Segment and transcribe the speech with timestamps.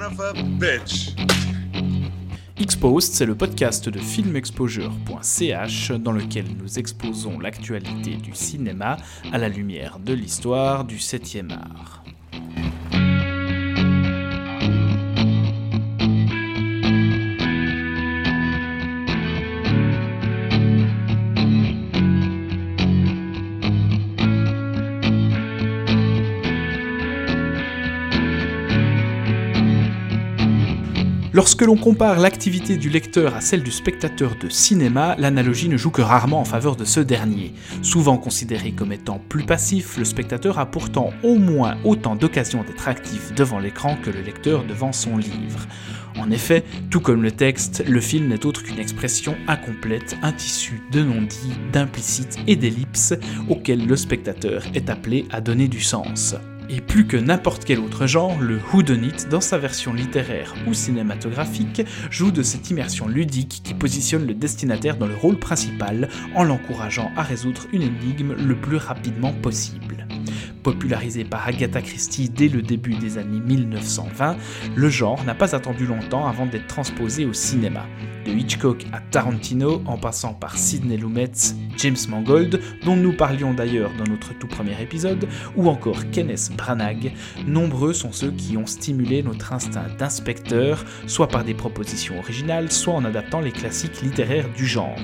[0.00, 0.20] son of
[3.00, 8.96] c'est le podcast de filmexposure.ch dans lequel nous exposons l'actualité du cinéma
[9.32, 12.04] à la lumière de l'histoire du 7e art.
[31.40, 35.90] Lorsque l'on compare l'activité du lecteur à celle du spectateur de cinéma, l'analogie ne joue
[35.90, 37.54] que rarement en faveur de ce dernier.
[37.80, 42.88] Souvent considéré comme étant plus passif, le spectateur a pourtant au moins autant d'occasions d'être
[42.88, 45.66] actif devant l'écran que le lecteur devant son livre.
[46.18, 50.82] En effet, tout comme le texte, le film n'est autre qu'une expression incomplète, un tissu
[50.92, 53.14] de non-dits, d'implicites et d'ellipses
[53.48, 56.34] auxquels le spectateur est appelé à donner du sens.
[56.72, 61.82] Et plus que n'importe quel autre genre, le whodunit, dans sa version littéraire ou cinématographique,
[62.10, 67.10] joue de cette immersion ludique qui positionne le destinataire dans le rôle principal en l'encourageant
[67.16, 70.06] à résoudre une énigme le plus rapidement possible.
[70.62, 74.36] Popularisé par Agatha Christie dès le début des années 1920,
[74.74, 77.86] le genre n'a pas attendu longtemps avant d'être transposé au cinéma.
[78.26, 81.32] De Hitchcock à Tarantino, en passant par Sidney Lumet,
[81.78, 87.12] James Mangold, dont nous parlions d'ailleurs dans notre tout premier épisode, ou encore Kenneth Branagh,
[87.46, 92.94] nombreux sont ceux qui ont stimulé notre instinct d'inspecteur, soit par des propositions originales, soit
[92.94, 94.98] en adaptant les classiques littéraires du genre.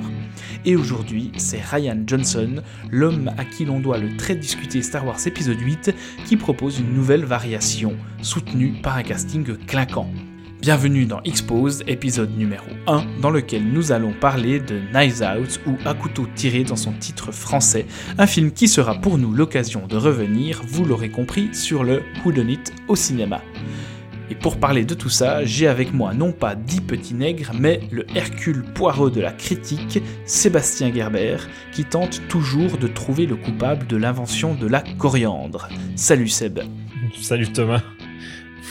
[0.66, 5.26] Et aujourd'hui, c'est Ryan Johnson, l'homme à qui l'on doit le très discuté Star Wars
[5.26, 5.94] épisode 8,
[6.26, 10.10] qui propose une nouvelle variation, soutenue par un casting clinquant.
[10.60, 15.76] Bienvenue dans Exposed, épisode numéro 1, dans lequel nous allons parler de Knives Out ou
[15.84, 17.86] À couteau tiré dans son titre français,
[18.18, 22.64] un film qui sera pour nous l'occasion de revenir, vous l'aurez compris, sur le Whodunit
[22.88, 23.42] au cinéma.
[24.28, 27.80] Et pour parler de tout ça, j'ai avec moi non pas dix petits nègres, mais
[27.92, 31.36] le Hercule Poirot de la critique, Sébastien Gerber,
[31.72, 35.68] qui tente toujours de trouver le coupable de l'invention de la coriandre.
[35.94, 36.60] Salut Seb.
[37.20, 37.82] Salut Thomas.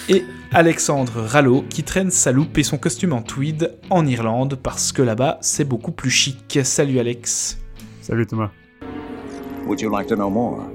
[0.09, 4.91] Et Alexandre Rallo qui traîne sa loupe et son costume en tweed en Irlande parce
[4.91, 6.59] que là-bas c'est beaucoup plus chic.
[6.63, 7.59] Salut Alex.
[8.01, 8.51] Salut Thomas.
[9.65, 10.74] Would you like to know more?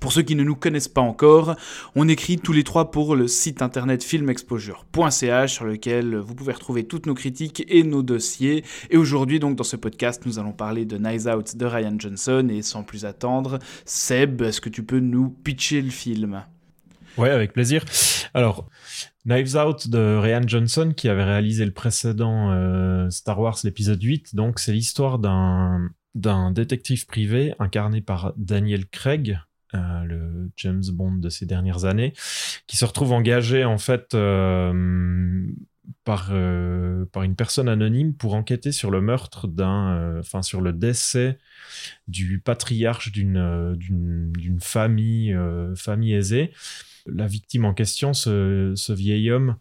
[0.00, 1.56] Pour ceux qui ne nous connaissent pas encore,
[1.96, 6.84] on écrit tous les trois pour le site internet filmexposure.ch sur lequel vous pouvez retrouver
[6.84, 8.64] toutes nos critiques et nos dossiers.
[8.90, 12.48] Et aujourd'hui, donc, dans ce podcast, nous allons parler de Nice Out de Ryan Johnson.
[12.50, 16.44] Et sans plus attendre, Seb, est-ce que tu peux nous pitcher le film?
[17.16, 17.84] Ouais, avec plaisir.
[18.34, 18.68] Alors,
[19.24, 24.36] Knives Out de Ryan Johnson, qui avait réalisé le précédent euh, Star Wars, l'épisode 8.
[24.36, 29.38] Donc, c'est l'histoire d'un d'un détective privé incarné par Daniel Craig,
[29.74, 32.14] euh, le James Bond de ces dernières années,
[32.66, 35.46] qui se retrouve engagé en fait euh,
[36.04, 40.72] par, euh, par une personne anonyme pour enquêter sur le meurtre d'un, enfin sur le
[40.72, 41.38] décès
[42.06, 45.36] du patriarche d'une d'une famille
[45.76, 46.52] famille aisée.
[47.06, 49.56] La victime en question, ce, ce vieil homme,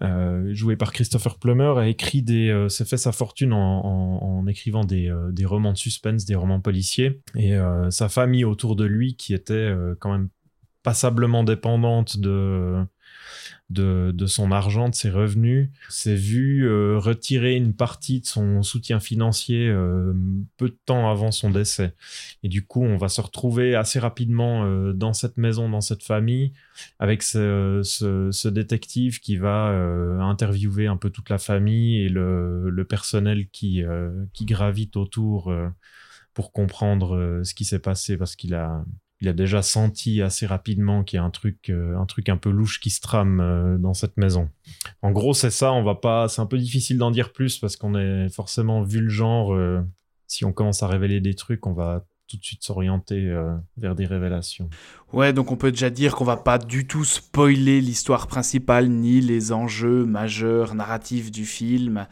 [0.00, 4.46] euh, joué par Christopher Plummer, a écrit des, euh, s'est fait sa fortune en, en,
[4.46, 7.56] écrivant des, euh, des, romans de suspense, des romans policiers, et
[7.90, 10.28] sa famille autour de lui, qui était quand même
[10.82, 12.84] passablement dépendante de
[13.72, 19.00] de, son argent, de ses revenus, s'est vu euh, retirer une partie de son soutien
[19.00, 20.12] financier euh,
[20.56, 21.94] peu de temps avant son décès.
[22.42, 26.02] Et du coup, on va se retrouver assez rapidement euh, dans cette maison, dans cette
[26.02, 26.52] famille,
[26.98, 29.68] avec ce, détective qui va
[30.20, 33.82] interviewer un peu toute la famille et le, le personnel qui,
[34.34, 35.52] qui gravite autour
[36.34, 38.84] pour comprendre ce qui s'est passé parce qu'il a
[39.22, 42.36] il a déjà senti assez rapidement qu'il y a un truc, euh, un truc un
[42.36, 44.50] peu louche qui se trame euh, dans cette maison.
[45.00, 45.72] En gros, c'est ça.
[45.72, 46.26] On va pas.
[46.26, 49.54] C'est un peu difficile d'en dire plus parce qu'on est forcément vu le genre.
[49.54, 49.80] Euh,
[50.26, 52.04] si on commence à révéler des trucs, on va
[52.36, 54.68] tout de suite s'orienter euh, vers des révélations.
[55.12, 59.20] Ouais, donc on peut déjà dire qu'on va pas du tout spoiler l'histoire principale ni
[59.20, 62.06] les enjeux majeurs narratifs du film,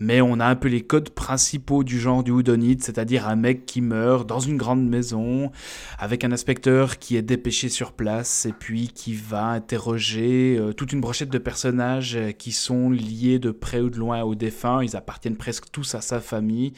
[0.00, 3.66] mais on a un peu les codes principaux du genre du Houdonite, c'est-à-dire un mec
[3.66, 5.52] qui meurt dans une grande maison
[5.98, 10.92] avec un inspecteur qui est dépêché sur place et puis qui va interroger euh, toute
[10.92, 14.82] une brochette de personnages euh, qui sont liés de près ou de loin au défunt,
[14.82, 16.72] ils appartiennent presque tous à sa famille.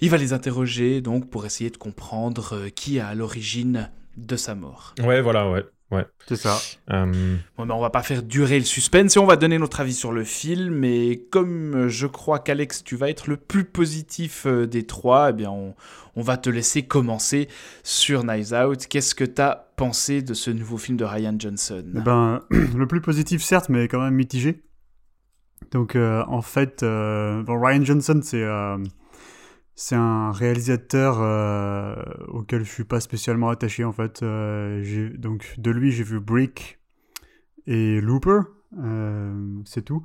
[0.00, 4.36] Il va les interroger donc pour essayer de comprendre euh, qui est à l'origine de
[4.36, 4.94] sa mort.
[5.02, 5.64] Ouais, voilà, ouais.
[5.90, 6.06] Ouais.
[6.28, 6.56] C'est ça.
[6.90, 9.80] Euh, Bon, ben, on va pas faire durer le suspense et on va donner notre
[9.80, 10.84] avis sur le film.
[10.84, 15.30] Et comme euh, je crois qu'Alex, tu vas être le plus positif euh, des trois,
[15.30, 15.74] eh bien, on,
[16.14, 17.48] on va te laisser commencer
[17.82, 18.86] sur Knives Out.
[18.86, 21.84] Qu'est-ce que tu as pensé de ce nouveau film de Ryan Johnson?
[21.96, 24.62] Eh ben, le plus positif, certes, mais quand même mitigé.
[25.72, 28.78] Donc, euh, en fait, euh, bon, Ryan Johnson, c'est euh,
[29.82, 31.94] c'est un réalisateur euh,
[32.28, 34.22] auquel je suis pas spécialement attaché, en fait.
[34.22, 36.78] Euh, donc, de lui, j'ai vu Brick
[37.66, 38.40] et Looper.
[38.78, 39.32] euh,
[39.64, 40.02] c'est tout.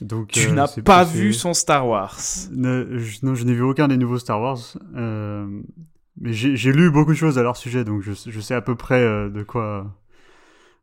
[0.00, 2.16] Donc, Tu n'as pas vu son Star Wars.
[2.52, 4.78] Ne- je, non, je n'ai vu aucun des nouveaux Star Wars.
[4.94, 8.76] mais j'ai lu beaucoup de choses à leur sujet, donc je, je sais à peu
[8.76, 9.98] près de quoi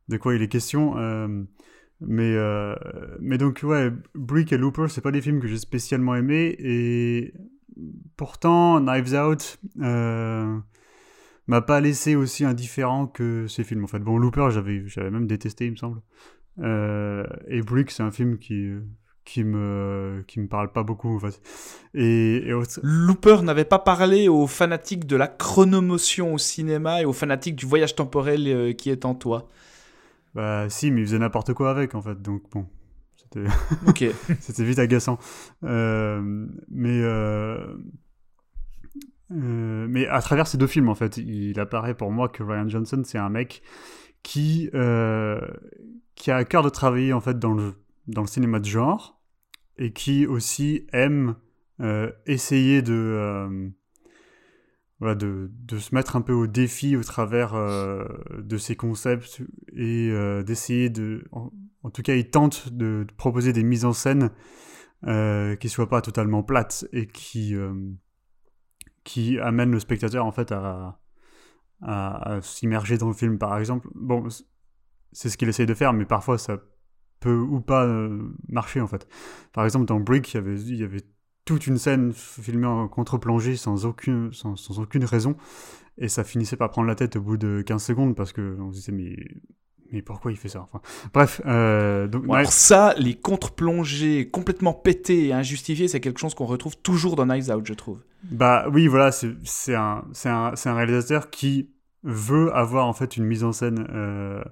[0.10, 0.96] de quoi il est question.
[2.02, 2.76] mais euh,
[3.22, 7.34] mais donc ouais, Brick et Looper, c'est pas des films que j'ai spécialement aimés et
[8.18, 10.58] pourtant Knives Out euh,
[11.48, 14.00] m'a pas laissé aussi indifférent que ces films en fait.
[14.00, 16.02] Bon, Looper, j'avais j'avais même détesté, il me semble.
[16.60, 18.72] Euh, et Brick, c'est un film qui
[19.26, 21.42] qui me qui me parle pas beaucoup en fait.
[21.94, 27.06] Et, et autre- Looper n'avait pas parlé aux fanatiques de la chronomotion au cinéma et
[27.06, 29.48] aux fanatiques du voyage temporel euh, qui est en toi.
[30.34, 32.68] bah si, mais il faisait n'importe quoi avec en fait, donc bon,
[34.40, 35.18] c'était vite agaçant.
[35.64, 37.78] Euh, mais euh,
[39.32, 42.68] euh, mais à travers ces deux films en fait, il apparaît pour moi que Ryan
[42.68, 43.62] Johnson c'est un mec
[44.24, 44.70] qui
[46.16, 47.74] qui a à cœur de travailler en fait dans le
[48.08, 49.20] dans le cinéma de genre
[49.78, 51.36] et qui aussi aime
[52.26, 53.72] essayer de
[55.00, 58.06] voilà, de, de se mettre un peu au défi au travers euh,
[58.38, 59.42] de ses concepts
[59.76, 61.26] et euh, d'essayer de...
[61.86, 64.32] En, tout cas, il tente de, proposer des mises en scène
[65.06, 67.74] euh, qui soient pas totalement plates et qui, euh,
[69.04, 71.00] qui amènent le spectateur en fait à,
[72.42, 73.88] s'immerger dans le film, par exemple.
[73.94, 74.28] Bon,
[75.12, 76.58] c'est ce qu'il essaye de faire, mais parfois ça
[77.20, 79.08] peut ou pas euh, marcher en fait.
[79.54, 81.02] Par exemple, dans Brick, il y avait,
[81.46, 85.38] toute une scène filmée en contre-plongée sans aucune, sans, sans aucune raison.
[86.00, 88.72] Et ça finissait par prendre la tête au bout de 15 secondes parce que on
[88.72, 89.16] se disait, mais,
[89.92, 90.82] mais pourquoi il fait ça enfin,
[91.14, 96.46] Bref, euh, donc, alors ça, les contre-plongées complètement pétées et injustifiées, c'est quelque chose qu'on
[96.46, 98.00] retrouve toujours dans Knives Out, je trouve.
[98.24, 100.04] bah oui, voilà, c'est un,
[100.66, 101.70] réalisateur qui
[102.04, 104.44] veut avoir en fait une mise en scène euh,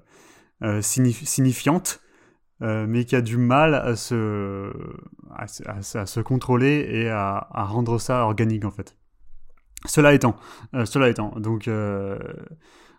[0.62, 2.00] euh, signif- signifiante.
[2.62, 4.72] euh, mais qui a du mal à se,
[5.34, 8.96] à, se- à se- à se contrôler et à, à rendre ça organique en fait.
[9.86, 10.36] Cela étant,
[10.84, 11.68] cela étant, donc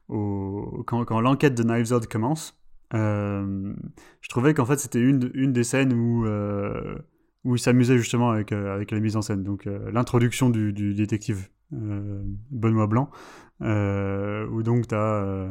[0.07, 2.60] quand, l'enquête de Knives Out commence,
[2.94, 3.74] euh,
[4.22, 6.96] je trouvais qu'en fait c'était une, une des scènes où, euh,
[7.44, 9.44] où il s'amusait justement avec, euh, avec la mise en scène.
[9.44, 13.10] Donc l'introduction du, détective Benoît Blanc,
[13.62, 15.48] où donc tu as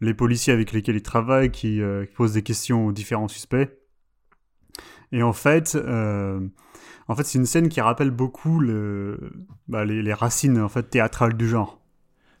[0.00, 1.80] les policiers avec lesquels il travaille qui,
[2.14, 3.68] posent des questions aux différents suspects.
[5.10, 5.76] Et en fait,
[7.08, 8.62] en fait, c'est une scène qui rappelle beaucoup
[9.66, 11.80] bah, les, les racines en fait théâtrales du genre.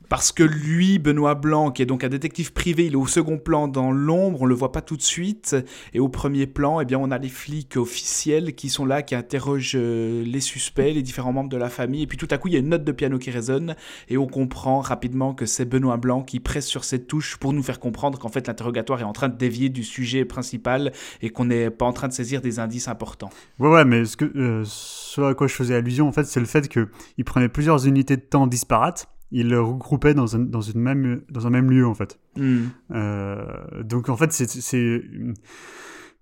[0.08, 3.36] Parce que lui, Benoît Blanc, qui est donc un détective privé, il est au second
[3.36, 5.56] plan dans l'ombre, on le voit pas tout de suite.
[5.92, 9.14] Et au premier plan, eh bien, on a les flics officiels qui sont là, qui
[9.14, 12.02] interrogent euh, les suspects, les différents membres de la famille.
[12.02, 13.76] Et puis tout à coup, il y a une note de piano qui résonne.
[14.08, 17.62] Et on comprend rapidement que c'est Benoît Blanc qui presse sur cette touche pour nous
[17.62, 21.46] faire comprendre qu'en fait, l'interrogatoire est en train de dévier du sujet principal et qu'on
[21.46, 23.30] n'est pas en train de saisir des indices importants.
[23.58, 26.40] Ouais, ouais, mais ce, que, euh, ce à quoi je faisais allusion, en fait, c'est
[26.40, 30.60] le fait qu'il prenait plusieurs unités de temps disparates, il les regroupait dans un, dans
[30.60, 32.18] une même, dans un même lieu, en fait.
[32.36, 32.66] Hmm.
[32.92, 35.02] Euh, donc, en fait, c'est- c'est...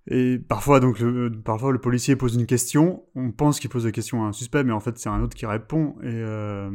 [0.09, 3.91] Et parfois, donc, le, parfois, le policier pose une question, on pense qu'il pose la
[3.91, 6.05] question à un suspect, mais en fait, c'est un autre qui répond, et...
[6.07, 6.69] euh,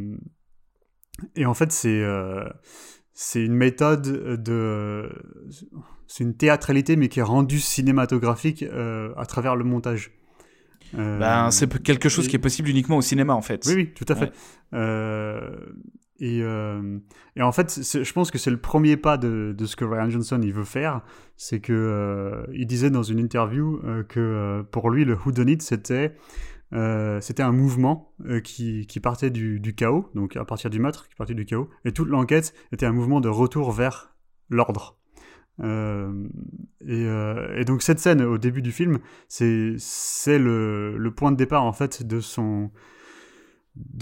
[1.37, 2.03] Et en fait, c'est...
[2.03, 2.45] euh,
[3.15, 5.09] C'est une méthode de...
[6.07, 10.11] C'est une théâtralité, mais qui est rendue cinématographique euh, à travers le montage.
[10.95, 13.65] Ben, c'est quelque chose et- qui est possible uniquement au cinéma, en fait.
[13.67, 14.31] oui, oui, tout à fait.
[14.73, 14.79] Ouais.
[16.23, 16.99] Euh,
[17.37, 20.41] et, en fait, je pense que c'est le premier pas de, ce que Ryan Johnson
[20.43, 21.02] il veut faire.
[21.37, 26.14] C'est que euh, il disait dans une interview euh, que pour lui, le Whodunit, c'était
[27.21, 28.14] c'était un mouvement
[28.45, 32.09] qui, partait du, chaos, donc à partir du meurtre, qui partait du chaos, et toute
[32.09, 34.14] l'enquête était un mouvement de retour vers
[34.49, 34.99] l'ordre.
[35.61, 42.07] Et, donc cette scène au début du film, c'est le, point de départ en fait
[42.07, 42.23] de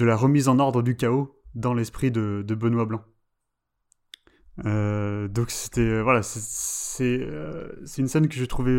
[0.05, 3.03] la remise en ordre du chaos dans l'esprit de, Benoît Blanc.
[4.67, 8.79] Euh, donc c'était euh, voilà euh, c'est une scène que j'ai trouvée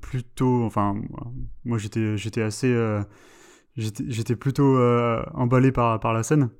[0.00, 0.94] plutôt enfin
[1.64, 2.74] moi j'étais j'étais assez
[3.76, 4.78] j'étais plutôt
[5.34, 6.50] emballé par par la scène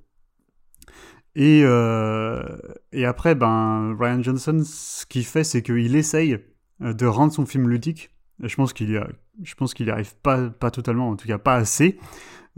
[1.34, 1.60] Et,
[2.92, 6.38] et après, ben, Ryan Johnson, ce qu'il fait, c'est qu'il essaye
[6.80, 8.10] de rendre son film ludique.
[8.42, 11.98] Je pense qu'il n'y arrive pas, pas totalement, en tout cas pas assez.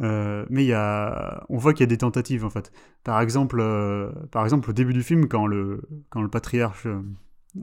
[0.00, 2.72] Euh, mais y a, on voit qu'il y a des tentatives en fait.
[3.04, 6.86] Par exemple, euh, par exemple au début du film, quand le, quand le patriarche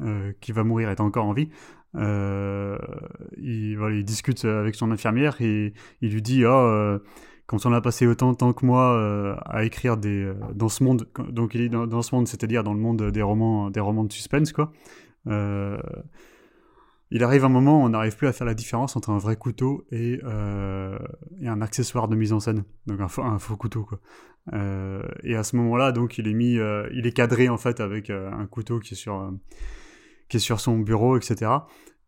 [0.01, 1.49] euh, qui va mourir est encore en vie,
[1.93, 6.97] il, voilà, il discute avec son infirmière et il lui dit oh,
[7.47, 11.09] quand on a passé autant de temps que moi à écrire des, dans ce monde,
[11.29, 14.05] donc il est dans, dans ce monde, c'est-à-dire dans le monde des romans, des romans
[14.05, 14.71] de suspense quoi
[17.11, 19.35] il arrive un moment où on n'arrive plus à faire la différence entre un vrai
[19.35, 20.97] couteau et, euh,
[21.45, 23.87] un accessoire de mise en scène, donc un faux, couteau.
[24.53, 27.81] Euh, et à ce moment-là, donc il est mis, euh, il est cadré en fait
[27.81, 29.33] avec un couteau qui est sur,
[30.29, 31.51] qui est sur son bureau, etc.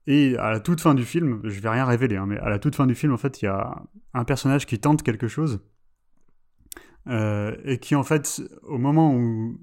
[0.08, 2.58] Et à la toute fin du film, je vais rien révéler, hein, mais à la
[2.58, 3.84] toute fin du film, en fait, il y a
[4.14, 5.60] un personnage qui tente quelque chose
[7.10, 9.60] et qui en fait, au moment où,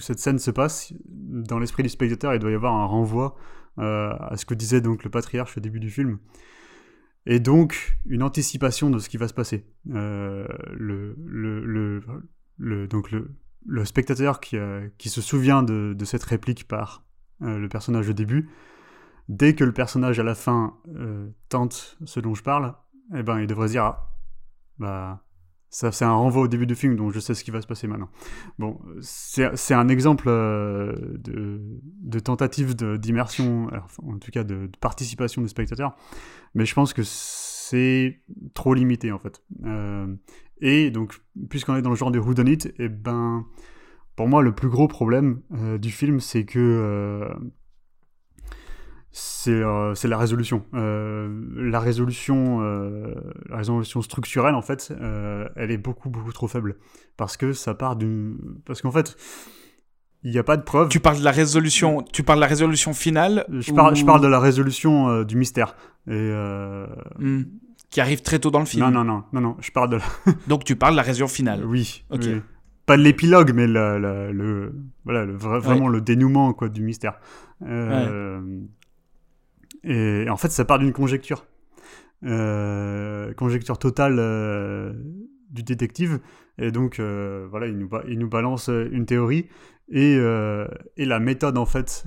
[0.00, 3.36] cette scène se passe, dans l'esprit du spectateur, il doit y avoir un renvoi
[3.80, 6.18] à ce que disait donc le patriarche au début du film.
[7.26, 9.66] Et donc, une anticipation de ce qui va se passer.
[9.90, 11.16] Euh, le,
[12.86, 17.04] donc le, spectateur qui, euh, qui se souvient de, cette réplique par
[17.42, 18.48] euh, le personnage au début,
[19.28, 22.74] dès que le personnage à la fin euh, tente ce dont je parle,
[23.14, 24.16] eh ben, il devrait se dire ah,
[24.78, 25.22] bah,
[25.70, 27.66] ça, c'est un renvoi au début du film, donc je sais ce qui va se
[27.66, 28.10] passer maintenant.
[28.58, 31.60] Bon, c'est un exemple euh, de,
[32.02, 33.68] de tentative d'immersion,
[34.02, 35.94] en tout cas de, participation des spectateurs,
[36.54, 38.20] mais je pense que c'est
[38.52, 39.42] trop limité en fait.
[39.64, 40.12] Euh,
[40.60, 41.14] et donc,
[41.48, 43.46] puisqu'on est dans le genre de whodunit, et ben,
[44.16, 47.30] pour moi, le plus gros problème euh, du film, c'est que
[49.12, 50.64] c'est euh, c'est la résolution.
[50.74, 53.14] Euh, la résolution, euh,
[53.48, 54.92] la résolution structurelle en fait,
[55.56, 56.76] elle est beaucoup beaucoup trop faible
[57.16, 59.16] parce que ça part d'une, parce qu'en fait,
[60.22, 60.88] il n'y a pas de preuve.
[60.88, 64.20] Tu parles de la résolution, tu parles de la résolution finale Je parle, je parle
[64.20, 65.74] de la résolution du mystère.
[66.08, 66.32] Et
[67.18, 67.42] Hmm.
[67.90, 68.84] qui arrive très tôt dans le film.
[68.84, 70.02] non non non non non, je parle de la...
[70.48, 71.64] Donc tu parles de la résolution finale.
[71.66, 72.20] oui, Ok.
[72.22, 72.40] oui.
[72.86, 74.72] pas de l'épilogue, mais la- la- le
[75.04, 77.18] voilà le vraiment le dénouement quoi du mystère.
[77.62, 78.40] Euh,
[79.84, 81.46] et, en fait, ça part d'une conjecture,
[82.22, 84.92] Euh, conjecture totale euh,
[85.48, 86.20] du détective.
[86.58, 89.48] Et donc euh, voilà, il nous balance une théorie
[89.88, 90.18] et
[90.98, 92.04] la méthode en fait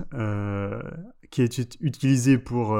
[1.30, 2.78] qui est ut- utilisée pour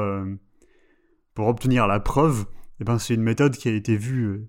[1.33, 2.45] pour obtenir la preuve.
[2.79, 4.47] Et ben, c'est une méthode qui a été vue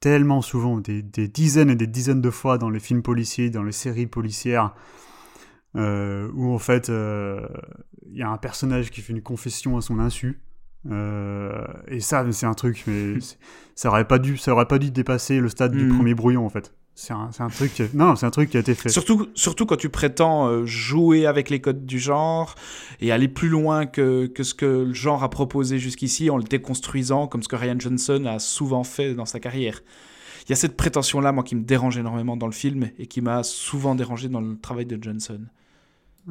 [0.00, 3.72] tellement souvent, des dizaines et des dizaines de fois dans les films policiers, dans les
[3.72, 4.74] séries policières,
[5.76, 7.46] euh, où en fait euh,
[8.10, 10.40] il y a un personnage qui fait une confession à son insu.
[10.90, 13.14] Euh, et ça, c'est un truc, mais
[13.74, 15.96] ça aurait pas dû, ça aurait pas dû dépasser le stade du Mhm.
[15.96, 16.72] premier brouillon en fait.
[16.94, 18.88] C'est un, un truc, qui a- non, c'est un truc qui a été fait.
[18.90, 22.54] Surtout, surtout quand tu prétends euh, jouer avec les codes du genre
[23.00, 26.42] et aller plus loin que, que ce que le genre a proposé jusqu'ici en le
[26.42, 29.80] déconstruisant, comme ce que Ryan Johnson a souvent fait dans sa carrière.
[30.46, 33.20] Il y a cette prétention-là, moi, qui me dérange énormément dans le film et qui
[33.22, 35.40] m'a souvent dérangé dans le travail de Johnson.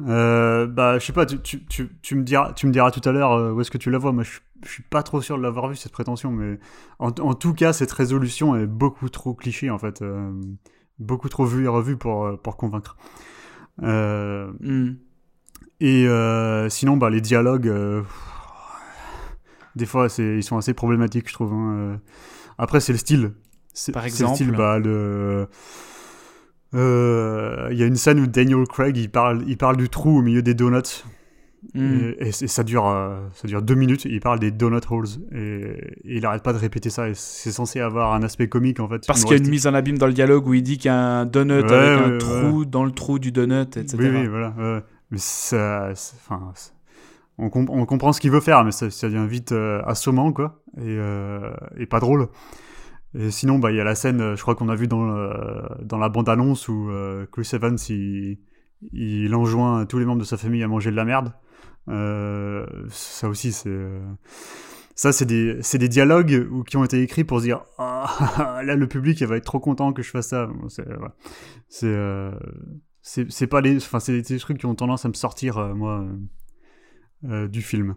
[0.06, 3.06] Euh, bah, je sais pas, tu, tu, tu, tu me diras, tu me diras tout
[3.08, 4.12] à l'heure euh, où est-ce que tu la vois.
[4.12, 6.58] Moi, je, je suis pas trop sûr de l'avoir vu cette prétention, mais
[6.98, 10.30] en, en tout cas, cette résolution est beaucoup trop cliché en fait, euh,
[10.98, 12.96] beaucoup trop vue et revue pour pour convaincre.
[13.78, 14.94] Hmm.
[15.80, 16.06] et
[16.68, 17.72] sinon, bah, les dialogues,
[19.76, 21.52] des fois, ils sont assez problématiques, je trouve.
[21.52, 22.00] hein.
[22.58, 23.32] Après, c'est le style.
[23.92, 25.48] Par c'est le style, exemple bah, le.
[26.74, 30.18] Euh, Il y a une scène où Daniel Craig il parle, il parle du trou
[30.18, 31.04] au milieu des donuts
[31.74, 32.12] Hmm.
[32.18, 34.06] et, ça dure, euh, ça dure deux minutes.
[34.06, 35.36] Il parle des donut holes et,
[36.06, 37.04] et il arrête pas de répéter ça.
[37.12, 39.06] C'est censé avoir un aspect comique en fait.
[39.06, 40.86] Parce qu'il y a une mise en abîme dans le dialogue où il dit qu'il
[40.86, 43.94] y a un donut Ouais, avec un ouais, trou dans le trou du donut, etc.
[43.98, 44.54] Oui, oui, voilà.
[45.10, 46.50] Mais ça, enfin,
[47.36, 50.32] on, com- on comprend ce qu'il veut faire, mais ça, ça devient vite euh, assommant,
[50.32, 50.96] quoi, et,
[51.76, 52.28] et pas drôle.
[53.14, 55.04] Et sinon, bah, il y a la scène, euh, je crois qu'on a vu dans,
[55.04, 60.36] le- dans la bande-annonce où euh, Chris Evans, il, enjoint tous les membres de sa
[60.36, 61.32] famille à manger de la merde.
[61.88, 63.68] Euh, ça aussi, c'est...
[63.68, 64.00] euh,
[64.94, 68.76] Ça, c'est des, des dialogues où, qui ont été écrits pour se dire Ah, là,
[68.76, 70.48] le public, va être trop content que je fasse ça.
[70.68, 70.84] C'est.
[71.68, 72.32] C'est, euh,
[73.50, 76.16] pas les, enfin, c'est des, trucs qui ont tendance à me sortir, euh, moi, euh,
[77.44, 77.96] euh, du film.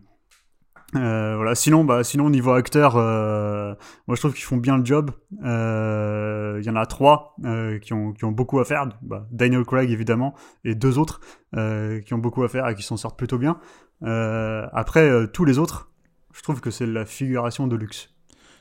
[0.95, 1.55] Euh, voilà.
[1.55, 3.73] Sinon, bah, sinon, niveau acteur, euh,
[4.07, 5.11] moi, je trouve qu'ils font bien le job.
[5.43, 7.35] Euh, Il y en a trois
[7.81, 8.87] qui, ont, qui ont beaucoup à faire.
[9.01, 10.33] Bah, Daniel Craig, évidemment,
[10.63, 11.19] et deux autres
[11.53, 13.57] qui ont beaucoup à faire et qui s'en sortent plutôt bien.
[14.01, 15.91] Après, tous les autres,
[16.33, 18.09] je trouve que c'est la figuration de luxe.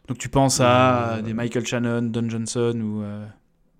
[0.08, 3.04] Donc tu penses à des Michael Shannon, Don Johnson ou...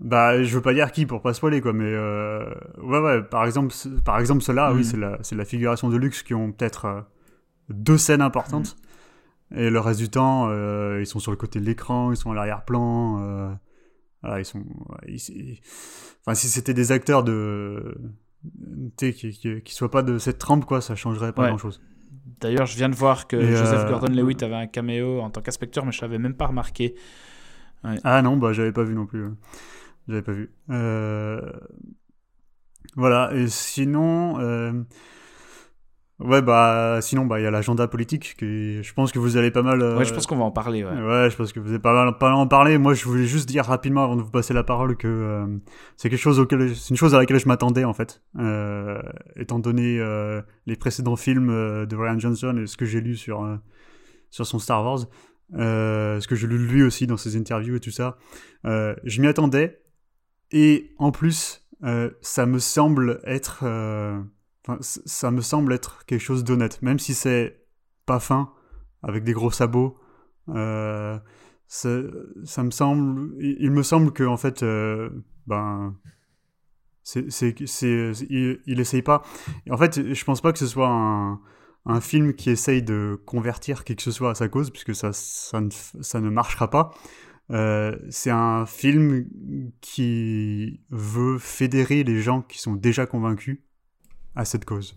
[0.00, 3.72] Bah, je veux pas dire qui pour pas spoiler, quoi, mais ouais, ouais, par exemple,
[4.04, 4.84] par exemple ceux-là, oui, Mhm.
[4.84, 7.04] c'est la, c'est la figuration de luxe qui ont peut-être
[7.68, 8.76] deux scènes importantes,
[9.54, 12.30] et le reste du temps, euh, ils sont sur le côté de l'écran, ils sont
[12.30, 13.52] à l'arrière-plan, euh,
[14.22, 15.60] voilà, ils sont, ouais, ils- ils-
[16.20, 17.96] enfin, si c'était des acteurs de,
[18.96, 21.48] tu sais, qui, qui, qui soient pas de cette trempe, quoi, ça changerait pas Ouais.
[21.48, 21.80] grand-chose.
[22.40, 25.40] D'ailleurs, je viens de voir que Et, Joseph euh, Gordon-Lewitt avait un caméo en tant
[25.42, 26.94] qu'inspecteur, mais je l'avais même pas remarqué.
[28.04, 29.22] Ah non, bah j'avais pas vu non plus.
[29.24, 29.30] euh.
[30.08, 30.50] J'avais pas vu.
[30.70, 31.40] Euh,
[32.96, 34.38] Voilà, et sinon...
[34.40, 34.72] euh,
[36.24, 39.50] Ouais, bah sinon, bah il y a l'agenda politique, qui je pense que vous allez
[39.50, 39.82] pas mal...
[39.82, 40.84] euh, Ouais, je pense qu'on va en parler.
[40.84, 40.90] Ouais.
[40.90, 42.78] Ouais, je pense que vous avez pas mal, pas mal en parler.
[42.78, 45.46] Moi, je voulais juste dire rapidement, avant de vous passer la parole, que euh,
[45.96, 49.00] c'est quelque chose auquel, c'est une chose à laquelle je m'attendais en fait, euh,
[49.36, 53.16] étant donné euh, les précédents films euh, de Ryan Johnson et ce que j'ai lu
[53.16, 53.56] sur euh,
[54.30, 55.00] sur son Star Wars,
[55.54, 58.16] euh, ce que j'ai lu lui aussi dans ses interviews et tout ça.
[58.64, 59.82] Euh, je m'y attendais
[60.52, 64.18] et en plus, euh, ça me semble être, euh,
[64.66, 67.66] enfin, ça me semble être quelque chose d'honnête, même si c'est
[68.06, 68.52] pas fin
[69.02, 69.98] avec des gros sabots.
[70.48, 71.18] Euh,
[71.66, 75.10] ça, me semble, il, me semble que en fait, euh,
[75.46, 75.96] ben,
[77.02, 77.26] c'est,
[78.28, 79.22] il, il essaye pas.
[79.70, 81.40] En fait, je pense pas que ce soit un,
[81.86, 85.12] un film qui essaye de convertir qui que ce soit à sa cause, puisque ça,
[85.12, 86.90] ça, ne, ça ne marchera pas.
[87.50, 89.26] Euh, c'est un film
[89.80, 93.60] qui veut fédérer les gens qui sont déjà convaincus
[94.34, 94.96] à cette cause.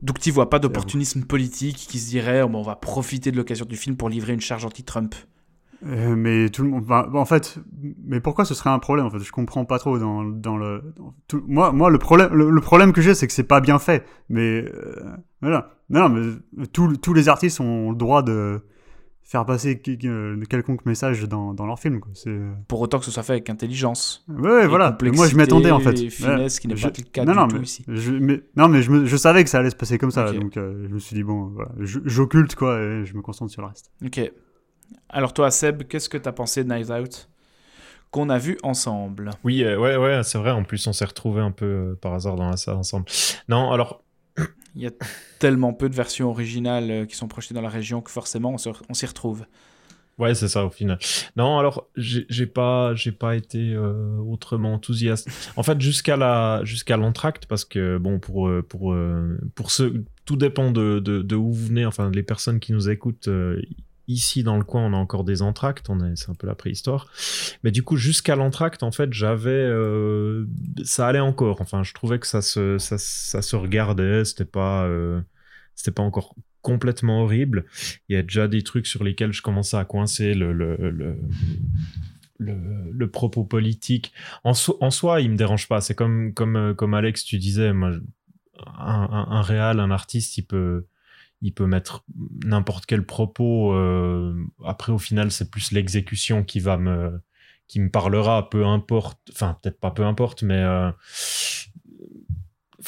[0.00, 3.36] Donc, tu vois pas d'opportunisme politique qui se dirait oh, bon, on va profiter de
[3.36, 5.12] l'occasion du film pour livrer une charge anti-Trump.
[5.86, 6.84] Euh, mais tout le monde.
[6.84, 7.58] bah, en fait,
[8.04, 10.92] mais pourquoi ce serait un problème En fait, je comprends pas trop dans, dans le.
[10.96, 13.60] dans tout- moi, moi, le problème, le, le problème que j'ai, c'est que c'est pas
[13.60, 14.04] bien fait.
[14.28, 15.70] Mais euh, voilà.
[15.90, 18.60] Non, non, mais tous tous les artistes ont le droit de
[19.30, 22.00] faire passer euh, quelconque message dans, dans leur film.
[22.00, 22.10] Quoi.
[22.14, 22.30] C'est.
[22.30, 24.24] euh, Pour autant que ce soit fait avec intelligence.
[24.26, 24.96] Ouais, voilà.
[25.02, 26.00] Moi, je m'attendais en fait.
[26.00, 27.84] et finesse, qui n'est Je- pas le cas non, du non, tout mais ici.
[27.86, 30.32] Je, mais, non, mais je, me- je savais que ça allait se passer comme ça.
[30.32, 33.60] Donc, euh, je me suis dit, bon, voilà, j'occulte quoi et je me concentre sur
[33.60, 33.90] le reste.
[34.04, 34.32] Ok.
[35.10, 37.28] Alors, toi, Seb, qu'est-ce que t'as pensé de Knives Out
[38.10, 39.28] Qu'on a vu ensemble?
[39.44, 40.50] Oui, euh, ouais, ouais, c'est vrai.
[40.52, 43.04] En plus, on s'est retrouvés un peu euh, par hasard dans la salle ensemble.
[43.50, 44.02] Non, alors,
[44.78, 44.92] Il y a
[45.40, 48.54] tellement peu de versions originales euh, qui sont projetées dans la région que forcément,
[48.88, 49.44] on s'y retrouve.
[50.18, 51.00] ouais, c'est ça au final.
[51.34, 55.28] Non, alors, j'ai pas, j'ai pas été euh, autrement enthousiaste.
[55.56, 58.94] En fait, jusqu'à la, jusqu'à l'entracte, parce que bon, pour, euh, pour,
[59.56, 61.84] pour ceux, tout dépend de, de, où vous venez.
[61.84, 63.28] Enfin, les personnes qui nous écoutent.
[64.08, 67.10] Ici, dans le coin, on a encore des entractes, c'est un peu la préhistoire.
[67.62, 70.46] Mais du coup, jusqu'à l'entracte, en fait, j'avais, euh,
[70.82, 71.60] ça allait encore.
[71.60, 75.20] Enfin, je trouvais que ça se, ça, se regardait, c'était pas, euh,
[75.74, 77.66] c'était pas encore complètement horrible.
[78.08, 80.76] Il y a déjà des trucs sur lesquels je commençais à coincer le, le,
[82.38, 84.14] le, propos politique.
[84.42, 85.82] En, so- en soi, il me dérange pas.
[85.82, 87.90] C'est comme, comme, euh, comme Alex, tu disais, moi,
[88.78, 90.86] un réal, un artiste, il peut,
[91.42, 92.04] il peut mettre
[92.44, 93.72] n'importe quel propos.
[93.72, 97.20] euh, après, au final, c'est plus l'exécution qui va me,
[97.68, 99.20] qui me parlera, peu importe.
[99.32, 100.90] Enfin, peut-être pas peu importe, mais euh,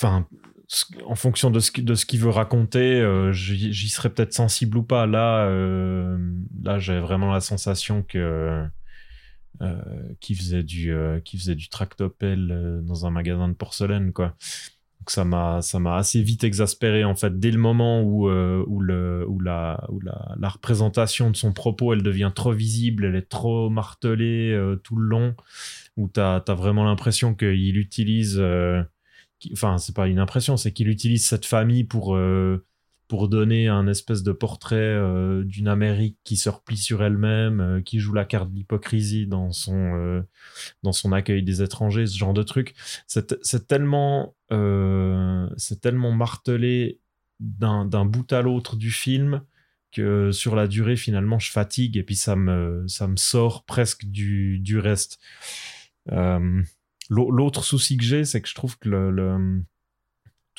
[0.03, 5.07] en fonction de ce, qu'il veut raconter, euh, j'y serais peut-être sensible ou pas.
[5.07, 5.49] Là,
[6.63, 8.67] là, j'ai vraiment la sensation que
[10.21, 14.35] qui faisait du qui faisait du tractopelle dans un magasin de porcelaine, quoi.
[15.01, 18.63] Donc ça m'a ça m'a assez vite exaspéré en fait dès le moment où euh,
[18.67, 23.07] où le où la où la, la représentation de son propos elle devient trop visible,
[23.07, 25.35] elle est trop martelée euh, tout le long
[25.97, 28.83] où t'as as vraiment l'impression qu'il utilise euh,
[29.53, 32.63] enfin c'est pas une impression c'est qu'il utilise cette famille pour euh,
[33.11, 37.81] pour donner un espèce de portrait euh, d'une Amérique qui se replie sur elle-même, euh,
[37.83, 40.23] qui joue la carte de l'hypocrisie dans son euh,
[40.85, 42.75] dans son accueil des étrangers, ce genre de truc.
[43.09, 44.35] C'est tellement
[45.57, 47.01] c'est tellement martelé
[47.41, 49.43] d'un bout à l'autre du film
[49.93, 54.05] que sur la durée finalement je fatigue et puis ça me ça me sort presque
[54.07, 55.19] du du reste.
[57.09, 59.63] L'au- L'autre souci que j'ai, c'est que je trouve que le-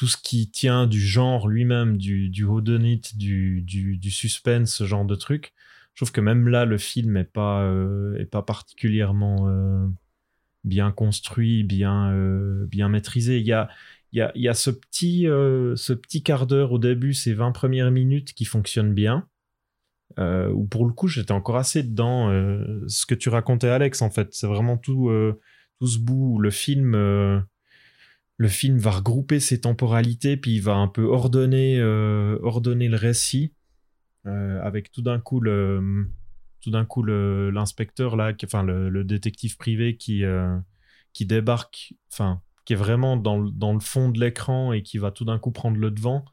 [0.01, 5.05] tout ce qui tient du genre lui-même, du, du whodunit, du, du, suspense, ce genre
[5.05, 5.53] de truc,
[5.93, 9.85] je trouve que même là, le film est pas, euh, pas particulièrement euh,
[10.63, 13.37] bien construit, bien, euh, bien maîtrisé.
[13.37, 13.69] Il y a,
[14.11, 17.91] y a, y a ce, petit, ce petit quart d'heure au début, ces 20 premières
[17.91, 19.27] minutes qui fonctionnent bien.
[20.17, 22.27] Où pour le coup, j'étais encore assez dedans.
[22.87, 25.11] ce que tu racontais, Alex, en fait, c'est vraiment tout,
[25.79, 26.95] tout ce bout où le film,
[28.41, 32.97] le film va regrouper ses temporalités, puis il va un peu ordonner, euh, ordonner le
[32.97, 33.53] récit,
[34.25, 36.07] euh, avec tout d'un coup le,
[36.59, 40.23] tout d'un coup l'inspecteur là, enfin le, détective privé qui
[41.13, 45.11] qui débarque, enfin qui est vraiment dans, dans le fond de l'écran et qui va
[45.11, 46.25] tout d'un coup prendre le devant.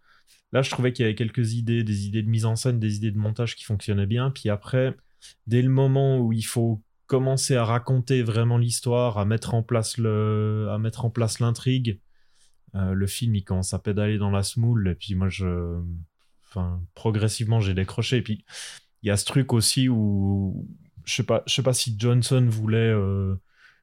[0.53, 2.97] Là, je trouvais qu'il y avait quelques idées, des idées de mise en scène, des
[2.97, 4.31] idées de montage qui fonctionnaient bien.
[4.31, 4.97] Puis après,
[5.47, 9.99] dès le moment où il faut commencer à raconter vraiment l'histoire, à mettre en place
[9.99, 12.01] le, à mettre en place l'intrigue,
[12.75, 14.89] euh, le film il commence à pédaler dans la smoule.
[14.89, 15.81] Et puis moi, je,
[16.47, 18.19] enfin, progressivement, j'ai décroché.
[18.19, 18.45] Et puis
[19.03, 20.69] il y a ce truc aussi où
[21.05, 22.79] je sais pas, je sais pas si Johnson voulait.
[22.79, 23.35] Euh,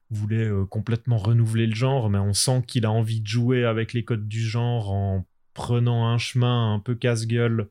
[0.08, 3.92] voulait euh, complètement renouveler le genre, mais on sent qu'il a envie de jouer avec
[3.92, 7.68] les codes du genre en prenant un chemin un peu casse-gueule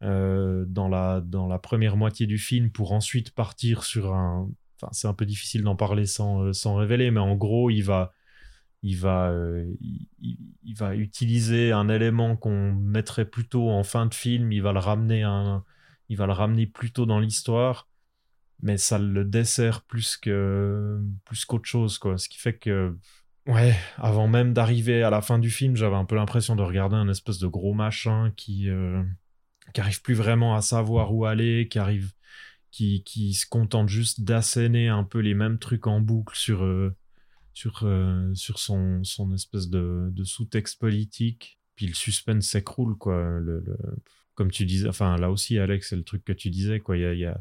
[0.00, 4.48] dans, la, dans la première moitié du film pour ensuite partir sur un...
[4.76, 7.82] Enfin, c'est un peu difficile d'en parler sans, euh, sans révéler, mais en gros, il
[7.82, 8.12] va,
[8.82, 9.66] il va, euh,
[10.20, 14.78] il, va utiliser un élément qu'on mettrait plutôt en fin de film, il va le
[14.78, 15.64] ramener, un,
[16.08, 17.88] il va le ramener plutôt dans l'histoire,
[18.62, 22.18] mais ça le dessert plus que plus qu'autre chose, quoi.
[22.18, 22.96] Ce qui fait que
[23.46, 26.96] Ouais, avant même d'arriver à la fin du film, j'avais un peu l'impression de regarder
[26.96, 29.04] un espèce de gros machin qui, euh,
[29.72, 32.12] qui arrive plus vraiment à savoir où aller, qui arrive,
[32.70, 36.94] qui, qui se contente juste d'asséner un peu les mêmes trucs en boucle sur, euh,
[37.54, 41.58] sur, euh, sur son, son espèce de, de sous-texte politique.
[41.74, 43.38] Puis le suspense s'écroule, quoi.
[43.40, 43.62] Le,
[44.34, 46.96] comme tu disais, enfin là aussi, Alex, c'est le truc que tu disais, quoi.
[46.96, 47.34] Il y a, y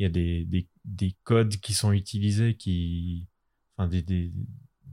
[0.00, 3.26] y a des, des, des, codes qui sont utilisés qui.
[3.76, 4.32] Enfin, des, des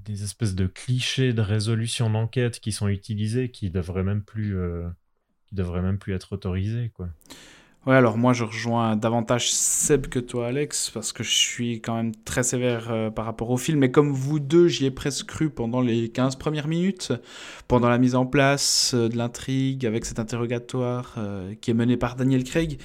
[0.06, 4.88] des espèces de clichés de résolution d'enquête qui sont utilisés qui devraient même plus euh,
[5.48, 7.10] qui devraient même plus être autorisés quoi.
[7.86, 11.96] Ouais, alors moi je rejoins davantage Seb que toi Alex parce que je suis quand
[11.96, 15.28] même très sévère euh, par rapport au film mais comme vous deux, j'y ai presque
[15.28, 17.14] cru pendant les 15 premières minutes,
[17.68, 21.16] pendant la mise en place euh, de l'intrigue avec cet interrogatoire
[21.62, 22.80] qui est mené par Daniel Craig.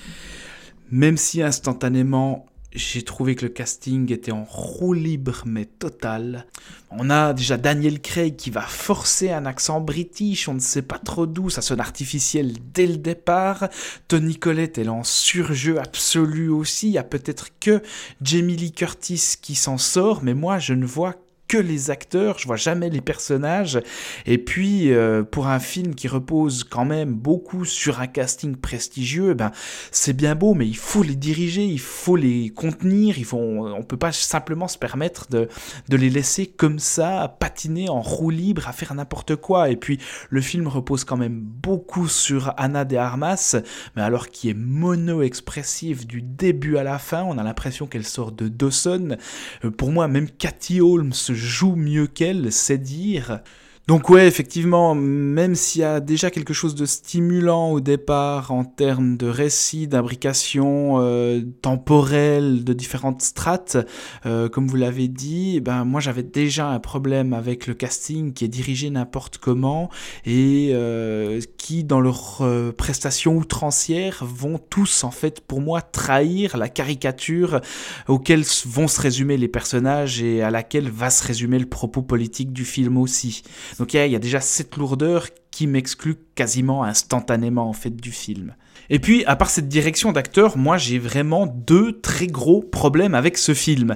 [0.90, 6.46] Même si instantanément j'ai trouvé que le casting était en roue libre mais total.
[6.90, 10.98] On a déjà Daniel Craig qui va forcer un accent british, on ne sait pas
[10.98, 13.68] trop d'où, ça sonne artificiel dès le départ.
[14.08, 17.82] Tony Collette est en surjeu absolu aussi, il y a peut-être que
[18.22, 21.16] Jamie Lee Curtis qui s'en sort, mais moi je ne vois
[21.50, 23.80] que les acteurs, je vois jamais les personnages.
[24.24, 29.34] Et puis, euh, pour un film qui repose quand même beaucoup sur un casting prestigieux,
[29.34, 29.50] ben,
[29.90, 33.82] c'est bien beau, mais il faut les diriger, il faut les contenir, il faut, on
[33.82, 35.48] peut pas simplement se permettre de,
[35.88, 39.70] de les laisser comme ça, patiner en roue libre, à faire n'importe quoi.
[39.70, 43.56] Et puis, le film repose quand même beaucoup sur Anna de Armas,
[43.96, 48.30] mais alors qui est mono-expressive du début à la fin, on a l'impression qu'elle sort
[48.30, 49.16] de Dawson.
[49.64, 53.40] Euh, pour moi, même Cathy Holmes joue mieux qu'elle, c'est dire.
[53.86, 58.64] Donc ouais, effectivement, même s'il y a déjà quelque chose de stimulant au départ en
[58.64, 63.78] termes de récit, d'imbrication euh, temporelle de différentes strates,
[64.26, 68.32] euh, comme vous l'avez dit, eh ben moi j'avais déjà un problème avec le casting
[68.32, 69.90] qui est dirigé n'importe comment
[70.24, 72.44] et euh, qui dans leurs
[72.76, 77.60] prestations outrancières vont tous en fait pour moi trahir la caricature
[78.06, 82.52] auquel vont se résumer les personnages et à laquelle va se résumer le propos politique
[82.52, 83.42] du film aussi.
[83.78, 88.54] Donc il y, a déjà cette lourdeur qui m'exclut quasiment instantanément en fait du film.
[88.88, 93.38] Et puis, à part cette direction d'acteur, moi j'ai vraiment deux très gros problèmes avec
[93.38, 93.94] ce film.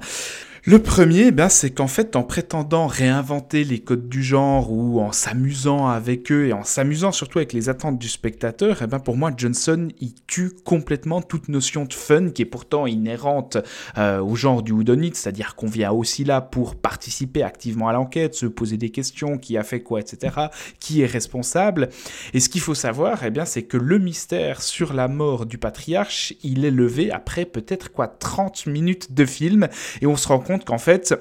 [0.66, 5.12] Le premier, ben, c'est qu'en fait, en prétendant réinventer les codes du genre ou en
[5.12, 9.14] s'amusant avec eux et en s'amusant surtout avec les attentes du spectateur, eh ben, pour
[9.14, 13.58] moi, Johnson, il tue complètement toute notion de fun qui est pourtant inhérente
[13.98, 18.34] euh, au genre du Whodunit, c'est-à-dire qu'on vient aussi là pour participer activement à l'enquête,
[18.34, 20.34] se poser des questions, qui a fait quoi, etc.,
[20.80, 21.90] qui est responsable.
[22.32, 25.58] Et ce qu'il faut savoir, eh bien, c'est que le mystère sur la mort du
[25.58, 29.68] patriarche, il est levé après peut-être quoi 30 minutes de film
[30.00, 31.14] et on se rend compte qu'en fait,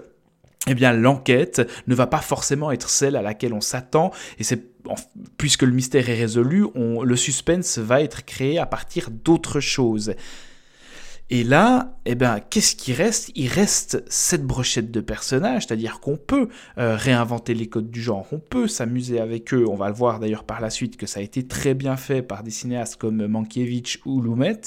[0.68, 4.74] eh bien, l'enquête ne va pas forcément être celle à laquelle on s'attend, et c'est
[5.38, 10.14] puisque le mystère est résolu, le suspense va être créé à partir d'autres choses.
[11.30, 13.32] Et là, eh ben, qu'est-ce qui reste?
[13.36, 18.28] Il reste cette brochette de personnages, c'est-à-dire qu'on peut euh, réinventer les codes du genre,
[18.32, 19.66] on peut s'amuser avec eux.
[19.68, 22.22] On va le voir d'ailleurs par la suite que ça a été très bien fait
[22.22, 24.62] par des cinéastes comme Mankiewicz ou Lumet,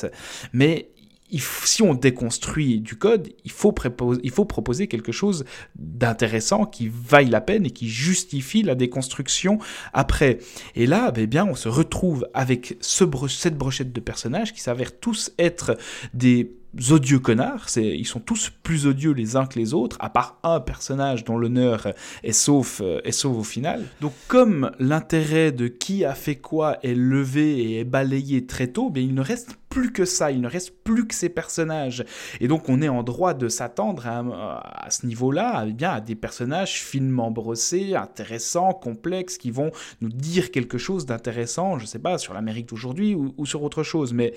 [0.53, 0.89] mais
[1.31, 3.75] si on déconstruit du code, il faut,
[4.23, 5.45] il faut proposer quelque chose
[5.77, 9.59] d'intéressant qui vaille la peine et qui justifie la déconstruction
[9.93, 10.39] après.
[10.75, 14.99] Et là, eh bien, on se retrouve avec ce cette brochette de personnages qui s'avèrent
[14.99, 15.77] tous être
[16.15, 16.56] des
[16.91, 20.61] odieux connards, ils sont tous plus odieux les uns que les autres, à part un
[20.61, 21.89] personnage dont l'honneur
[22.23, 23.85] est sauf, euh, est sauf au final.
[24.01, 28.91] Donc comme l'intérêt de qui a fait quoi est levé et est balayé très tôt,
[28.91, 32.05] bien, il ne reste plus que ça, il ne reste plus que ces personnages.
[32.41, 36.15] Et donc on est en droit de s'attendre à, ce niveau-là eh bien, à des
[36.15, 41.99] personnages finement brossés, intéressants, complexes, qui vont nous dire quelque chose d'intéressant, je ne sais
[41.99, 44.13] pas, sur l'Amérique d'aujourd'hui ou, sur autre chose.
[44.13, 44.33] Mais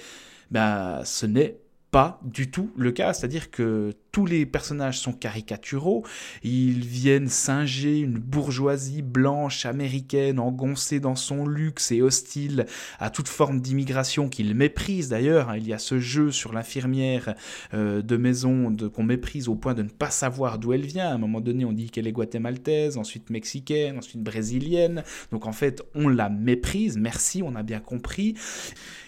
[0.51, 1.57] ben, ce n'est
[1.91, 6.05] pas du tout le cas, c'est-à-dire que tous les personnages sont caricaturaux,
[6.43, 12.65] ils viennent singer une bourgeoisie blanche américaine engoncée dans son luxe et hostile
[12.99, 15.09] à toute forme d'immigration qu'ils méprisent.
[15.09, 15.57] D'ailleurs, hein.
[15.57, 17.33] il y a ce jeu sur l'infirmière
[17.73, 21.13] euh, de maison qu'on méprise au point de ne pas savoir d'où elle vient, à
[21.13, 25.83] un moment donné on dit qu'elle est guatémaltaise, ensuite mexicaine, ensuite brésilienne, donc en fait
[25.95, 28.35] on la méprise, merci, on a bien compris,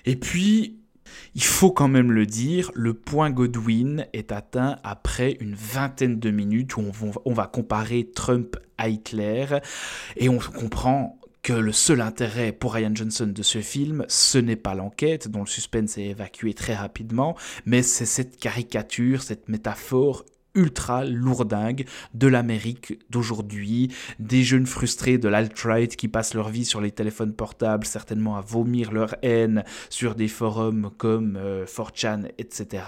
[0.06, 0.81] et puis
[1.36, 6.32] il faut quand même le dire, le point Godwin est atteint après une vingtaine de
[6.32, 6.84] minutes où
[7.26, 9.45] on va, comparer Trump à Hitler.
[10.17, 14.56] Et on comprend que le seul intérêt pour Ryan Johnson de ce film, ce n'est
[14.56, 20.26] pas l'enquête, dont le suspense est évacué très rapidement, mais c'est cette caricature, cette métaphore
[20.56, 26.82] ultra lourdingue de l'Amérique d'aujourd'hui, des jeunes frustrés de l'alt-right qui passent leur vie sur
[26.82, 32.84] les téléphones portables, certainement à vomir leur haine sur des forums comme 4chan, euh, etc.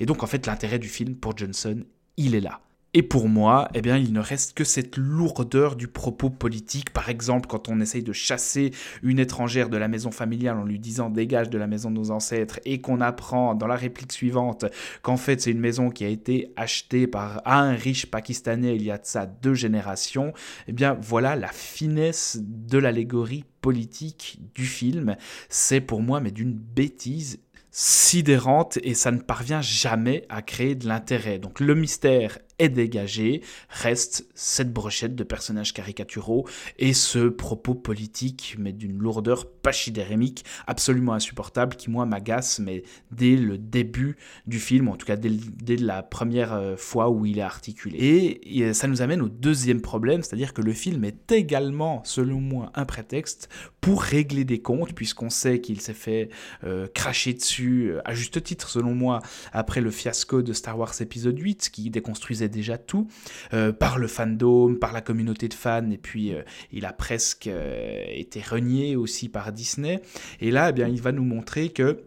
[0.00, 1.84] Et donc en fait l'intérêt du film pour Johnson,
[2.16, 2.60] il est là.
[2.98, 6.94] Et pour moi, eh bien, il ne reste que cette lourdeur du propos politique.
[6.94, 8.70] Par exemple, quand on essaye de chasser
[9.02, 12.10] une étrangère de la maison familiale en lui disant dégage de la maison de nos
[12.10, 14.64] ancêtres et qu'on apprend dans la réplique suivante
[15.02, 18.90] qu'en fait c'est une maison qui a été achetée par un riche pakistanais il y
[18.90, 20.32] a de ça deux générations,
[20.66, 25.16] eh bien voilà la finesse de l'allégorie politique du film.
[25.50, 27.40] C'est pour moi mais d'une bêtise
[27.78, 31.38] sidérante et ça ne parvient jamais à créer de l'intérêt.
[31.38, 38.56] Donc le mystère est dégagé, reste cette brochette de personnages caricaturaux et ce propos politique,
[38.58, 44.16] mais d'une lourdeur pachydérémique absolument insupportable qui, moi, m'agace, mais dès le début
[44.46, 48.40] du film, en tout cas dès, la première euh, fois où il est articulé.
[48.44, 52.70] Et, ça nous amène au deuxième problème, c'est-à-dire que le film est également, selon moi,
[52.74, 53.48] un prétexte
[53.80, 56.30] pour régler des comptes, puisqu'on sait qu'il s'est fait
[56.64, 59.20] euh, cracher dessus, euh, à juste titre, selon moi,
[59.52, 63.08] après le fiasco de Star Wars épisode 8, qui déconstruisait déjà tout,
[63.52, 67.46] euh, par le fandom, par la communauté de fans, et puis euh, il a presque
[67.46, 70.00] euh, été renié aussi par Disney.
[70.40, 72.04] Et là, eh bien, il va nous montrer que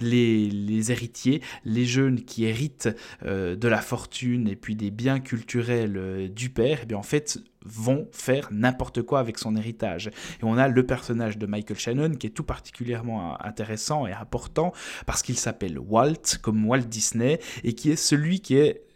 [0.00, 2.88] les, héritiers, les jeunes qui héritent
[3.24, 8.08] de la fortune et puis des biens culturels du père, eh bien en fait vont
[8.12, 10.08] faire n'importe quoi avec son héritage.
[10.08, 14.72] Et on a le personnage de Michael Shannon qui est tout particulièrement intéressant et important
[15.06, 18.87] parce qu'il s'appelle Walt, comme Walt Disney, et qui est celui qui est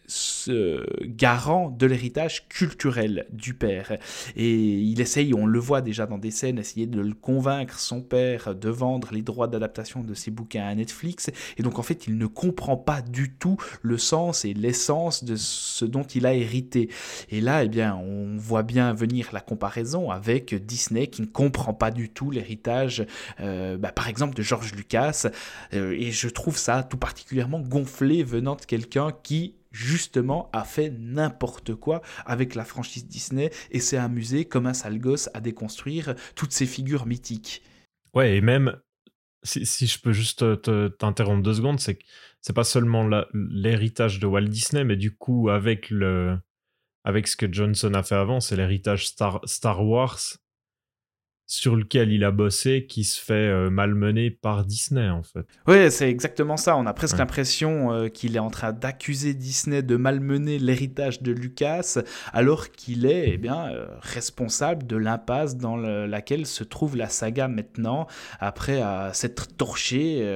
[1.02, 3.98] garant de l'héritage culturel du père.
[4.36, 8.00] Et il essaye, on le voit déjà dans des scènes, essayer de le convaincre, son
[8.00, 11.30] père, de vendre les droits d'adaptation de ses bouquins à Netflix.
[11.56, 15.36] Et donc en fait, il ne comprend pas du tout le sens et l'essence de
[15.36, 16.88] ce dont il a hérité.
[17.30, 21.74] Et là, eh bien, on voit bien venir la comparaison avec Disney qui ne comprend
[21.74, 23.06] pas du tout l'héritage,
[23.40, 25.26] euh, bah, par exemple, de George Lucas.
[25.74, 30.90] Euh, et je trouve ça tout particulièrement gonflé venant de quelqu'un qui justement a fait
[30.90, 36.14] n'importe quoi avec la franchise Disney et s'est amusé comme un sale gosse à déconstruire
[36.36, 37.62] toutes ces figures mythiques.
[38.14, 38.76] Ouais, et même
[39.42, 40.44] si, je peux juste
[40.98, 42.04] t'interrompre deux secondes, c'est que
[42.40, 46.38] c'est pas seulement l'héritage de Walt Disney, mais du coup, avec, le,
[47.04, 50.18] avec ce que Johnson a fait avant, c'est l'héritage Star, Star Wars
[51.52, 55.44] sur lequel il a bossé qui se fait euh, malmener par Disney en fait.
[55.66, 56.78] Oui, c'est exactement ça.
[56.78, 61.30] On a presque l'impression euh, qu'il est en train d'accuser Disney de malmener l'héritage de
[61.30, 61.98] Lucas,
[62.32, 67.48] alors qu'il est eh bien euh, responsable de l'impasse dans laquelle se trouve la saga
[67.48, 68.06] maintenant,
[68.40, 68.80] après
[69.12, 70.26] s'être torché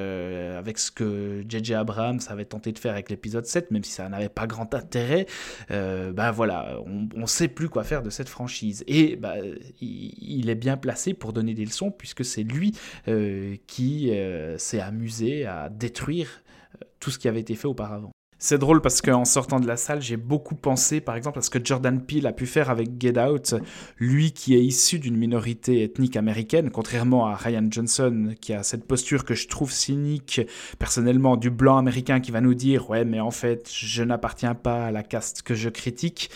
[0.58, 1.74] avec ce que J.J.
[1.74, 5.26] Abrams avait tenté de faire avec l'épisode 7, même si ça n'avait pas grand intérêt.
[5.70, 8.84] ben voilà, on ne sait plus quoi faire de cette franchise.
[8.86, 9.34] Et bah,
[9.80, 12.72] il est bien placé pour donner des leçons, puisque c'est lui
[13.08, 16.42] euh, qui euh, s'est amusé à détruire
[16.74, 18.12] euh, tout ce qui avait été fait auparavant.
[18.38, 21.48] C'est drôle parce qu'en sortant de la salle, j'ai beaucoup pensé par exemple à ce
[21.48, 23.54] que Jordan Peele a pu faire avec Get Out,
[23.96, 28.84] lui qui est issu d'une minorité ethnique américaine, contrairement à Ryan Johnson qui a cette
[28.84, 30.42] posture que je trouve cynique
[30.78, 34.86] personnellement du blanc américain qui va nous dire ouais mais en fait je n'appartiens pas
[34.86, 36.30] à la caste que je critique.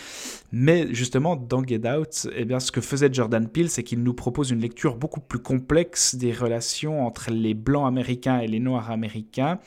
[0.51, 4.13] Mais justement dans Get Out, eh bien ce que faisait Jordan Peele, c'est qu'il nous
[4.13, 8.91] propose une lecture beaucoup plus complexe des relations entre les blancs américains et les noirs
[8.91, 9.59] américains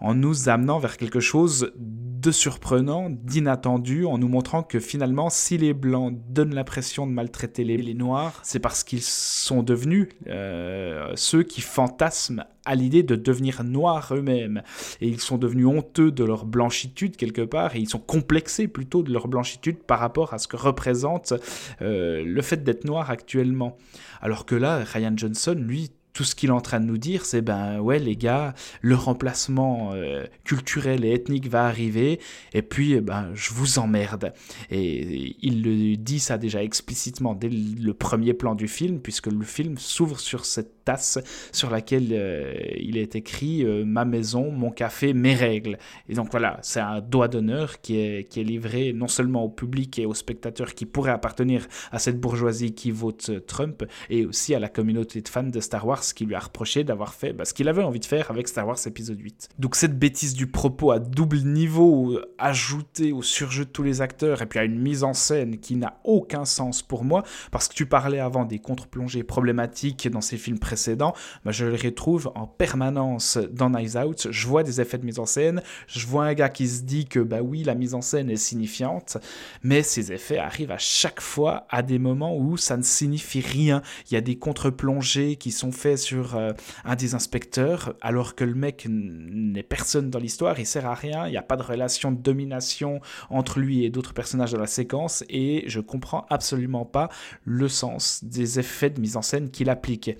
[0.00, 5.56] en nous amenant vers quelque chose de surprenant, d'inattendu, en nous montrant que finalement, si
[5.56, 11.42] les Blancs donnent l'impression de maltraiter les, Noirs, c'est parce qu'ils sont devenus euh, ceux
[11.42, 14.62] qui fantasment à l'idée de devenir noirs eux-mêmes.
[15.00, 19.02] Et ils sont devenus honteux de leur blanchitude quelque part, et ils sont complexés plutôt
[19.02, 21.34] de leur blanchitude par rapport à ce que représente
[21.82, 23.76] euh, le fait d'être noir actuellement.
[24.20, 27.24] Alors que là, Ryan Johnson, lui, tout ce qu'il est en train de nous dire,
[27.24, 32.20] c'est ben ouais les gars, le remplacement euh, culturel et ethnique va arriver,
[32.52, 34.32] et puis eh ben je vous emmerde.
[34.70, 39.44] Et il le dit ça déjà explicitement dès le premier plan du film, puisque le
[39.44, 41.18] film s'ouvre sur cette tasse
[41.52, 45.78] sur laquelle euh, il est écrit euh, ma maison, mon café, mes règles.
[46.08, 49.48] Et donc voilà, c'est un doigt d'honneur qui est, qui est livré non seulement au
[49.48, 54.54] public et aux spectateurs qui pourraient appartenir à cette bourgeoisie qui vote Trump, et aussi
[54.54, 57.44] à la communauté de fans de Star Wars qui lui a reproché d'avoir fait bah,
[57.44, 59.50] ce qu'il avait envie de faire avec Star Wars épisode 8.
[59.58, 64.42] Donc cette bêtise du propos à double niveau, ajoutée au surjeu de tous les acteurs,
[64.42, 67.74] et puis à une mise en scène qui n'a aucun sens pour moi, parce que
[67.74, 72.46] tu parlais avant des contre-plongées problématiques dans ces films précédents, bah, je les retrouve en
[72.46, 74.28] permanence dans Knives Out.
[74.30, 77.06] Je vois des effets de mise en scène, je vois un gars qui se dit
[77.06, 79.18] que bah oui, la mise en scène est signifiante,
[79.62, 83.82] mais ces effets arrivent à chaque fois à des moments où ça ne signifie rien.
[84.10, 86.52] Il y a des contre-plongées qui sont faites sur euh,
[86.84, 91.26] un des inspecteurs, alors que le mec n'est personne dans l'histoire, il sert à rien,
[91.26, 94.66] il n'y a pas de relation de domination entre lui et d'autres personnages dans la
[94.66, 97.08] séquence, et je comprends absolument pas
[97.44, 100.10] le sens des effets de mise en scène qu'il applique.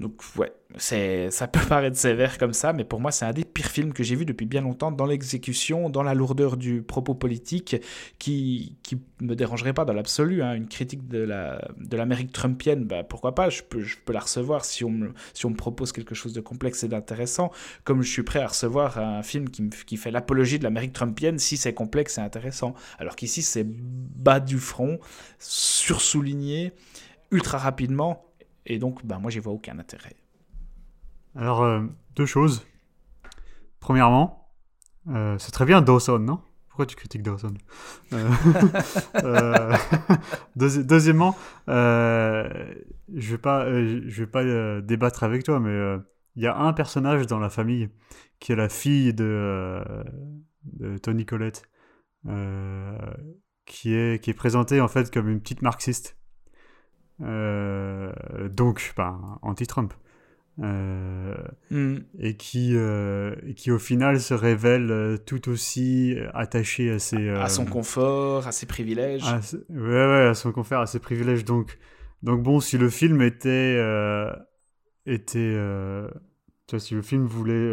[0.00, 3.70] Donc ouais, ça peut paraître sévère comme ça, mais pour moi c'est un des pires
[3.70, 7.76] films que j'ai vu depuis bien longtemps dans l'exécution, dans la lourdeur du propos politique,
[8.18, 10.42] qui qui me dérangerait pas dans l'absolu.
[10.42, 10.54] Hein.
[10.54, 14.20] Une critique de la de l'Amérique trumpienne, bah, pourquoi pas, je peux, je peux la
[14.20, 17.52] recevoir si on, me, si on me propose quelque chose de complexe et d'intéressant,
[17.84, 21.38] comme je suis prêt à recevoir un film qui, qui fait l'apologie de l'Amérique trumpienne
[21.38, 22.74] si c'est complexe et intéressant.
[22.98, 24.98] Alors qu'ici c'est bas du front,
[25.38, 26.72] sursouligné,
[27.30, 28.24] ultra rapidement
[28.66, 30.16] et donc, ben, moi, j'y vois aucun intérêt.
[31.34, 31.82] Alors, euh,
[32.16, 32.66] deux choses.
[33.80, 34.50] Premièrement,
[35.08, 36.40] euh, c'est très bien Dawson, non?
[36.68, 37.54] Pourquoi tu critiques Dawson?
[38.12, 39.76] Euh,
[40.56, 45.98] Deuxièmement, je vais pas, je vais pas débattre avec toi, mais
[46.36, 47.90] il y a un personnage dans la famille
[48.40, 49.80] qui est la fille de,
[50.64, 51.62] de Tony Collette,
[53.66, 56.16] qui est qui est présentée en fait comme une petite marxiste.
[57.22, 58.12] Euh,
[58.48, 59.94] donc ben, anti-Trump.
[60.60, 61.34] Euh,
[61.70, 61.96] mm.
[62.20, 67.28] et, qui, euh, qui au final se révèle tout aussi attaché à ses...
[67.28, 69.24] à son confort, à ses privilèges.
[69.70, 71.44] ouais, ouais, à son confort, à ses privilèges.
[71.44, 71.78] Donc,
[72.22, 73.78] donc bon, si le film était...
[75.06, 75.56] était
[76.66, 77.72] tu vois, si le film voulait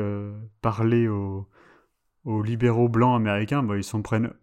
[0.62, 1.48] parler aux,
[2.26, 4.34] aux libéraux blancs américains, bah, ils s'en prennent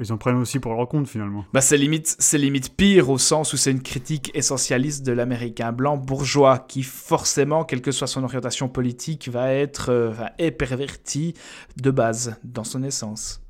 [0.00, 1.44] ils en prennent aussi pour leur compte finalement.
[1.52, 5.96] Bah c'est limite, limite pire au sens où c'est une critique essentialiste de l'américain blanc
[5.96, 11.34] bourgeois qui forcément, quelle que soit son orientation politique, va être euh, perverti
[11.76, 13.42] de base dans son essence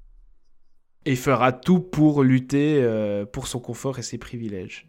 [1.07, 4.87] et fera tout pour lutter euh, pour son confort et ses privilèges.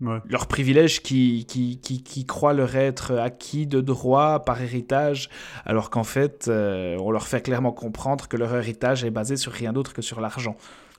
[0.00, 5.30] Leurs privilèges qui, qui, qui, qui, croient leur être acquis de droit par héritage,
[5.64, 9.52] alors qu'en fait, euh, on leur fait clairement comprendre que leur héritage est basé sur
[9.52, 10.56] rien d'autre que sur l'argent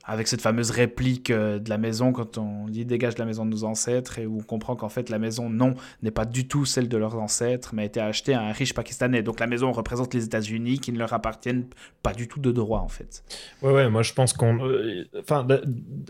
[0.08, 3.50] avec cette fameuse réplique euh, de la maison quand on dit dégage la maison de
[3.50, 6.64] nos ancêtres et où on comprend qu'en fait la maison non n'est pas du tout
[6.64, 9.22] celle de leurs ancêtres mais a été achetée à un riche pakistanais.
[9.22, 11.66] Donc la maison représente les États-Unis qui ne leur appartiennent
[12.02, 13.22] pas du tout de droit en fait.
[13.62, 15.46] Ouais ouais moi je pense qu'on euh, enfin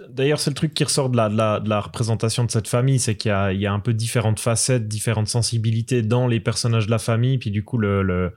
[0.09, 3.17] d'ailleurs c'est le truc qui ressort de la, de la, représentation de cette famille c'est
[3.17, 6.99] qu'il y, y a, un peu différentes facettes différentes sensibilités dans les personnages de la
[6.99, 8.33] famille puis du coup le, le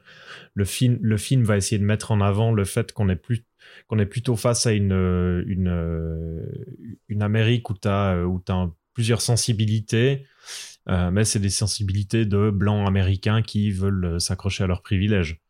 [0.53, 3.45] le film, le film va essayer de mettre en avant le fait qu'on est plus
[3.91, 4.93] qu'on est plutôt face à une,
[5.47, 6.47] une,
[7.09, 10.25] une Amérique où tu as, où as plusieurs sensibilités,
[10.87, 15.41] euh, mais c'est des sensibilités de blancs américains qui veulent s'accrocher à leurs privilèges.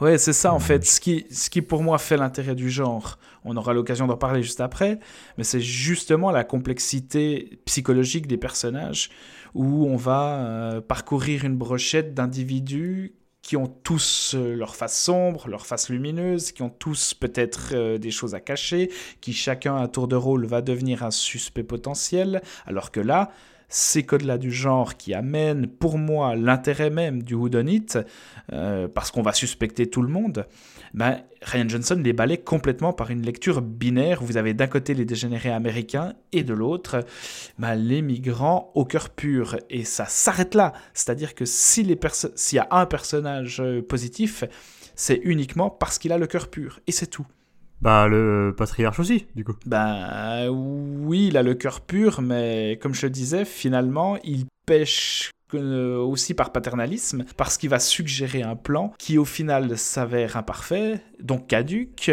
[0.00, 0.84] Ouais, c'est ça en fait.
[0.84, 4.44] Ce qui, ce qui pour moi fait l'intérêt du genre, on aura l'occasion d'en parler
[4.44, 5.00] juste après,
[5.36, 9.10] mais c'est justement la complexité psychologique des personnages
[9.54, 13.14] où on va euh, parcourir une brochette d'individus
[13.46, 17.96] qui ont tous euh, leur face sombre, leur face lumineuse, qui ont tous peut-être euh,
[17.96, 22.42] des choses à cacher, qui chacun à tour de rôle va devenir un suspect potentiel,
[22.66, 23.30] alors que là,
[23.68, 27.86] ces codes-là du genre qui amènent pour moi l'intérêt même du whodunit,
[28.52, 30.46] euh, parce qu'on va suspecter tout le monde,
[30.94, 34.94] ben, Ryan Johnson les balaye complètement par une lecture binaire où vous avez d'un côté
[34.94, 37.04] les dégénérés américains et de l'autre
[37.58, 39.56] ben, les migrants au cœur pur.
[39.68, 40.72] Et ça s'arrête là.
[40.94, 44.44] C'est-à-dire que s'il y a un personnage euh, positif,
[44.94, 46.80] c'est uniquement parce qu'il a le cœur pur.
[46.86, 47.26] Et c'est tout.
[47.80, 49.54] Bah, le patriarche aussi, du coup.
[49.66, 55.30] Bah, oui, il a le cœur pur, mais comme je le disais, finalement, il pêche
[55.54, 61.00] euh, aussi par paternalisme, parce qu'il va suggérer un plan qui au final s'avère imparfait,
[61.20, 62.10] donc caduque,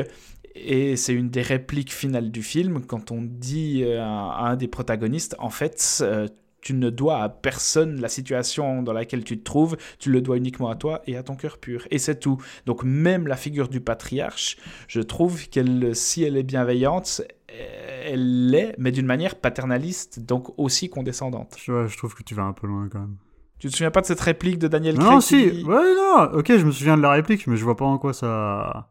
[0.55, 4.68] et c'est une des répliques finales du film quand on dit euh, à un des
[4.68, 6.28] protagonistes, en fait, euh,
[6.64, 10.38] tu ne dois à personne la situation dans laquelle tu te trouves, tu le dois
[10.38, 11.86] uniquement à toi et à ton cœur pur.
[11.91, 12.41] Et c'est tout.
[12.66, 14.57] Donc même la figure du patriarche,
[14.88, 20.89] je trouve qu'elle, si elle est bienveillante, elle l'est, mais d'une manière paternaliste, donc aussi
[20.89, 21.55] condescendante.
[21.59, 23.18] Je, je trouve que tu vas un peu loin quand même.
[23.59, 25.64] Tu te souviens pas de cette réplique de Daniel Craig Non, si.
[25.64, 26.32] Ouais, non.
[26.34, 28.89] Ok, je me souviens de la réplique, mais je vois pas en quoi ça.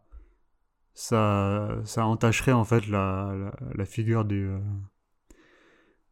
[0.94, 3.34] Ça, ça entacherait en fait la,
[3.74, 4.58] la, figure du, euh,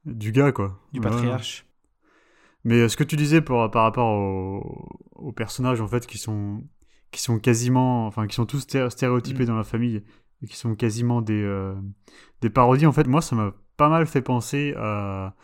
[0.05, 0.79] du gars, quoi.
[0.93, 1.67] Du patriarche.
[2.65, 4.19] Mais ce que tu disais pour, par rapport
[5.15, 6.63] aux, personnages en fait qui sont,
[7.11, 8.07] qui sont quasiment.
[8.07, 9.47] Enfin, qui sont tous stéréotypés mm.
[9.47, 10.03] dans la famille
[10.43, 11.75] et qui sont quasiment des, euh,
[12.41, 15.35] des parodies, en fait, moi ça m'a pas mal fait penser à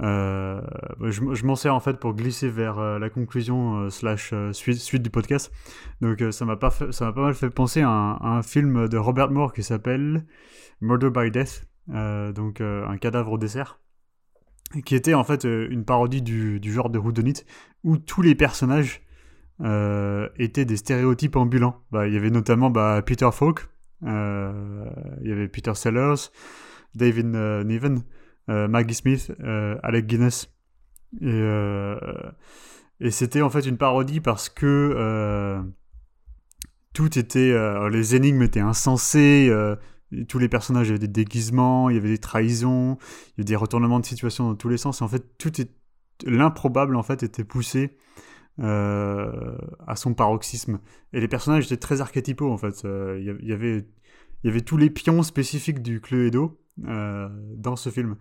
[0.00, 0.60] euh,
[1.02, 4.78] je, je m'en sers en fait pour glisser vers euh, la conclusion euh, slash suite,
[4.78, 5.52] suite, du podcast.
[6.00, 9.30] Donc ça m'a pas ça m'a pas mal fait penser à un, film de Robert
[9.30, 10.24] Moore qui s'appelle
[10.80, 13.80] Murder by Death, donc un cadavre au dessert,
[14.84, 17.44] qui était en fait une parodie du, du genre de Whodunit
[17.84, 19.02] où tous les personnages
[19.60, 21.82] étaient des stéréotypes ambulants.
[21.90, 23.68] Bah, il y avait notamment bah, Peter Falk,
[24.02, 24.08] il
[25.22, 26.30] y avait Peter Sellers,
[26.94, 27.26] David
[27.66, 28.02] Niven.
[28.48, 30.50] Euh, Maggie Smith, euh, Alec Guinness.
[31.20, 31.96] Et, euh,
[33.00, 35.60] et c'était en fait une parodie parce que
[36.94, 37.54] tout était.
[37.90, 39.52] les énigmes étaient insensées
[40.28, 43.56] tous les personnages avaient des déguisements, il y avait des trahisons, il y avait des
[43.56, 45.00] retournements de situation dans tous les sens.
[45.00, 45.52] Et en fait, tout
[46.24, 47.96] l'improbable en fait était poussé
[48.60, 50.80] à son paroxysme.
[51.12, 52.82] Et les personnages étaient très archétypaux en fait.
[52.84, 53.86] Il y avait
[54.42, 58.16] il y avait tous les pions spécifiques du Cluedo euh, dans ce film.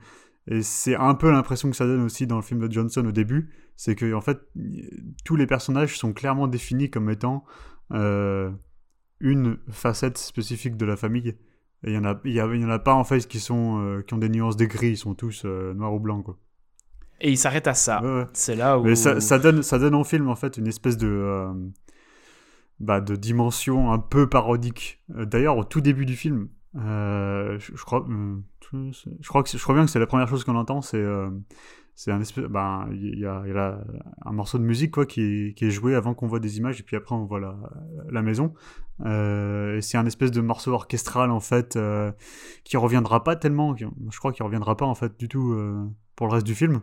[0.48, 3.12] Et c'est un peu l'impression que ça donne aussi dans le film de Johnson au
[3.12, 4.40] début, c'est que en fait
[5.26, 7.44] tous les personnages sont clairement définis comme étant
[7.92, 8.50] euh,
[9.20, 11.36] une facette spécifique de la famille.
[11.84, 14.02] Et il y en a, il y, en a pas en fait qui sont euh,
[14.02, 16.38] qui ont des nuances de gris, ils sont tous noirs ou blancs quoi.
[17.20, 18.02] Et il s'arrête à ça.
[18.34, 18.84] C'est là où.
[18.84, 21.48] Mais ça, ça, donne, ça donne en film en fait une espèce de
[22.80, 25.02] bah, de dimension un peu parodique.
[25.10, 28.38] D'ailleurs, au tout début du film, euh, je, crois, euh,
[28.72, 31.30] je crois que je crois bien que c'est la première chose qu'on entend, c'est euh,
[31.98, 33.80] c'est un espèce, ben il y a, y a
[34.24, 36.80] un morceau de musique quoi qui est, qui est joué avant qu'on voit des images
[36.80, 37.56] et puis après on voit la,
[38.10, 38.54] la maison.
[39.04, 41.78] et c'est un espèce de morceau orchestral en fait
[42.64, 45.60] qui reviendra pas tellement, je crois qu'il reviendra pas en fait du tout
[46.16, 46.82] pour le reste du film.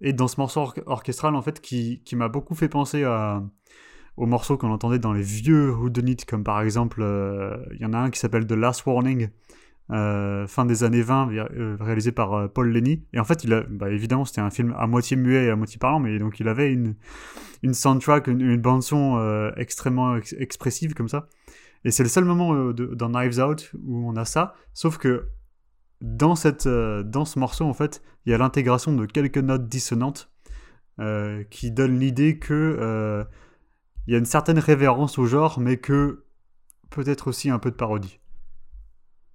[0.00, 3.42] Et dans ce morceau orchestral en fait qui, qui m'a beaucoup fait penser à
[4.16, 7.92] aux morceaux qu'on entendait dans les vieux Whodunit, comme par exemple, euh, il y en
[7.92, 9.28] a un qui s'appelle The Last Warning,
[9.90, 13.04] euh, fin des années 20, euh, réalisé par Paul Lenny.
[13.12, 16.00] Et en fait, bah, évidemment, c'était un film à moitié muet et à moitié parlant,
[16.00, 16.94] mais donc il avait une,
[17.62, 21.28] une soundtrack, une, bande-son extrêmement expressive comme ça.
[21.84, 25.28] Et c'est le seul moment dans Knives Out où on a ça, sauf que
[26.00, 30.32] dans, cette, dans ce morceau, en fait, il y a l'intégration de quelques notes dissonantes
[31.50, 33.24] qui donnent l'idée que
[34.06, 36.24] il y a une certaine révérence au genre, mais que
[36.90, 38.20] peut-être aussi un peu de parodie.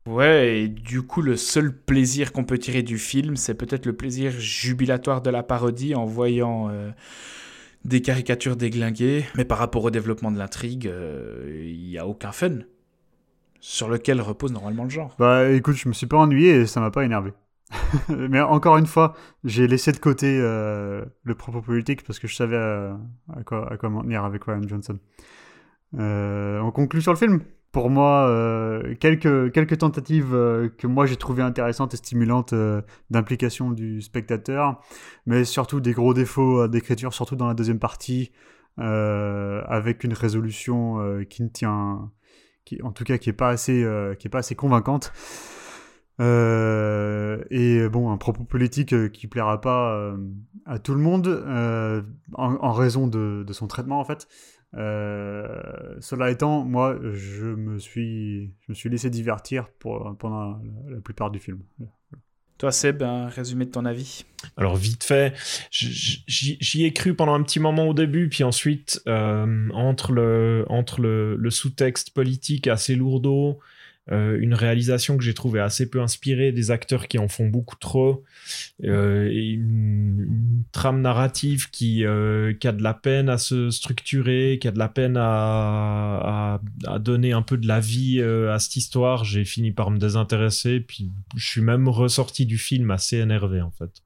[0.08, 3.93] Ouais, et du coup, le seul plaisir qu'on peut tirer du film, c'est peut-être le
[3.93, 6.89] plaisir jubilatoire de la parodie en voyant euh,
[7.86, 9.26] des caricatures déglinguées.
[9.36, 12.60] Mais par rapport au développement de l'intrigue, euh, il n'y a aucun fun
[13.60, 15.16] sur lequel repose normalement le genre.
[15.20, 17.34] Bah écoute, je me suis pas ennuyé et ça m'a pas énervé.
[18.10, 22.36] Mais encore une fois, j'ai laissé de côté euh, le propos politique parce que je
[22.36, 22.97] savais à,
[23.45, 24.97] quoi, à quoi m'en tenir avec Ryan Johnson.
[25.99, 27.41] Euh, on conclut sur le film?
[27.72, 30.32] Pour moi, euh, quelques, quelques tentatives
[30.78, 32.53] que moi j'ai trouvées intéressantes et stimulantes
[33.09, 34.82] d'implication du spectateur,
[35.26, 38.32] mais surtout des gros défauts d'écriture, surtout dans la deuxième partie,
[38.78, 42.11] avec une résolution qui ne tient,
[42.84, 43.86] en tout cas qui est pas assez,
[44.30, 45.13] pas assez convaincante.
[46.22, 50.17] Euh, et bon, un propos politique euh, qui plaira pas euh,
[50.65, 51.43] à tout le monde
[52.34, 54.28] en, raison de, son traitement en fait.
[54.74, 60.59] Cela étant, moi, je me suis, je me suis laissé divertir pour, pendant
[60.89, 61.59] la, plupart du film.
[62.57, 64.24] Toi, Seb, un résumé de ton avis?
[64.55, 65.34] Alors, vite fait,
[65.72, 71.36] j'y ai cru pendant un petit moment au début, puis ensuite, entre le, entre le,
[71.36, 73.59] le sous-texte politique assez lourdeau,
[74.10, 77.76] euh, une réalisation que j'ai trouvée assez peu inspirée, des acteurs qui en font beaucoup
[77.76, 78.24] trop,
[78.84, 84.58] euh, et une, trame narrative qui, euh, qui, a de la peine à se structurer,
[84.60, 88.76] qui a de la peine à, à, donner un peu de la vie à cette
[88.76, 89.24] histoire.
[89.24, 93.72] J'ai fini par me désintéresser, puis je suis même ressorti du film assez énervé en
[93.72, 94.02] fait.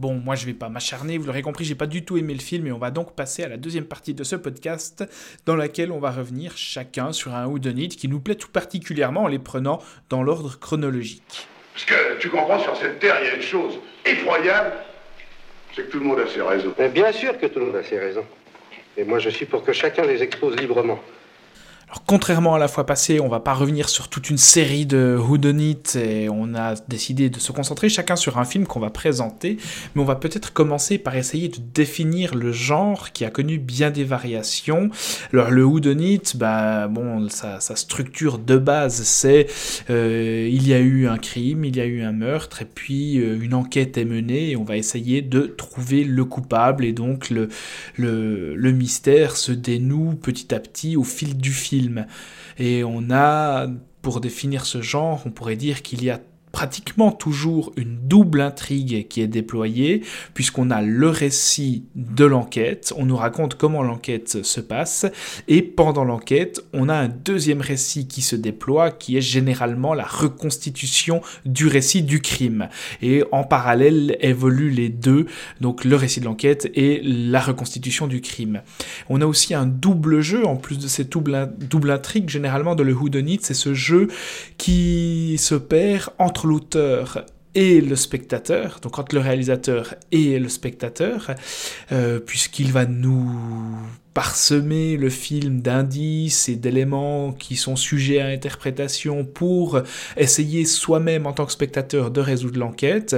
[0.00, 2.40] Bon, moi je vais pas m'acharner, vous l'aurez compris, j'ai pas du tout aimé le
[2.40, 5.04] film et on va donc passer à la deuxième partie de ce podcast
[5.44, 9.26] dans laquelle on va revenir chacun sur un Whodunit qui nous plaît tout particulièrement en
[9.26, 9.78] les prenant
[10.08, 11.46] dans l'ordre chronologique.
[11.74, 13.74] Parce que tu comprends, sur cette terre, il y a une chose
[14.06, 14.72] effroyable,
[15.76, 16.74] c'est que tout le monde a ses raisons.
[16.78, 18.24] Mais bien sûr que tout le monde a ses raisons.
[18.96, 20.98] Et moi je suis pour que chacun les expose librement.
[21.90, 25.18] Alors, contrairement à la fois passée, on va pas revenir sur toute une série de
[25.18, 29.56] whodunit et on a décidé de se concentrer chacun sur un film qu'on va présenter,
[29.94, 33.90] mais on va peut-être commencer par essayer de définir le genre qui a connu bien
[33.90, 34.90] des variations.
[35.32, 39.48] Alors, le whodunit, bah, bon, sa, structure de base, c'est
[39.90, 43.18] euh, il y a eu un crime, il y a eu un meurtre, et puis
[43.18, 47.30] euh, une enquête est menée et on va essayer de trouver le coupable et donc
[47.30, 47.48] le,
[47.96, 51.79] le, le mystère se dénoue petit à petit au fil du film.
[52.58, 53.66] Et on a,
[54.02, 56.20] pour définir ce genre, on pourrait dire qu'il y a
[56.52, 60.02] pratiquement toujours une double intrigue qui est déployée,
[60.34, 65.06] puisqu'on a le récit de l'enquête, on nous raconte comment l'enquête se passe,
[65.48, 70.04] et pendant l'enquête, on a un deuxième récit qui se déploie, qui est généralement la
[70.04, 72.68] reconstitution du récit du crime.
[73.02, 75.26] Et en parallèle évoluent les deux,
[75.60, 78.62] donc le récit de l'enquête et la reconstitution du crime.
[79.08, 82.92] On a aussi un double jeu, en plus de cette double, intrigue, généralement de le
[82.92, 84.08] Whodunit, c'est ce jeu
[84.58, 87.24] qui se perd entre l'auteur
[87.54, 91.32] et le spectateur, donc entre le réalisateur et le spectateur,
[91.90, 93.28] euh, puisqu'il va nous
[94.14, 99.80] parsemer le film d'indices et d'éléments qui sont sujets à interprétation pour
[100.16, 103.16] essayer soi-même en tant que spectateur de résoudre l'enquête.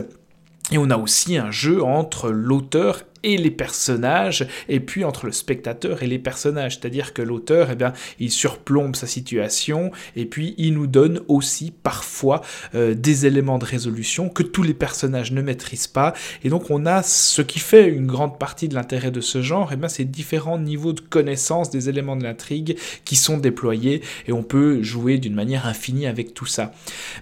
[0.70, 5.32] Et on a aussi un jeu entre l'auteur et les personnages, et puis entre le
[5.32, 6.78] spectateur et les personnages.
[6.78, 11.72] C'est-à-dire que l'auteur, eh bien, il surplombe sa situation, et puis il nous donne aussi
[11.82, 12.42] parfois
[12.74, 16.14] euh, des éléments de résolution que tous les personnages ne maîtrisent pas.
[16.44, 19.72] Et donc on a ce qui fait une grande partie de l'intérêt de ce genre,
[19.72, 24.32] et bien ces différents niveaux de connaissance des éléments de l'intrigue qui sont déployés, et
[24.32, 26.72] on peut jouer d'une manière infinie avec tout ça.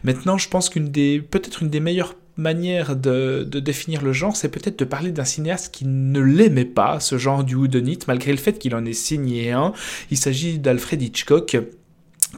[0.05, 4.49] Maintenant, je pense qu'une des, peut-être une des meilleures manière de, définir le genre, c'est
[4.49, 8.39] peut-être de parler d'un cinéaste qui ne l'aimait pas, ce genre du Whodunit, malgré le
[8.39, 9.73] fait qu'il en ait signé un.
[10.11, 11.57] Il s'agit d'Alfred Hitchcock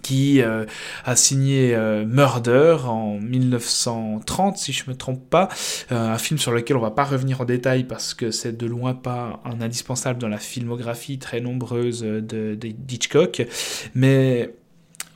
[0.03, 0.65] qui euh,
[1.05, 5.49] a signé euh, Murder en 1930, si je me trompe pas,
[5.91, 8.67] euh, un film sur lequel on va pas revenir en détail parce que c'est de
[8.67, 12.21] loin pas un indispensable dans la filmographie très nombreuse de,
[12.55, 13.47] de Hitchcock,
[13.95, 14.55] mais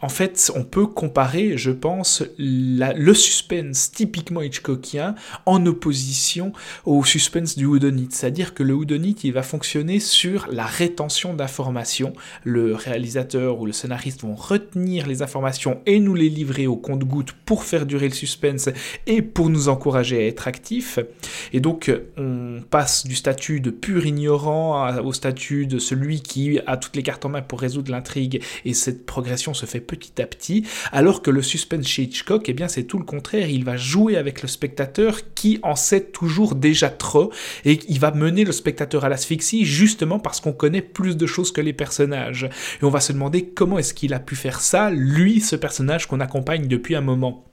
[0.07, 6.53] en fait, on peut comparer, je pense, le suspense typiquement Hitchcockien en opposition
[6.85, 8.11] au suspense du Whodunit.
[8.13, 12.13] C'est-à-dire que le Whodunit, il va fonctionner sur la rétention d'informations.
[12.45, 17.33] Le réalisateur ou le scénariste vont retenir les informations et nous les livrer au compte-goutte
[17.45, 18.69] pour faire durer le suspense
[19.09, 21.01] et pour nous encourager à être actifs.
[21.53, 26.77] Et donc, on passe du statut de pur ignorant au statut de celui qui a
[26.77, 30.27] toutes les cartes en main pour résoudre l'intrigue et cette progression se fait petit à
[30.27, 33.77] petit, alors que le suspense chez Hitchcock, eh bien c'est tout le contraire, il va
[33.77, 37.33] jouer avec le spectateur qui en sait toujours déjà trop,
[37.65, 41.53] et il va mener le spectateur à l'asphyxie justement parce qu'on connaît plus de choses
[41.53, 42.45] que les personnages.
[42.45, 46.07] Et on va se demander comment est-ce qu'il a pu faire ça, lui, ce personnage
[46.07, 47.45] qu'on accompagne depuis un moment.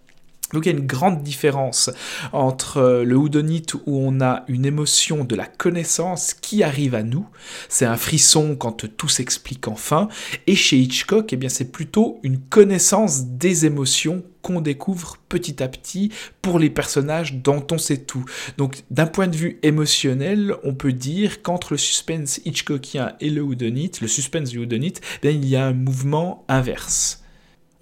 [0.54, 1.90] Donc il y a une grande différence
[2.32, 7.04] entre euh, le Houdonite où on a une émotion de la connaissance qui arrive à
[7.04, 7.26] nous,
[7.70, 10.08] c'est un frisson quand tout s'explique enfin,
[10.48, 15.68] et chez Hitchcock, eh bien c'est plutôt une connaissance des émotions qu'on découvre petit à
[15.68, 18.26] petit pour les personnages dont on sait tout.
[18.58, 23.42] Donc d'un point de vue émotionnel, on peut dire qu'entre le suspense Hitchcockien et le
[23.42, 27.23] Houdonite, le suspense du Houdonite, eh il y a un mouvement inverse.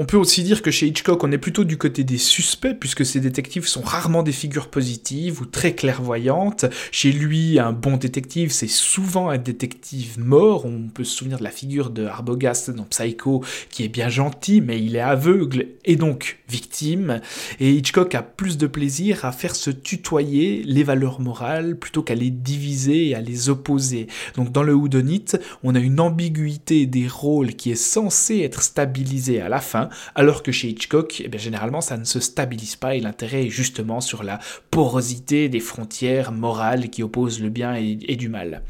[0.01, 3.05] On peut aussi dire que chez Hitchcock, on est plutôt du côté des suspects, puisque
[3.05, 6.65] ces détectives sont rarement des figures positives ou très clairvoyantes.
[6.91, 10.65] Chez lui, un bon détective, c'est souvent un détective mort.
[10.65, 14.59] On peut se souvenir de la figure de Arbogast dans Psycho, qui est bien gentil,
[14.59, 17.21] mais il est aveugle et donc victime.
[17.59, 22.15] Et Hitchcock a plus de plaisir à faire se tutoyer les valeurs morales plutôt qu'à
[22.15, 24.07] les diviser et à les opposer.
[24.35, 29.41] Donc dans le Houdonite, on a une ambiguïté des rôles qui est censée être stabilisée
[29.41, 32.99] à la fin, alors que chez Hitchcock, eh généralement, ça ne se stabilise pas et
[32.99, 34.39] l'intérêt est justement sur la
[34.69, 38.63] porosité des frontières morales qui opposent le bien et, du mal.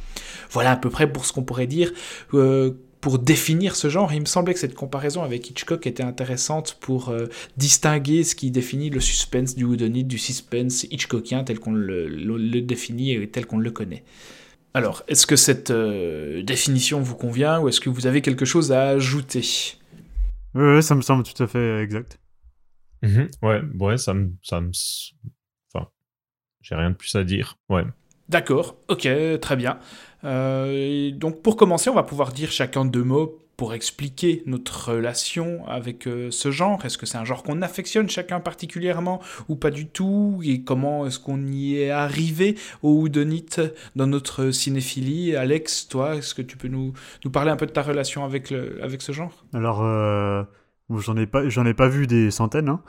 [0.49, 1.91] Voilà à peu près pour ce qu'on pourrait dire.
[2.33, 6.77] Euh, pour définir ce genre, il me semblait que cette comparaison avec Hitchcock était intéressante
[6.79, 7.25] pour euh,
[7.57, 13.13] distinguer ce qui définit le suspense du Whodunit du suspense Hitchcockien tel qu'on le, définit
[13.13, 14.03] et tel qu'on le connaît.
[14.75, 18.71] Alors, est-ce que cette euh, définition vous convient ou est-ce que vous avez quelque chose
[18.71, 19.43] à ajouter?
[20.55, 22.19] Oui, ça me semble tout à fait exact.
[23.03, 23.29] Mhm.
[23.41, 24.71] Ouais, ouais, ça me, ça me,
[25.73, 25.87] enfin,
[26.61, 27.57] J'ai rien de plus à dire.
[27.69, 27.83] Ouais.
[28.29, 29.07] D'accord, ok,
[29.41, 29.79] très bien.
[30.23, 35.67] Euh, donc pour commencer, on va pouvoir dire chacun deux mots pour expliquer notre relation
[35.67, 36.83] avec euh, ce genre?
[36.83, 40.39] Est-ce que c'est un genre qu'on affectionne chacun particulièrement ou pas du tout?
[40.43, 43.61] Et comment est-ce qu'on y est arrivé au Houdonite
[43.95, 45.35] dans notre cinéphilie?
[45.35, 46.93] Alex, toi, est-ce que tu peux nous,
[47.23, 49.45] nous parler un peu de ta relation avec, le, avec ce genre?
[49.53, 50.41] Alors, euh,
[50.89, 52.81] j'en ai, pas, ai pas vu des centaines, hein.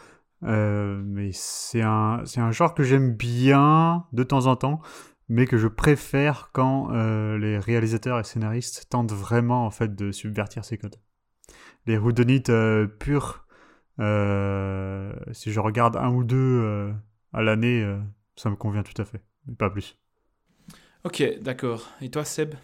[0.44, 4.80] euh, mais c'est un, c'est un genre que j'aime bien de temps en temps
[5.32, 10.12] mais que je préfère quand euh, les réalisateurs et scénaristes tentent vraiment en fait de
[10.12, 10.96] subvertir ces codes.
[11.86, 13.46] Les Houdonites euh, purs,
[13.98, 16.92] euh, si je regarde un ou deux
[17.32, 17.82] à l'année,
[18.36, 19.96] ça me convient tout à fait, mais pas plus.
[21.04, 21.88] Ok, d'accord.
[22.02, 22.54] Et toi, Seb?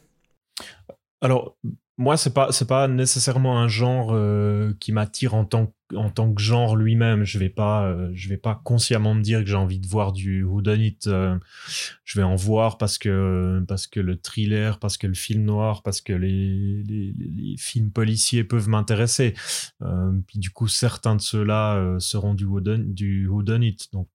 [1.22, 1.56] Alors,
[1.96, 6.32] moi, c'est pas c'est pas nécessairement un genre euh, qui m'attire en tant en tant
[6.32, 7.24] que genre lui-même.
[7.24, 10.12] Je vais pas euh, je vais pas consciemment me dire que j'ai envie de voir
[10.12, 10.98] du whodunit.
[11.06, 11.38] Euh,
[12.04, 15.82] je vais en voir parce que parce que le thriller, parce que le film noir,
[15.82, 19.34] parce que les films policiers peuvent m'intéresser.
[20.26, 23.76] puis du coup, certains de ceux-là seront du whodunit, du whodunit.
[23.92, 24.08] Donc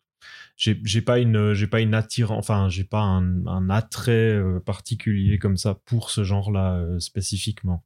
[0.56, 5.58] j'ai pas une j'ai pas une attirance enfin j'ai pas un, attrait euh, particulier comme
[5.58, 7.84] ça pour ce genre là euh, spécifiquement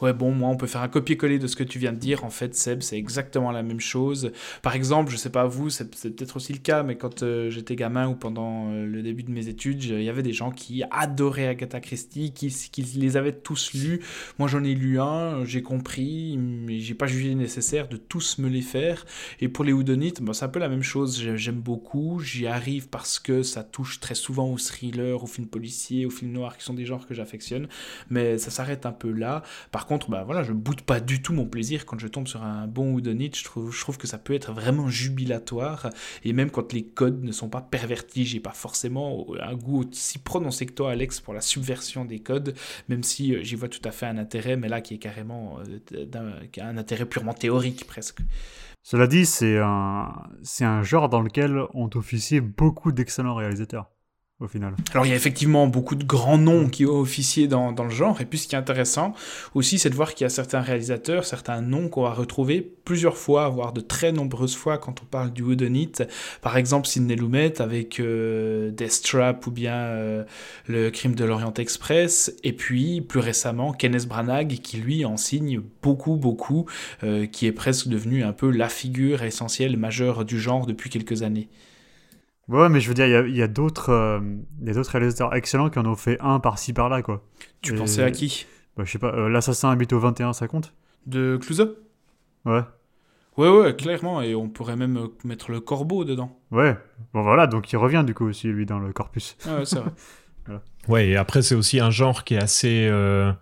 [0.00, 2.24] Ouais, bon, moi, on peut faire un copier-coller de ce que tu viens de dire.
[2.24, 4.32] En fait, Seb, c'est exactement la même chose.
[4.62, 7.76] Par exemple, je sais pas vous, c'est peut-être aussi le cas, mais quand euh, j'étais
[7.76, 10.82] gamin ou pendant euh, le début de mes études, il y avait des gens qui
[10.90, 12.52] adoraient Agatha Christie, qui,
[12.96, 14.00] les avaient tous lus.
[14.38, 18.48] Moi, j'en ai lu un, j'ai compris, mais j'ai pas jugé nécessaire de tous me
[18.48, 19.06] les faire.
[19.40, 21.22] Et pour les Houdonites, bah, c'est un peu la même chose.
[21.36, 26.04] J'aime beaucoup, j'y arrive parce que ça touche très souvent au thriller, aux films policiers,
[26.04, 27.68] aux films noirs, qui sont des genres que j'affectionne.
[28.10, 29.42] Mais ça s'arrête un peu là.
[29.70, 32.26] Par par contre, bah voilà, je boude pas du tout mon plaisir quand je tombe
[32.26, 33.36] sur un bon Houdonite.
[33.36, 35.90] Je trouve, je trouve que ça peut être vraiment jubilatoire.
[36.24, 40.16] Et même quand les codes ne sont pas pervertis, j'ai pas forcément un goût aussi
[40.16, 42.54] prononcé que toi, Alex, pour la subversion des codes,
[42.88, 45.58] même si euh, j'y vois tout à fait un intérêt, mais là qui est carrément
[45.92, 46.06] euh,
[46.62, 48.20] un, intérêt purement théorique presque.
[48.82, 53.93] Cela dit, c'est un genre dans lequel ont officié beaucoup d'excellents réalisateurs
[54.92, 57.90] Alors il y a effectivement beaucoup de grands noms qui ont officié dans, dans le
[57.90, 59.14] genre, et puis ce qui est intéressant
[59.54, 63.16] aussi, c'est de voir qu'il y a certains réalisateurs, certains noms qu'on va retrouver plusieurs
[63.16, 65.92] fois, voire de très nombreuses fois quand on parle du Whodunit.
[66.42, 70.24] Par exemple, Sidney Lumet avec euh, Death Trap ou bien euh,
[70.66, 75.60] Le Crime de l'Orient Express, et puis plus récemment Kenneth Branagh qui lui en signe
[75.80, 76.66] beaucoup, beaucoup,
[77.04, 81.22] euh, qui est presque devenu un peu la figure essentielle majeure du genre depuis quelques
[81.22, 81.48] années.
[82.48, 84.20] Ouais, mais je veux dire, il y a, d'autres euh,
[84.58, 87.24] d'autres réalisateurs excellents qui en ont fait un par-ci par-là, quoi.
[87.62, 88.46] Tu pensais à qui?
[88.76, 90.74] Bah, Je sais pas, euh, L'Assassin habite au 21, ça compte?
[91.06, 91.76] De Clouseau?
[92.44, 92.62] Ouais.
[93.36, 96.38] Ouais, ouais, clairement, et on pourrait même euh, mettre le corbeau dedans.
[96.50, 96.76] Ouais,
[97.12, 99.36] bon voilà, donc il revient du coup aussi, lui, dans le corpus.
[99.46, 99.90] Ah ouais, c'est vrai.
[100.88, 102.86] Ouais, et après, c'est aussi un genre qui est assez.
[102.86, 103.32] Euh,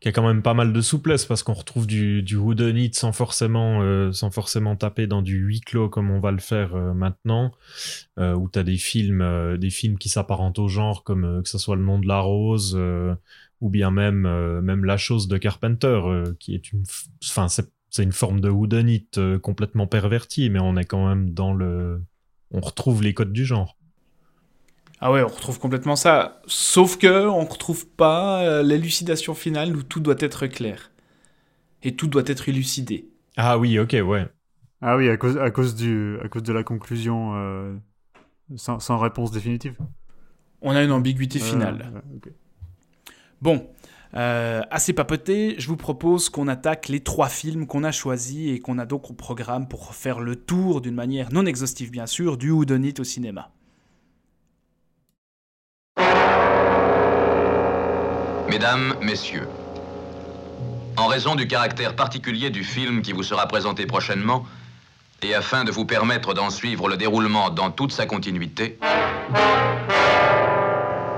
[0.00, 3.12] qui a quand même pas mal de souplesse parce qu'on retrouve du, du whodunit sans
[3.12, 6.94] forcément, euh, sans forcément taper dans du huis clos comme on va le faire euh,
[6.94, 7.52] maintenant,
[8.18, 11.76] où tu as des films, des films qui s'apparentent au genre, comme que ce soit
[11.76, 12.78] Le nom de la rose
[13.60, 16.00] ou bien même, même La chose de Carpenter,
[16.38, 16.84] qui est une.
[17.90, 19.08] C'est une forme de whodunit
[19.42, 22.02] complètement pervertie, mais on est quand même dans le.
[22.50, 23.76] On retrouve les codes du genre.
[25.06, 26.40] Ah ouais, on retrouve complètement ça.
[26.46, 30.92] Sauf que on retrouve pas euh, l'élucidation finale où tout doit être clair.
[31.82, 33.10] Et tout doit être élucidé.
[33.36, 34.26] Ah oui, ok, ouais.
[34.80, 37.74] Ah oui, à cause, à cause, du, à cause de la conclusion euh,
[38.56, 39.76] sans, réponse définitive.
[40.62, 42.02] On a une ambiguïté finale.
[43.42, 43.68] Bon,
[44.14, 48.58] euh, assez papoté, je vous propose qu'on attaque les trois films qu'on a choisis et
[48.58, 52.38] qu'on a donc au programme pour faire le tour d'une manière non exhaustive bien sûr
[52.38, 53.50] du Houdonite au cinéma.
[58.54, 59.48] Mesdames, Messieurs,
[60.96, 64.46] en raison du caractère particulier du film qui vous sera présenté prochainement,
[65.22, 68.78] et afin de vous permettre d'en suivre le déroulement dans toute sa continuité,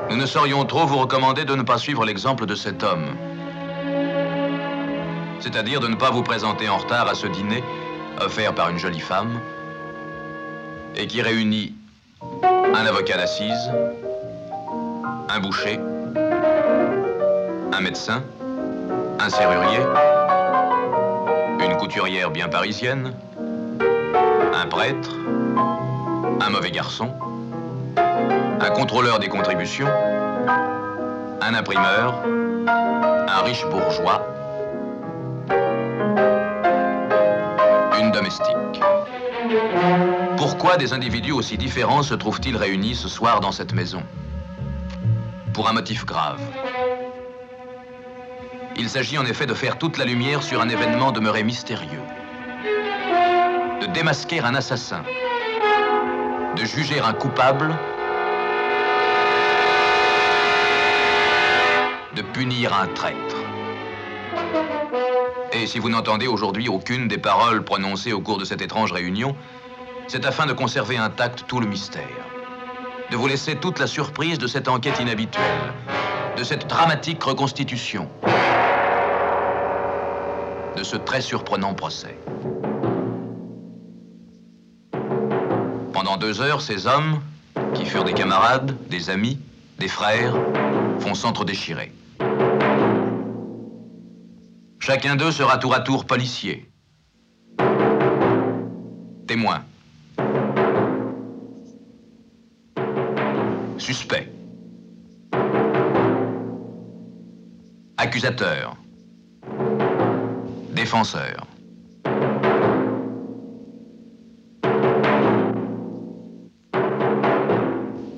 [0.09, 3.05] nous ne saurions trop vous recommander de ne pas suivre l'exemple de cet homme.
[5.41, 7.62] C'est-à-dire de ne pas vous présenter en retard à ce dîner
[8.18, 9.43] offert par une jolie femme
[10.95, 11.74] et qui réunit
[12.43, 13.70] un avocat d'assises,
[15.28, 15.78] un boucher,
[17.73, 18.23] un médecin,
[19.19, 19.81] un serrurier,
[21.61, 23.12] une couturière bien parisienne,
[24.55, 25.11] un prêtre,
[26.41, 27.12] un mauvais garçon,
[27.97, 29.89] un contrôleur des contributions,
[31.41, 32.23] un imprimeur,
[32.67, 34.27] un riche bourgeois,
[38.01, 38.81] une domestique.
[40.37, 44.03] Pourquoi des individus aussi différents se trouvent-ils réunis ce soir dans cette maison?
[45.53, 46.41] Pour un motif grave.
[48.79, 52.03] Il s'agit en effet de faire toute la lumière sur un événement demeuré mystérieux.
[53.81, 55.03] De démasquer un assassin.
[56.57, 57.74] De juger un coupable.
[62.14, 63.37] De punir un traître.
[65.53, 69.35] Et si vous n'entendez aujourd'hui aucune des paroles prononcées au cours de cette étrange réunion,
[70.07, 72.03] c'est afin de conserver intact tout le mystère.
[73.11, 75.72] De vous laisser toute la surprise de cette enquête inhabituelle,
[76.37, 78.11] de cette dramatique reconstitution,
[80.77, 82.16] de ce très surprenant procès.
[85.93, 87.20] Pendant deux heures, ces hommes,
[87.74, 89.39] qui furent des camarades, des amis,
[89.79, 90.35] des frères,
[90.99, 91.93] vont s'entre-déchirer.
[94.79, 96.70] Chacun d'eux sera tour à tour policier,
[99.27, 99.62] témoin,
[103.79, 104.31] suspect,
[107.97, 108.77] accusateur,
[110.77, 111.39] défenseur.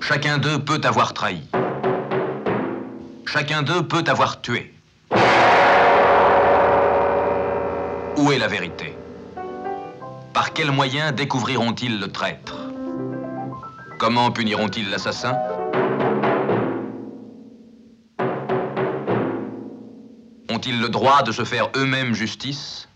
[0.01, 1.43] Chacun d'eux peut avoir trahi.
[3.27, 4.75] Chacun d'eux peut avoir tué.
[8.17, 8.97] Où est la vérité?
[10.35, 12.57] Par quels moyens découvriront-ils le traître?
[13.99, 15.37] Comment puniront-ils l'assassin?
[20.59, 22.89] Ont-ils le droit de se faire eux-mêmes justice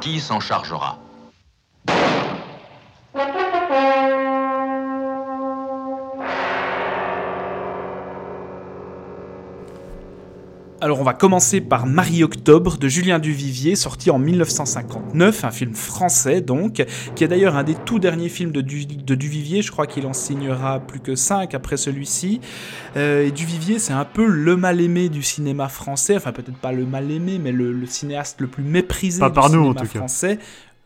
[0.00, 0.98] Qui s'en chargera?
[10.80, 16.40] Alors on va commencer par Marie-Octobre de Julien Duvivier, sorti en 1959, un film français
[16.40, 16.84] donc,
[17.16, 20.78] qui est d'ailleurs un des tout derniers films de, Duvivier, je crois qu'il en signera
[20.78, 22.40] plus que 5 après celui-ci.
[22.96, 26.86] Euh, et Duvivier c'est un peu le mal-aimé du cinéma français, enfin peut-être pas le
[26.86, 30.38] mal-aimé, mais le, cinéaste le plus méprisé pas du par cinéma nous, en tout français.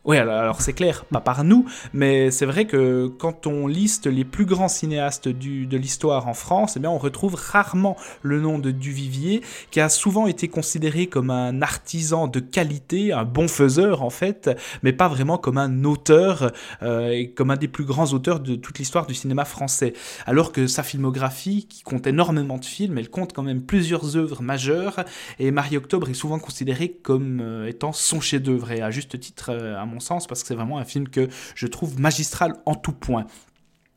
[0.04, 4.24] Oui, alors c'est clair, pas par nous, mais c'est vrai que quand on liste les
[4.24, 8.72] plus grands cinéastes de l'histoire en France, eh bien on retrouve rarement le nom de
[8.72, 14.10] Duvivier, qui a souvent été considéré comme un artisan de qualité, un bon faiseur en
[14.10, 14.50] fait,
[14.82, 16.50] mais pas vraiment comme un auteur,
[16.82, 19.92] euh, et comme un des plus grands auteurs de toute l'histoire du cinéma français.
[20.26, 24.42] Alors que sa filmographie, qui compte énormément de films, elle compte quand même plusieurs œuvres
[24.42, 25.04] majeures,
[25.38, 29.80] et Marie-Octobre est souvent considéré comme euh, étant son chef-d'œuvre, et à juste titre, euh,
[29.80, 32.92] à mon sens, parce que c'est vraiment un film que je trouve magistral en tout
[32.92, 33.26] point.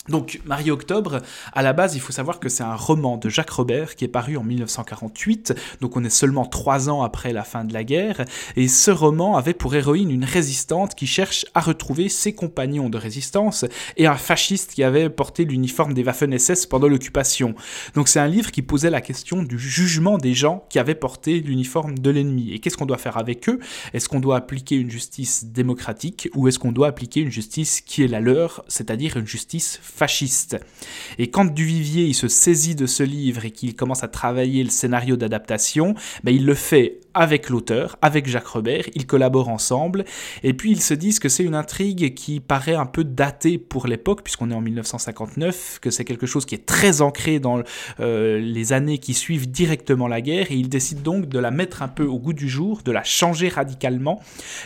[0.07, 1.21] Donc Marie-Octobre,
[1.53, 4.09] à la base, il faut savoir que c'est un roman de Jacques Robert qui est
[4.09, 8.23] paru en 1948, donc on est seulement trois ans après la fin de la guerre,
[8.55, 12.97] et ce roman avait pour héroïne une résistante qui cherche à retrouver ses compagnons de
[12.99, 13.65] résistance
[13.97, 17.55] et un fasciste qui avait porté l'uniforme des Waffen-SS pendant l'occupation.
[17.95, 21.39] Donc c'est un livre qui posait la question du jugement des gens qui avaient porté
[21.39, 22.51] l'uniforme de l'ennemi.
[22.53, 23.59] Et qu'est-ce qu'on doit faire avec eux?
[23.93, 28.03] Est-ce qu'on doit appliquer une justice démocratique ou est-ce qu'on doit appliquer une justice qui
[28.03, 30.57] est la leur, c'est-à-dire une justice fasciste.
[31.17, 34.69] Et quand Duvivier il se saisit de ce livre et qu'il commence à travailler le
[34.69, 40.03] scénario d'adaptation, ben il le fait avec l'auteur, avec Jacques Robert, ils collaborent ensemble,
[40.43, 43.87] et puis ils se disent que c'est une intrigue qui paraît un peu datée pour
[43.87, 47.61] l'époque, puisqu'on est en 1959, que c'est quelque chose qui est très ancré dans
[48.01, 51.81] euh, les années qui suivent directement la guerre, et ils décident donc de la mettre
[51.81, 54.21] un peu au goût du jour, de la changer radicalement,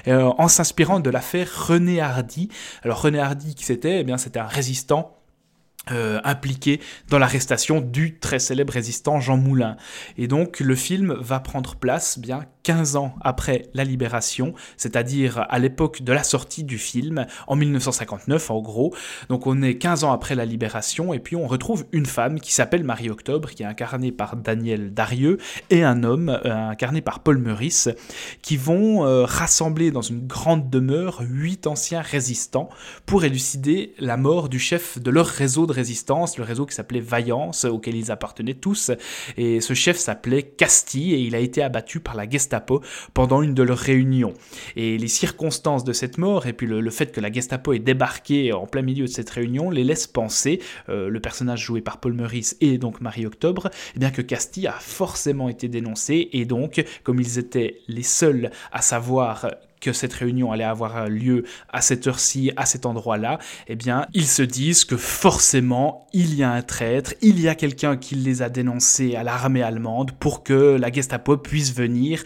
[0.08, 2.50] euh, en s'inspirant de l'affaire René Hardy.
[2.82, 4.00] Alors René Hardy, qui c'était?
[4.00, 5.19] Eh bien c'était un résistant
[5.92, 9.78] euh, impliqué dans l'arrestation du très célèbre résistant Jean Moulin.
[10.18, 15.60] Et donc le film va prendre place bien 15 ans après la libération, c'est-à-dire à,
[15.60, 18.94] l'époque de la sortie du film, en 1959 en gros.
[19.30, 22.54] Donc on est 15 ans après la libération, et puis on retrouve une femme qui
[22.54, 25.38] s'appelle Marie-Octobre, qui est incarnée par Daniel Darieux,
[25.70, 27.90] et un homme euh, incarné par Paul Meurice,
[28.42, 32.70] qui vont euh, rassembler dans une grande demeure huit anciens résistants
[33.06, 37.00] pour élucider la mort du chef de leur réseau de résistance, le réseau qui s'appelait
[37.00, 38.92] Vaillance, auquel ils appartenaient tous.
[39.38, 42.59] Et ce chef s'appelait Castille et il a été abattu par la Gestapo
[43.14, 44.34] pendant une de leurs réunions.
[44.76, 48.54] Et les circonstances de cette mort et puis le, fait que la Gestapo ait débarqué
[48.54, 52.14] en plein milieu de cette réunion les laisse penser, euh, le personnage joué par Paul
[52.14, 57.20] Meurice et donc Marie-Octobre, eh bien que Castille a forcément été dénoncé et donc, comme
[57.20, 59.50] ils étaient les seuls à savoir
[59.80, 64.28] que cette réunion allait avoir lieu à cette heure-ci, à cet endroit-là, eh bien, ils
[64.28, 68.42] se disent que forcément, il y a un traître, il y a quelqu'un qui les
[68.42, 72.24] a dénoncés à l'armée allemande pour que la Gestapo puisse venir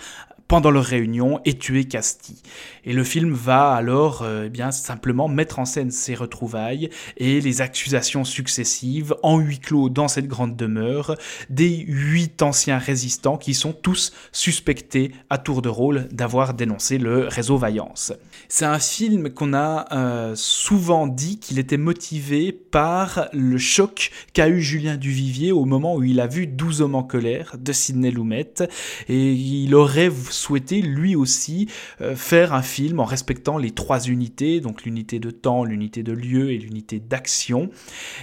[0.47, 2.41] pendant leur réunion et tuer Casti.
[2.85, 7.39] Et le film va alors euh, eh bien simplement mettre en scène ces retrouvailles et
[7.39, 11.15] les accusations successives en huis clos dans cette grande demeure
[11.49, 17.27] des huit anciens résistants qui sont tous suspectés à tour de rôle d'avoir dénoncé le
[17.27, 18.13] réseau Vaillance.
[18.49, 24.49] C'est un film qu'on a euh, souvent dit qu'il était motivé par le choc qu'a
[24.49, 28.11] eu Julien Duvivier au moment où il a vu 12 hommes en colère de Sidney
[28.11, 28.53] Lumet
[29.07, 31.69] et il aurait souhaité lui aussi
[32.01, 36.11] euh, faire un film en respectant les trois unités, donc l'unité de temps, l'unité de
[36.11, 37.69] lieu et l'unité d'action.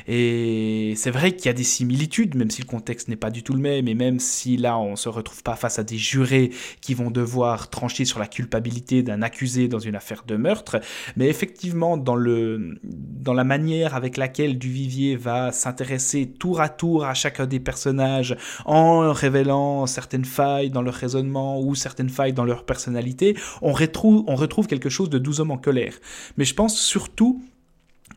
[0.09, 3.43] Et c'est vrai qu'il y a des similitudes, même si le contexte n'est pas du
[3.43, 6.51] tout le même, et même si là on se retrouve pas face à des jurés
[6.81, 10.81] qui vont devoir trancher sur la culpabilité d'un accusé dans une affaire de meurtre,
[11.17, 17.05] mais effectivement dans, le, dans la manière avec laquelle Duvivier va s'intéresser tour à tour
[17.05, 22.45] à chacun des personnages en révélant certaines failles dans leur raisonnement ou certaines failles dans
[22.45, 25.95] leur personnalité, on retrouve, retrouve quelque chose de 12 hommes en colère.
[26.37, 27.43] Mais je pense surtout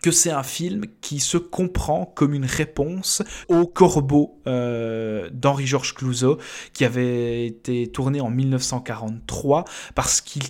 [0.01, 6.39] que c'est un film qui se comprend comme une réponse au Corbeau euh, d'Henri-Georges Clouzot,
[6.73, 9.65] qui avait été tourné en 1943,
[9.95, 10.43] parce qu'il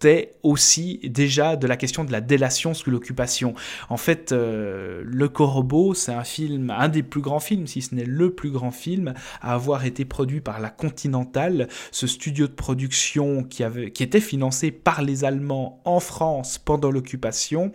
[0.00, 3.54] traitait aussi déjà de la question de la délation sous l'occupation.
[3.88, 7.94] En fait, euh, Le Corbeau, c'est un film, un des plus grands films, si ce
[7.94, 12.52] n'est le plus grand film, à avoir été produit par la Continental, ce studio de
[12.52, 17.72] production qui, avait, qui était financé par les Allemands en France pendant l'occupation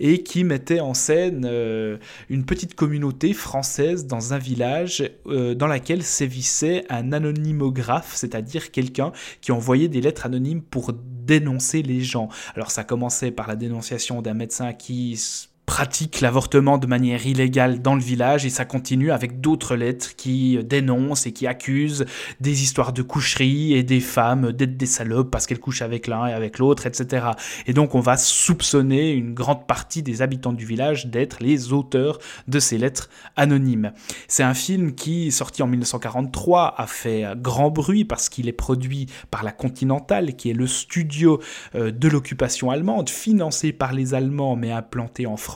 [0.00, 1.96] et qui mettait en scène euh,
[2.28, 9.12] une petite communauté française dans un village euh, dans laquelle sévissait un anonymographe, c'est-à-dire quelqu'un
[9.40, 10.92] qui envoyait des lettres anonymes pour
[11.24, 12.28] dénoncer les gens.
[12.54, 15.20] Alors ça commençait par la dénonciation d'un médecin qui
[15.66, 20.58] pratique l'avortement de manière illégale dans le village et ça continue avec d'autres lettres qui
[20.64, 22.04] dénoncent et qui accusent
[22.40, 26.26] des histoires de coucherie et des femmes d'être des salopes parce qu'elles couchent avec l'un
[26.26, 27.26] et avec l'autre, etc.
[27.66, 32.18] Et donc on va soupçonner une grande partie des habitants du village d'être les auteurs
[32.48, 33.92] de ces lettres anonymes.
[34.26, 39.06] C'est un film qui, sorti en 1943, a fait grand bruit parce qu'il est produit
[39.30, 41.40] par la Continental, qui est le studio
[41.76, 45.51] euh, de l'occupation allemande, financé par les Allemands mais implanté en France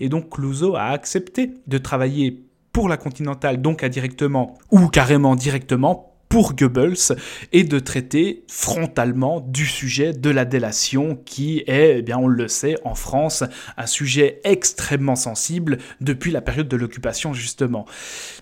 [0.00, 6.05] et donc Clouseau a accepté de travailler pour la Continentale, donc indirectement ou carrément directement
[6.28, 7.16] pour Goebbels
[7.52, 12.48] et de traiter frontalement du sujet de la délation qui est, eh bien on le
[12.48, 13.44] sait, en France,
[13.76, 17.86] un sujet extrêmement sensible depuis la période de l'occupation justement.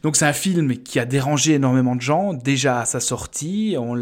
[0.02, 3.94] Donc c'est un film qui a dérangé énormément de gens, déjà à sa sortie, on,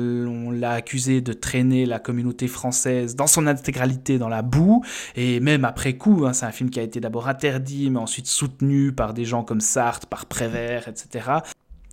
[0.53, 4.85] l'a accusé de traîner la communauté française dans son intégralité dans la boue,
[5.17, 8.27] et même après coup, hein, c'est un film qui a été d'abord interdit, mais ensuite
[8.27, 11.43] soutenu par des gens comme Sartre, par Prévert, etc.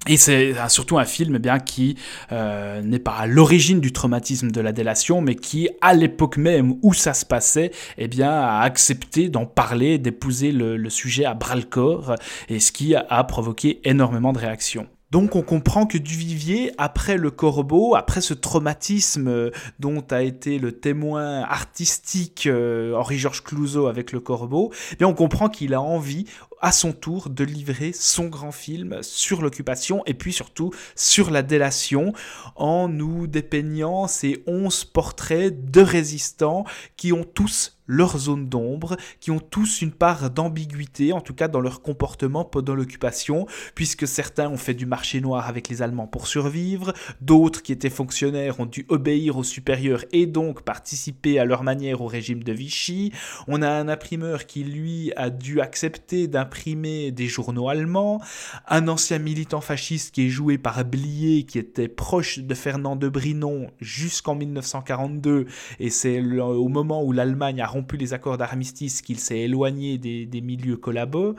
[0.08, 1.96] Et c'est surtout un film eh bien, qui
[2.32, 6.76] euh, n'est pas à l'origine du traumatisme de la délation, mais qui, à l'époque même
[6.82, 12.16] où ça se passait, eh a accepté d'en parler, d'épouser le, sujet à bras-le-corps,
[12.48, 14.88] et ce qui a provoqué énormément de réactions.
[15.12, 20.60] Donc on comprend que Duvivier, après le corbeau, après ce traumatisme euh, dont a été
[20.60, 26.26] le témoin artistique euh, Henri-Georges Clouzot avec le corbeau, eh on comprend qu'il a envie
[26.62, 31.42] à son tour de livrer son grand film sur l'occupation et puis surtout sur la
[31.42, 32.14] délation
[32.56, 36.66] en nous dépeignant ces onze portraits de résistants
[36.98, 41.48] qui ont tous leur zone d'ombre, qui ont tous une part d'ambiguïté, en tout cas
[41.48, 46.06] dans leur comportement pendant l'occupation, puisque certains ont fait du marché noir avec les Allemands
[46.06, 51.46] pour survivre, d'autres qui étaient fonctionnaires ont dû obéir aux supérieurs et donc participer à
[51.46, 53.12] leur manière au régime de Vichy.
[53.48, 58.22] On a un imprimeur qui, lui, a dû accepter d'un imprimer des journaux allemands,
[58.68, 63.08] un ancien militant fasciste qui est joué par Blier, qui était proche de Fernand de
[63.08, 65.46] Brinon jusqu'en 1942,
[65.80, 70.42] et c'est au moment où l'Allemagne a rompu les accords d'armistice qu'il s'est éloigné des,
[70.42, 71.36] milieux collabos.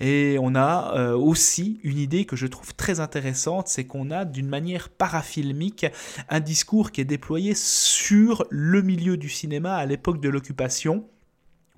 [0.00, 4.24] Et on a euh, aussi une idée que je trouve très intéressante, c'est qu'on a
[4.24, 5.84] d'une manière parafilmique
[6.30, 11.04] un discours qui est déployé sur le milieu du cinéma à l'époque de l'occupation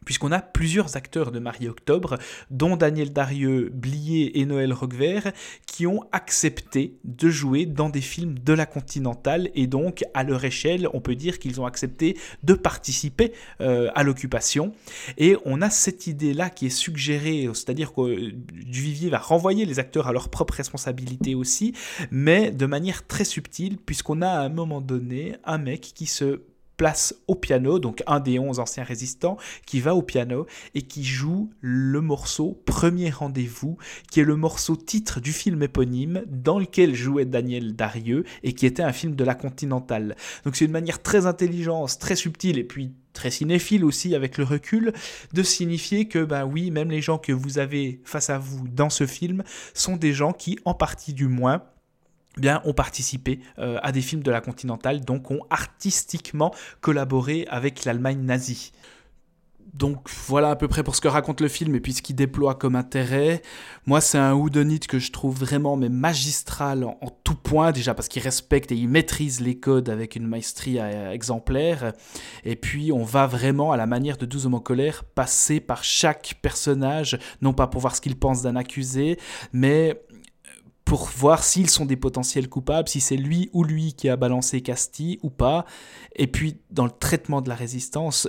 [0.08, 2.16] puisqu'on a plusieurs acteurs de Marie-Octobre,
[2.50, 5.32] dont Daniel Darieux, Blier et Noël Roquevert,
[5.66, 10.42] qui ont accepté de jouer dans des films de la Continentale, et donc à leur
[10.46, 14.72] échelle, on peut dire qu'ils ont accepté de participer euh, à l'occupation.
[15.18, 18.32] Et on a cette idée-là qui est suggérée, c'est-à-dire que euh,
[18.64, 21.74] Duvivier va renvoyer les acteurs à leur propre responsabilité aussi,
[22.10, 26.40] mais de manière très subtile, puisqu'on a à un moment donné un mec qui se
[26.78, 31.04] place au piano, donc un des onze anciens résistants, qui va au piano et qui
[31.04, 33.76] joue le morceau Premier rendez-vous,
[34.10, 38.64] qui est le morceau titre du film éponyme dans lequel jouait Daniel Darieux et qui
[38.64, 40.16] était un film de la Continentale.
[40.44, 44.44] Donc c'est une manière très intelligente, très subtile et puis très cinéphile aussi avec le
[44.44, 44.92] recul,
[45.32, 48.90] de signifier que ben oui, même les gens que vous avez face à vous dans
[48.90, 49.42] ce film
[49.74, 51.64] sont des gens qui, en partie du moins,
[52.40, 57.84] bien, ont participé euh, à des films de la Continentale, donc ont artistiquement collaboré avec
[57.84, 58.72] l'Allemagne nazie.
[59.74, 62.16] Donc voilà à peu près pour ce que raconte le film et puis ce qu'il
[62.16, 63.42] déploie comme intérêt.
[63.86, 68.08] Moi, c'est un Whodunit que je trouve vraiment mais magistral en, tout point, déjà parce
[68.08, 71.92] qu'il respecte et il maîtrise les codes avec une maestrie euh, exemplaire.
[72.44, 75.84] Et puis, on va vraiment, à la manière de 12 hommes en colère, passer par
[75.84, 79.18] chaque personnage, non pas pour voir ce qu'il pense d'un accusé,
[79.52, 80.02] mais
[80.88, 84.62] pour voir s'ils sont des potentiels coupables, si c'est lui ou lui qui a balancé
[84.62, 85.66] Castille ou pas.
[86.16, 88.26] Et puis, dans le traitement de la résistance,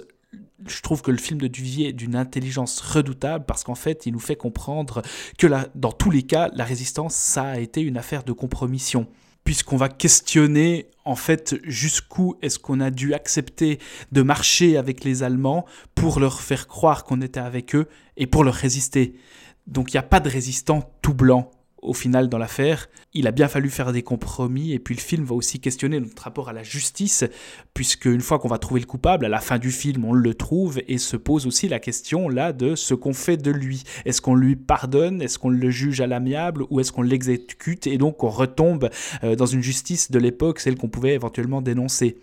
[0.67, 4.11] je trouve que le film de Duvier est d'une intelligence redoutable parce qu'en fait, il
[4.11, 5.03] nous fait comprendre
[5.37, 9.07] que dans tous les cas, la résistance, ça a été une affaire de compromission.
[9.45, 13.79] Puisqu'on va questionner en fait jusqu'où est-ce qu'on a dû accepter
[14.11, 17.87] de marcher avec les Allemands pour leur faire croire qu'on était avec eux
[18.17, 19.15] et pour leur résister.
[19.65, 21.51] Donc il n'y a pas de résistant tout blanc
[21.81, 22.87] au final dans l'affaire.
[23.13, 26.21] Il a bien fallu faire des compromis et puis le film va aussi questionner notre
[26.21, 27.23] rapport à la justice
[27.73, 30.33] puisque une fois qu'on va trouver le coupable, à la fin du film on le
[30.33, 33.83] trouve et se pose aussi la question là de ce qu'on fait de lui.
[34.05, 35.21] Est-ce qu'on lui pardonne?
[35.21, 36.65] Est-ce qu'on le juge à l'amiable?
[36.69, 38.89] Ou est-ce qu'on l'exécute et donc on retombe
[39.23, 42.17] euh, dans une justice de l'époque, celle qu'on pouvait éventuellement dénoncer?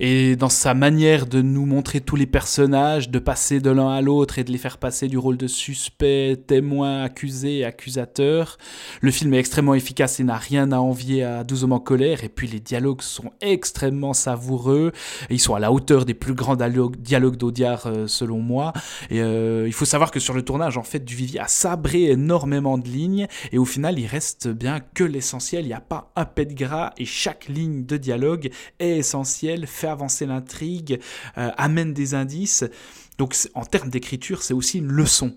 [0.00, 4.00] Et dans sa manière de nous montrer tous les personnages, de passer de l'un à
[4.00, 8.58] l'autre et de les faire passer du rôle de suspect, témoin, accusé, accusateur,
[9.00, 12.24] le film est extrêmement efficace et n'a rien à envier à 12 hommes en colère.
[12.24, 14.92] Et puis les dialogues sont extrêmement savoureux.
[15.30, 18.72] ils sont à la hauteur des plus grands dialogues d'Audiard, euh, selon moi.
[19.10, 22.78] Et euh, il faut savoir que sur le tournage, en fait, Duvivier a sabré énormément
[22.78, 23.26] de lignes.
[23.52, 25.64] Et au final, il reste bien que l'essentiel.
[25.64, 29.66] Il n'y a pas un pet de gras et chaque ligne de dialogue est essentielle
[29.72, 31.00] fait avancer l'intrigue,
[31.38, 32.64] euh, amène des indices.
[33.18, 35.34] Donc en termes d'écriture, c'est aussi une leçon.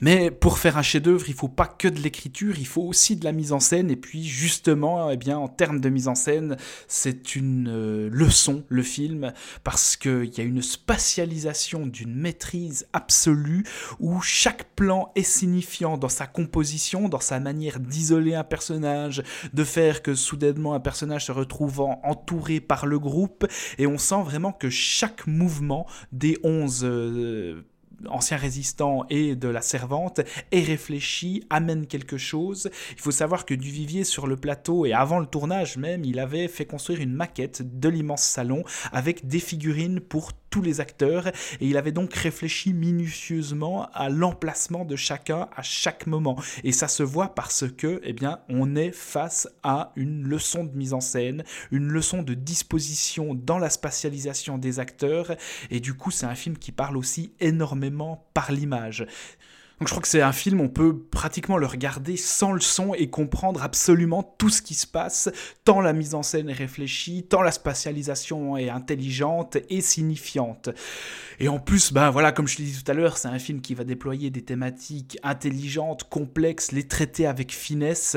[0.00, 3.24] Mais pour faire un chef-d'œuvre, il faut pas que de l'écriture, il faut aussi de
[3.24, 3.90] la mise en scène.
[3.90, 8.64] Et puis justement, eh bien, en termes de mise en scène, c'est une euh, leçon
[8.68, 9.32] le film
[9.64, 13.64] parce qu'il y a une spatialisation d'une maîtrise absolue
[13.98, 19.22] où chaque plan est signifiant dans sa composition, dans sa manière d'isoler un personnage,
[19.52, 23.46] de faire que soudainement un personnage se retrouve entouré par le groupe.
[23.78, 27.64] Et on sent vraiment que chaque mouvement des 11
[28.08, 30.20] ancien résistant et de la servante
[30.52, 32.70] est réfléchi, amène quelque chose.
[32.92, 36.48] Il faut savoir que Duvivier sur le plateau et avant le tournage même, il avait
[36.48, 41.32] fait construire une maquette de l'immense salon avec des figurines pour tous les acteurs et
[41.60, 47.02] il avait donc réfléchi minutieusement à l'emplacement de chacun à chaque moment et ça se
[47.02, 51.44] voit parce que eh bien on est face à une leçon de mise en scène,
[51.72, 55.32] une leçon de disposition dans la spatialisation des acteurs
[55.70, 57.85] et du coup c'est un film qui parle aussi énormément
[58.34, 59.06] par l'image.
[59.78, 62.94] Donc je crois que c'est un film, on peut pratiquement le regarder sans le son
[62.94, 65.28] et comprendre absolument tout ce qui se passe,
[65.64, 70.70] tant la mise en scène est réfléchie, tant la spatialisation est intelligente et signifiante.
[71.40, 73.60] Et en plus, ben voilà, comme je l'ai dit tout à l'heure, c'est un film
[73.60, 78.16] qui va déployer des thématiques intelligentes, complexes, les traiter avec finesse.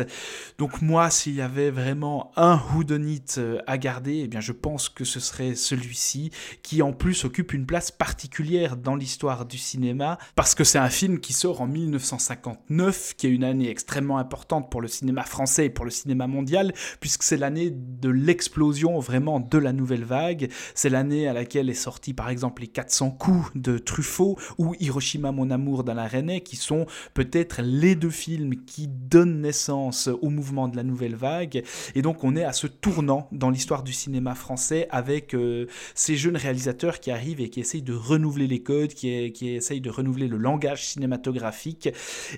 [0.58, 4.88] Donc moi, s'il y avait vraiment un whodunit euh, à garder, eh bien je pense
[4.88, 6.32] que ce serait celui-ci,
[6.64, 10.90] qui en plus occupe une place particulière dans l'histoire du cinéma, parce que c'est un
[10.90, 15.66] film qui sort en 1959, qui est une année extrêmement importante pour le cinéma français
[15.66, 20.50] et pour le cinéma mondial, puisque c'est l'année de l'explosion vraiment de la nouvelle vague.
[20.76, 25.32] C'est l'année à laquelle est sorti par exemple les 400 coups de Truffaut ou Hiroshima
[25.32, 30.68] mon amour d'Alain René, qui sont peut-être les deux films qui donnent naissance au mouvement
[30.68, 31.64] de la nouvelle vague.
[31.96, 36.16] Et donc on est à ce tournant dans l'histoire du cinéma français avec euh, ces
[36.16, 39.90] jeunes réalisateurs qui arrivent et qui essayent de renouveler les codes, qui, qui essayent de
[39.90, 41.39] renouveler le langage cinématographique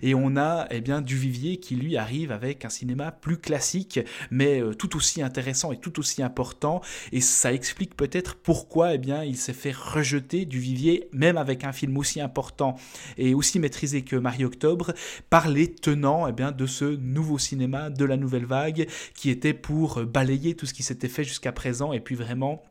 [0.02, 4.00] et on a eh bien, Duvivier qui lui arrive avec un cinéma plus classique,
[4.30, 6.82] mais euh, tout aussi intéressant et tout aussi important.
[7.12, 11.72] Et ça explique peut-être pourquoi eh bien, il s'est fait rejeter Duvivier, même avec un
[11.72, 12.76] film aussi important
[13.18, 14.94] et aussi maîtrisé que Marie Octobre,
[15.30, 19.54] par les tenants eh bien, de ce nouveau cinéma, de la nouvelle vague, qui était
[19.54, 22.64] pour balayer tout ce qui s'était fait jusqu'à présent et puis vraiment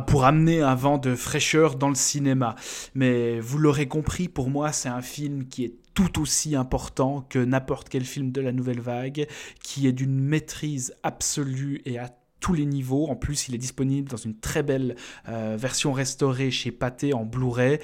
[0.00, 2.56] pour amener un vent de fraîcheur dans le cinéma.
[2.94, 7.38] Mais vous l'aurez compris, pour moi, c'est un film qui est tout aussi important que
[7.38, 9.26] n'importe quel film de la nouvelle vague,
[9.62, 13.08] qui est d'une maîtrise absolue et à tous les niveaux.
[13.08, 14.96] En plus, il est disponible dans une très belle
[15.28, 17.78] euh, version restaurée chez Pathé en Blu-ray.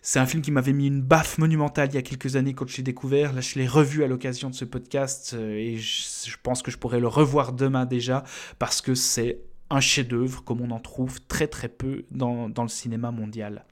[0.00, 2.66] C'est un film qui m'avait mis une baffe monumentale il y a quelques années quand
[2.66, 3.32] je l'ai découvert.
[3.32, 6.78] Là, je l'ai revu à l'occasion de ce podcast euh, et je, pense que je
[6.78, 8.24] pourrais le revoir demain déjà
[8.58, 9.38] parce que c'est
[9.72, 13.64] un chef-d'œuvre comme on en trouve très très peu dans, le cinéma mondial.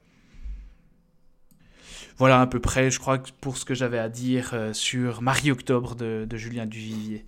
[2.17, 5.95] Voilà à peu près, je crois, pour ce que j'avais à dire euh, sur Marie-Octobre
[5.95, 7.25] de, de Julien Duvivier.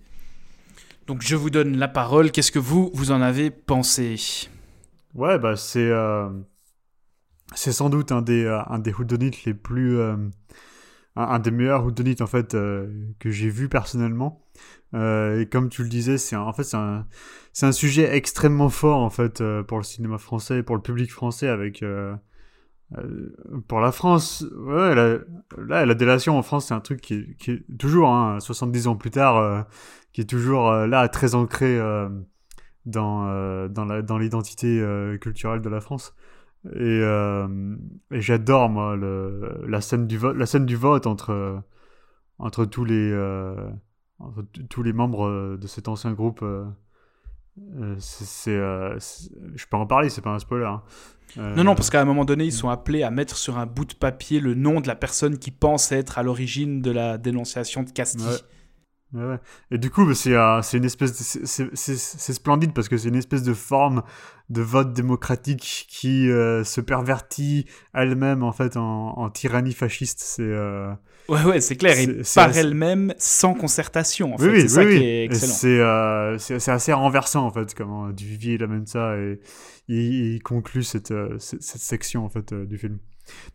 [1.06, 2.30] Donc je vous donne la parole.
[2.30, 4.16] Qu'est-ce que vous, vous en avez pensé?
[5.14, 6.28] Ouais, bah c'est euh,
[7.54, 8.92] c'est sans doute un des euh, un des
[9.46, 10.00] les plus
[11.16, 14.43] un, des meilleurs whodunits en fait que j'ai vu personnellement.
[14.94, 17.06] Et comme tu le disais, c'est en fait c'est un
[17.62, 21.84] un sujet extrêmement fort en fait pour le cinéma français, pour le public français avec
[23.66, 25.18] pour la France, la,
[25.58, 28.96] là, la délation en France, c'est un truc qui, qui est toujours, hein, 70 ans
[28.96, 29.66] plus tard,
[30.14, 32.08] qui est toujours euh, là, très ancré euh,
[32.86, 34.82] dans, euh, dans l'identité
[35.20, 36.14] culturelle de la France.
[36.74, 37.02] Et,
[38.10, 41.60] j'adore, moi, la, scène du vote, la scène du vote entre,
[42.38, 43.12] entre, tous, les,
[44.68, 46.44] tous les membres de cet ancien groupe.
[47.98, 50.66] c'est, je peux en parler, c'est pas un spoiler.
[50.66, 50.82] Hein.
[51.36, 53.84] Non, non, parce qu'à un moment donné, ils sont appelés à mettre sur un bout
[53.84, 57.82] de papier le nom de la personne qui pense être à l'origine de la dénonciation
[57.82, 58.38] de Castille.
[59.70, 63.16] Et du coup, bah, c'est euh, c'est une espèce, c'est splendide parce que c'est une
[63.16, 64.02] espèce de forme
[64.50, 70.20] de vote démocratique qui euh, se pervertit elle-même en fait en, tyrannie fasciste.
[70.20, 70.92] C'est euh,
[71.28, 71.98] ouais ouais, c'est clair.
[71.98, 74.34] Et par elle-même sans concertation.
[74.34, 74.62] En fait.
[74.62, 76.38] c'est ça qui est excellent.
[76.38, 79.38] C'est assez renversant en fait comment Duvivier il amène ça et
[79.88, 82.98] il, conclut cette, cette, section en fait du film.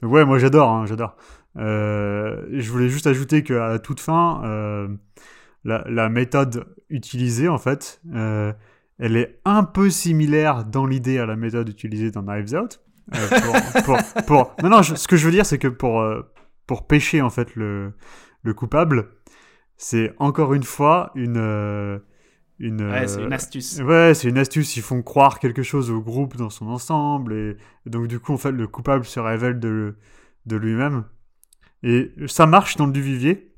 [0.01, 1.17] Donc ouais, moi j'adore, hein, j'adore.
[1.55, 4.89] je voulais juste ajouter qu'à la toute fin
[5.63, 8.53] la, méthode utilisée, en fait, euh,
[8.97, 12.81] elle est un peu similaire dans l'idée à la méthode utilisée dans Knives Out.
[13.15, 13.27] Euh,
[13.83, 13.97] pour,
[14.27, 16.21] pour, Non, non, ce que je veux dire, c'est que pour, euh,
[16.67, 17.93] pour pêcher, en fait, le,
[18.43, 19.09] le coupable,
[19.77, 22.01] c'est encore une fois une...
[22.59, 23.79] une ouais, c'est une astuce.
[23.79, 24.75] Ouais, c'est une astuce.
[24.77, 27.33] Ils font croire quelque chose au groupe dans son ensemble.
[27.33, 29.95] Et, donc, du coup, en fait, le coupable se révèle de,
[30.45, 31.05] de lui-même.
[31.81, 33.53] Et ça marche dans le Duvivier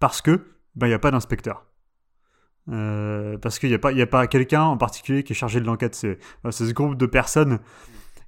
[0.00, 1.66] parce que ben, il n'y a pas d'inspecteur.
[2.70, 5.60] Euh, parce qu'il n'y a pas, y a pas quelqu'un en particulier qui est chargé
[5.60, 5.94] de l'enquête.
[5.94, 6.18] C'est
[6.50, 7.58] ce groupe de personnes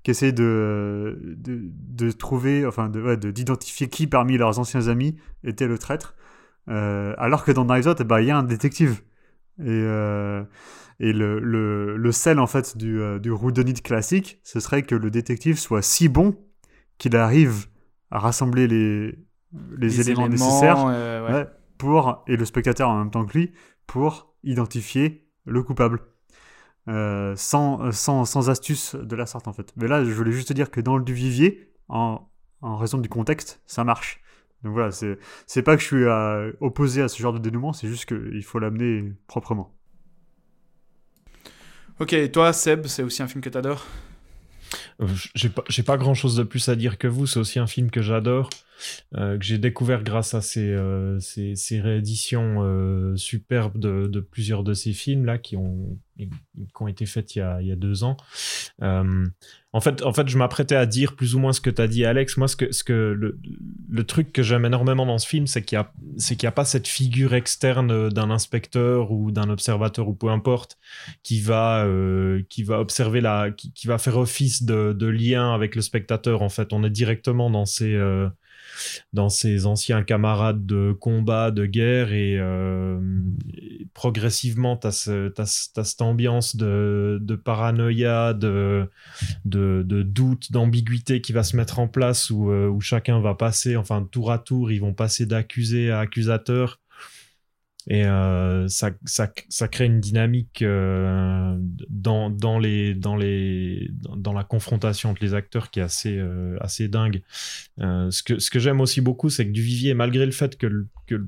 [0.03, 5.79] qui essaient de, de, de trouver, enfin, d'identifier qui parmi leurs anciens amis était le
[5.79, 6.15] traître.
[6.69, 9.01] Euh, alors que dans Knives Out, il ben, y a un détective.
[9.59, 10.45] Et, euh,
[11.01, 15.11] et le, le, le, sel en fait du, du Roudonite classique, ce serait que le
[15.11, 16.37] détective soit si bon
[16.99, 17.67] qu'il arrive
[18.11, 19.19] à rassembler les,
[19.79, 21.47] les, éléments, nécessaires ouais
[21.79, 23.53] pour, et le spectateur en même temps que lui,
[23.87, 26.01] pour identifier le coupable.
[26.89, 29.73] Euh, sans, sans, sans, astuce de la sorte en fait.
[29.77, 32.29] Mais là, je voulais juste dire que dans le Duvivier, en,
[32.63, 34.21] en raison du contexte, ça marche.
[34.63, 37.89] Donc voilà, c'est pas que je suis euh, opposé à ce genre de dénouement, c'est
[37.89, 39.77] juste qu'il faut l'amener proprement.
[42.01, 43.87] Ok, et toi, Seb, c'est aussi un film que t'adores?
[45.01, 47.67] Euh, J'ai pas, pas grand chose de plus à dire que vous, c'est aussi un
[47.67, 48.51] film que j'adore.
[49.15, 54.75] Euh, que j'ai découvert grâce à ces, euh, ces, rééditions euh, superbes de, plusieurs de
[54.75, 56.29] ces films là qui ont, qui
[56.81, 58.17] ont été faites il y a, il y a deux ans.
[58.81, 61.89] en fait, en fait, je m'apprêtais à dire plus ou moins ce que tu as
[61.89, 62.37] dit, Alex.
[62.37, 63.39] Moi, ce que, ce que le,
[63.89, 65.93] le truc que j'aime énormément dans ce film, c'est qu'il n'y a,
[66.35, 70.79] qu'il a pas cette figure externe d'un inspecteur ou d'un observateur ou peu importe
[71.23, 71.87] qui va,
[72.49, 76.43] qui va observer la, qui, qui, va faire office de, de, lien avec le spectateur.
[76.43, 77.95] En fait, on est directement dans ces
[79.13, 82.99] dans ses anciens camarades de combat, de guerre, et, euh,
[83.95, 85.33] progressivement, tu as,
[85.85, 88.89] cette ambiance de, paranoïa, de,
[89.45, 94.07] de, doute, d'ambiguïté qui va se mettre en place, euh, où chacun va passer, enfin,
[94.11, 96.81] tour à tour, ils vont passer d'accusé à accusateur.
[97.89, 101.57] Et euh, ça, ça, ça, crée une dynamique euh,
[101.89, 106.57] dans, dans, les, dans, les, dans la confrontation entre les acteurs qui est assez, euh,
[106.61, 107.23] assez dingue.
[107.79, 111.27] ce que, ce que j'aime aussi beaucoup, c'est que Duvivier, malgré le fait que, que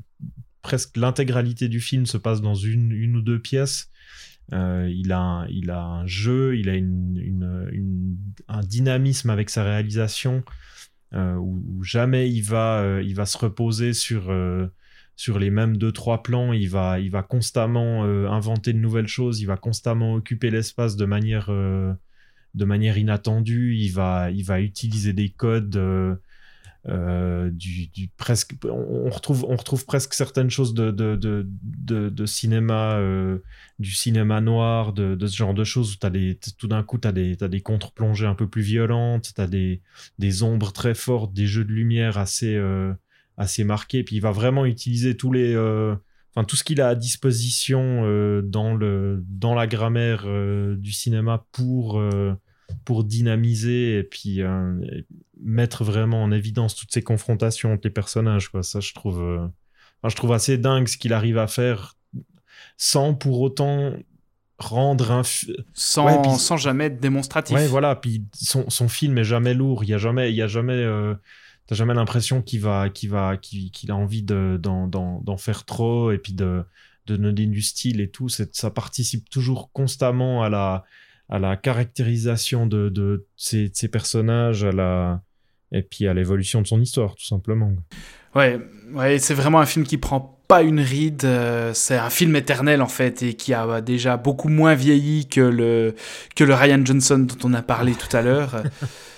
[0.62, 3.90] presque l'intégralité du film se passe dans une, une ou deux pièces,
[4.50, 8.16] il, a un, il a un jeu, il a une, une,
[8.48, 10.42] un dynamisme avec sa réalisation
[11.14, 14.32] où, jamais il va, il va se reposer sur
[15.18, 19.08] sur les mêmes deux trois plans, il va il va constamment euh, inventer de nouvelles
[19.08, 21.92] choses, il va constamment occuper l'espace de manière euh,
[22.54, 29.44] de manière inattendue, il va il va utiliser des codes euh, du, presque on, retrouve
[29.48, 33.00] on retrouve presque certaines choses de de, de, de, cinéma
[33.80, 37.10] du cinéma noir de, ce genre de choses où t'as des tout d'un coup t'as
[37.10, 39.82] des t'as des contre-plongées un peu plus violentes t'as des
[40.20, 42.56] des ombres très fortes des jeux de lumière assez
[43.38, 45.94] assez marqués puis il va vraiment utiliser tous les euh,
[46.34, 50.26] enfin tout ce qu'il a à disposition euh, dans le dans la grammaire
[50.76, 52.02] du cinéma pour
[52.84, 54.74] pour dynamiser et puis euh,
[55.40, 58.48] mettre vraiment en évidence toutes ces confrontations entre les personnages.
[58.48, 58.62] Quoi.
[58.62, 59.46] Ça, je trouve, euh,
[60.08, 61.96] je trouve assez dingue ce qu'il arrive à faire
[62.76, 63.94] sans pour autant
[64.58, 65.22] rendre un
[65.72, 67.56] sans, sans jamais être démonstratif.
[67.56, 67.94] Ouais, voilà.
[67.94, 69.84] Puis son, son film est jamais lourd.
[69.84, 71.14] Il y a jamais, il y a jamais, euh,
[71.68, 76.18] t'as jamais l'impression qu'il va, qu'il va, qu'il a envie de d'en faire trop et
[76.18, 76.64] puis de
[77.06, 78.28] de donner du style et tout.
[78.28, 80.84] Ça participe toujours constamment à la
[81.30, 85.22] à la caractérisation de, de ces, personnages, à la
[85.70, 87.70] et puis à l'évolution de son histoire, tout simplement.
[88.34, 88.58] Ouais,
[88.92, 91.26] ouais, c'est vraiment un film qui prend pas une ride.
[91.26, 95.42] Euh, c'est un film éternel en fait et qui a déjà beaucoup moins vieilli que
[95.42, 95.94] le
[96.34, 98.62] que le Ryan Johnson dont on a parlé tout à l'heure.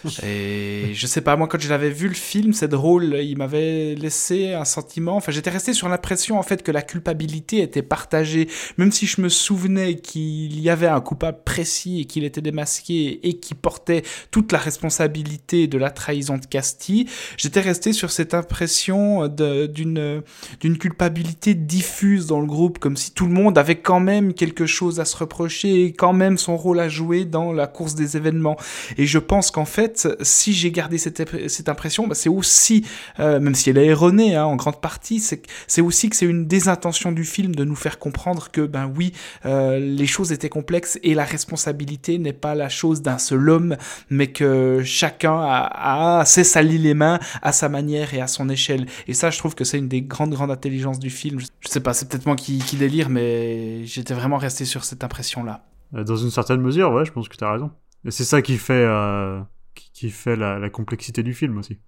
[0.25, 3.95] et je sais pas, moi quand je l'avais vu le film, c'est drôle, il m'avait
[3.95, 5.17] laissé un sentiment.
[5.17, 9.21] Enfin, j'étais resté sur l'impression en fait que la culpabilité était partagée, même si je
[9.21, 14.03] me souvenais qu'il y avait un coupable précis et qu'il était démasqué et qui portait
[14.33, 17.07] toute la responsabilité de la trahison de Castille.
[17.37, 20.23] J'étais resté sur cette impression d'une
[20.61, 20.79] d'une
[21.23, 25.05] diffuse dans le groupe, comme si tout le monde avait quand même quelque chose à
[25.05, 28.57] se reprocher et quand même son rôle à jouer dans la course des événements.
[28.97, 32.85] Et je pense qu'en fait, si j'ai gardé cette, cette impression, bah c'est aussi,
[33.19, 36.47] euh, même si elle est erronée hein, en grande partie, c'est aussi que c'est une
[36.47, 39.13] désintention du film de nous faire comprendre que, ben oui,
[39.47, 43.77] euh, les choses étaient complexes et la responsabilité n'est pas la chose d'un seul homme,
[44.09, 48.49] mais que chacun a, a, sait s'allier les mains à sa manière et à son
[48.49, 48.87] échelle.
[49.07, 51.41] Et ça, je trouve que c'est une des grandes, grandes intelligences du film.
[51.41, 55.05] Je sais pas, c'est peut-être moi qui, qui, délire, mais j'étais vraiment resté sur cette
[55.05, 55.65] impression-là.
[55.95, 57.71] Euh, dans une certaine mesure, ouais, je pense que tu as raison.
[58.05, 59.41] Et c'est ça qui fait, euh,
[59.75, 61.79] qui, fait la, la complexité du film aussi.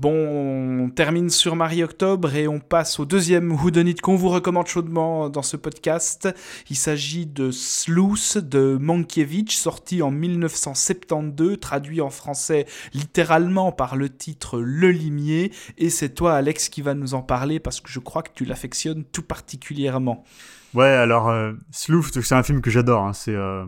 [0.00, 5.28] Bon, on termine sur Marie-Octobre et on passe au deuxième Whodunit qu'on vous recommande chaudement
[5.28, 6.26] dans ce podcast.
[6.70, 12.64] Il s'agit de Sleuth de Mankiewicz, sorti en 1972, traduit en français
[12.94, 15.52] littéralement par le titre Le Limier.
[15.76, 18.46] Et c'est toi, Alex, qui va nous en parler parce que je crois que tu
[18.46, 20.24] l'affectionnes tout particulièrement.
[20.72, 23.04] Ouais, alors euh, c'est un film que j'adore.
[23.04, 23.12] Hein.
[23.12, 23.66] C'est euh,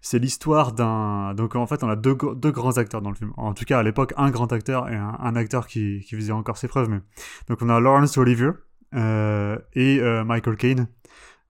[0.00, 1.34] c'est l'histoire d'un.
[1.34, 3.32] Donc en fait, on a deux, deux grands acteurs dans le film.
[3.36, 6.56] En tout cas, à l'époque, un grand acteur et un, acteur qui, qui faisait encore
[6.56, 6.88] ses preuves.
[6.88, 7.00] Mais
[7.48, 8.50] donc on a Lawrence Olivier
[8.94, 10.88] euh, et euh, Michael Caine.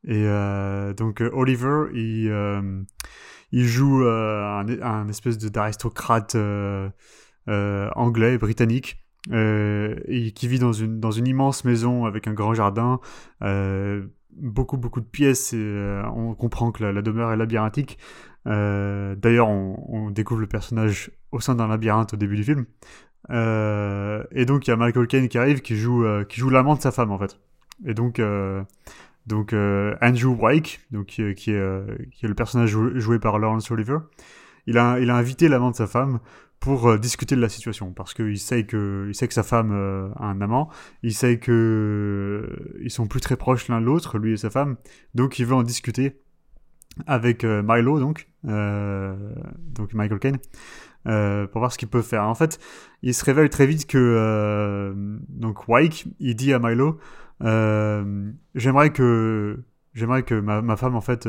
[0.04, 6.36] Et euh, donc Oliver, il joue un, espèce d'aristocrate
[7.46, 9.04] anglais britannique.
[9.26, 13.00] qui vit dans une, dans une immense maison avec un grand jardin,
[14.36, 17.98] beaucoup beaucoup de pièces et euh, on comprend que la, demeure est labyrinthique.
[18.46, 22.66] Euh, d'ailleurs, on, découvre le personnage au sein d'un labyrinthe au début du film.
[23.30, 26.74] Euh, et donc il y a Michael Caine qui arrive, qui joue qui joue l'amant
[26.74, 27.38] de sa femme en fait.
[27.86, 28.20] Et donc
[29.26, 33.98] donc Andrew Wyke, donc qui, est qui est le personnage joué, par Laurence Oliver,
[34.66, 36.18] il a il a invité l'amant de sa femme
[36.62, 37.92] pour euh, discuter de la situation.
[37.92, 40.70] Parce qu'il sait que il sait que sa femme euh, a un amant,
[41.02, 44.76] il sait que euh, ils sont plus très proches l'un l'autre, lui et sa femme,
[45.14, 46.22] donc il veut en discuter
[47.06, 50.38] avec Milo donc donc Michael Caine
[51.04, 52.24] pour voir ce qu'il peut faire.
[52.24, 52.60] En fait,
[53.02, 54.94] il se révèle très vite que
[55.30, 56.98] donc Wyke, il dit à Milo
[58.54, 59.58] j'aimerais que
[59.94, 61.26] j'aimerais que ma, ma, femme en fait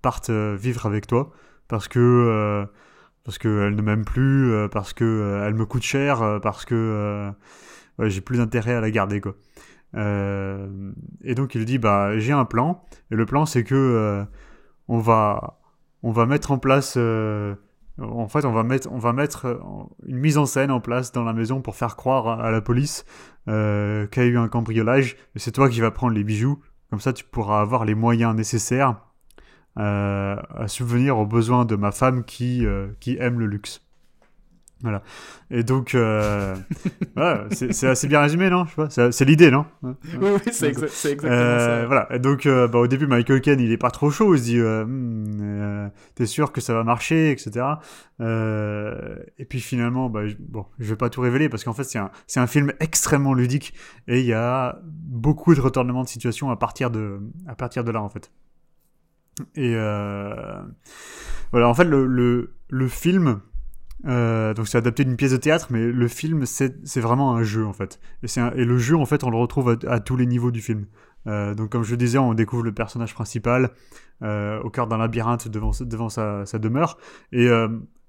[0.00, 1.32] parte vivre avec toi.
[1.66, 2.68] Parce que
[3.24, 6.64] parce qu'elle ne m'aime plus, euh, parce que euh, elle me coûte cher, euh, parce
[6.64, 7.32] que
[7.98, 9.34] j'ai plus d'intérêt à la garder quoi.
[9.94, 12.82] et donc il dit bah j'ai un plan.
[13.10, 14.24] Et le plan c'est que
[14.88, 15.60] on va
[16.02, 19.60] on va mettre en place en fait on va mettre on va mettre
[20.06, 23.04] une mise en scène en place dans la maison pour faire croire à la police
[23.46, 25.16] qu'il y a eu un cambriolage.
[25.34, 26.58] Et c'est toi qui vas prendre les bijoux.
[26.88, 29.09] Comme ça tu pourras avoir les moyens nécessaires
[29.78, 33.82] euh, à subvenir aux besoins de ma femme qui, euh, qui aime le luxe.
[34.82, 35.02] Voilà.
[35.50, 36.56] Et donc, euh,
[37.50, 38.66] c'est assez bien résumé, non?
[38.88, 39.66] C'est l'idée, non?
[39.82, 41.86] Oui, oui, c'est exactement ça.
[41.86, 42.08] Voilà.
[42.10, 44.34] Et donc, bah, au début, Michael Ken, il est pas trop chaud.
[44.34, 47.66] Il se dit, hmm, t'es sûr que ça va marcher, etc.
[48.20, 51.98] et puis finalement, bah, je, bon, je vais pas tout révéler parce qu'en fait, c'est
[51.98, 53.74] un, un film extrêmement ludique
[54.08, 57.90] et il y a beaucoup de retournements de situation à partir de, à partir de
[57.90, 58.32] là, en fait.
[59.54, 60.62] Et euh,
[61.52, 62.48] voilà, en fait, le,
[62.88, 63.40] film,
[64.06, 67.66] Euh, donc c'est adapté d'une pièce de théâtre, mais le film c'est vraiment un jeu
[67.66, 68.00] en fait.
[68.22, 70.86] Et, le jeu en fait on le retrouve à, tous les niveaux du film.
[71.26, 73.70] Euh, donc comme je disais, on découvre le personnage principal
[74.22, 75.72] au cœur d'un labyrinthe devant,
[76.08, 76.96] sa, demeure.
[77.32, 77.48] Et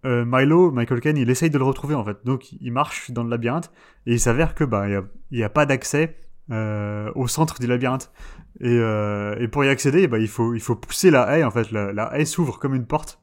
[0.05, 2.19] Milo, Michael Caine, il essaye de le retrouver en fait.
[2.23, 3.69] Donc il marche dans le labyrinthe
[4.05, 6.15] et il s'avère que bah il y a, il y a pas d'accès
[6.49, 8.11] euh, au centre du labyrinthe.
[8.59, 11.71] Et, euh, pour y accéder, bah, il faut il faut pousser la haie en fait.
[11.71, 13.21] La, haie s'ouvre comme une porte.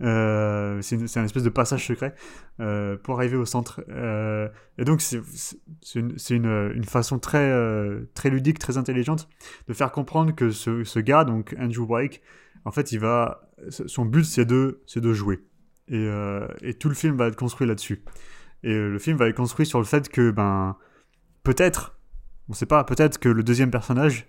[0.00, 2.14] Euh, c'est un espèce de passage secret
[3.02, 3.80] pour arriver au centre.
[4.76, 5.20] Et donc c'est
[5.94, 7.52] une, une, façon très
[8.14, 9.28] très ludique, très intelligente
[9.68, 12.22] de faire comprendre que ce, ce gars, donc Andrew Blake,
[12.64, 15.40] en fait, il va son but c'est de de jouer.
[15.88, 16.08] Et,
[16.60, 18.04] et tout le film va être construit là-dessus.
[18.62, 20.76] Et le film va être construit sur le fait que ben
[21.44, 21.97] peut-être,
[22.48, 24.26] on sait pas, peut-être que le deuxième personnage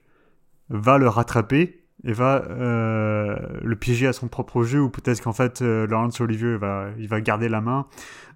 [0.70, 5.34] va le rattraper et va euh, le piéger à son propre jeu ou peut-être qu'en
[5.34, 7.88] fait euh, Laurence Olivier va il garder la main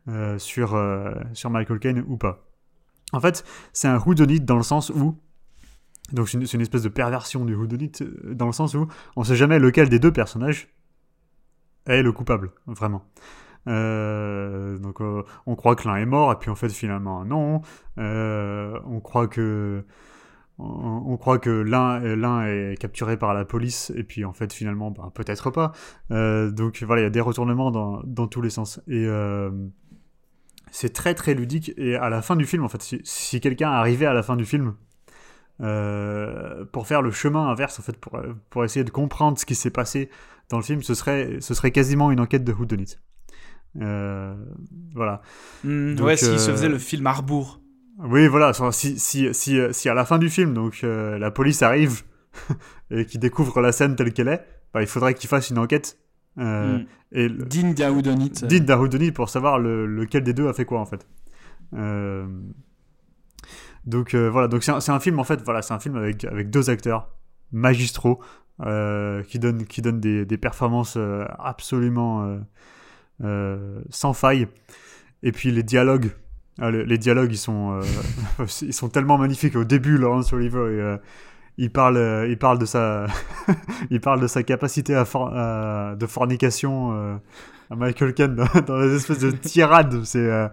[0.09, 0.75] euh, sur
[1.49, 2.45] Michael Caine ou pas.
[3.13, 5.17] En fait, c'est un whodunit dans le sens où
[6.11, 7.91] donc c'est une, espèce de perversion du whodunit
[8.23, 10.67] dans le sens où on sait jamais lequel des deux personnages
[11.85, 13.05] est le coupable vraiment.
[13.67, 17.61] Euh, donc euh, on croit que l'un est mort et puis en fait finalement non.
[17.97, 19.85] Euh, on croit que
[20.59, 25.11] on, croit que l'un est capturé par la police et puis en fait finalement bah,
[25.13, 25.71] peut-être pas.
[26.09, 29.07] Donc voilà il y a des retournements dans, dans tous les sens et
[30.71, 34.05] c'est très très ludique et à la fin du film en fait si, quelqu'un arrivait
[34.05, 34.75] à la fin du film
[35.57, 38.21] pour faire le chemin inverse en fait pour,
[38.51, 40.09] pour essayer de comprendre ce qui s'est passé
[40.49, 42.97] dans le film ce serait ce serait quasiment une enquête de whodunit.
[43.81, 44.35] Euh,
[44.93, 45.21] voilà.
[45.63, 47.59] Hmm, Donc, ouais, s'il euh, se faisait le film Arbour.
[47.99, 48.51] Oui, voilà.
[48.71, 52.03] Si, si, si, si à la fin du film, donc euh, la police arrive
[52.91, 55.97] et qu'il découvre la scène telle qu'elle est, bah, il faudrait qu'il fasse une enquête
[56.39, 56.79] euh,
[57.11, 57.45] et le-
[58.47, 58.65] Digne
[58.97, 61.07] digne pour savoir le- lequel des deux a fait quoi en fait.
[61.75, 62.25] Euh,
[63.85, 66.23] donc euh, voilà, donc c'est un, un film en fait, voilà, c'est un film avec,
[66.25, 67.09] avec deux acteurs
[67.51, 68.21] magistraux
[68.61, 72.39] euh, qui donnent, qui donnent des, des performances euh, absolument euh, euh,
[73.89, 74.47] sans faille.
[75.23, 76.11] Et puis les dialogues,
[76.59, 77.79] ah, le- les dialogues ils sont,
[78.39, 79.55] euh, ils sont tellement magnifiques.
[79.55, 80.97] Au début, Laurence Olivier, euh,
[81.57, 83.05] il parle, euh, il parle de sa,
[83.89, 86.91] il parle de sa capacité à de fornication.
[86.93, 87.15] euh,
[87.69, 90.47] à Michael Caine dans, des espèces de tirades, c'est euh,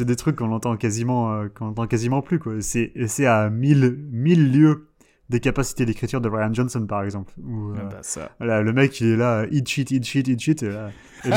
[0.00, 2.40] des trucs qu'on entend quasiment euh, qu'on entend quasiment plus.
[2.60, 4.88] C'est c'est à mille mille lieues
[5.32, 7.32] des capacités d'écriture de Ryan Johnson par exemple.
[7.42, 8.30] Où, euh, Ah bah, ça.
[8.38, 10.62] voilà, le mec, il est là, eat shit, eat shit, eat shit.
[10.62, 10.90] Et là,
[11.24, 11.30] et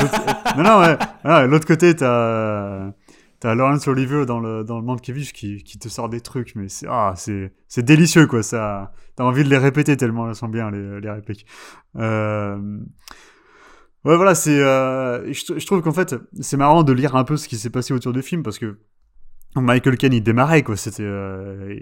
[0.56, 0.80] non, non,
[1.24, 1.46] ouais.
[1.48, 2.92] L'autre côté, t'as,
[3.40, 6.68] t'as Laurence Olivier dans le, dans le monde qui qui, te sort des trucs, mais
[6.68, 8.92] c'est, ah, c'est délicieux, quoi, ça.
[9.16, 11.46] T'as envie de les répéter tellement elles sont bien, les, les répliques.
[11.96, 12.78] Euh...
[14.04, 17.36] Ouais, voilà, c'est, euh, je, je trouve qu'en fait, c'est marrant de lire un peu
[17.36, 18.78] ce qui s'est passé autour du film parce que
[19.62, 20.76] Michael Caine, il démarrait, quoi.
[20.76, 21.74] C'était, euh,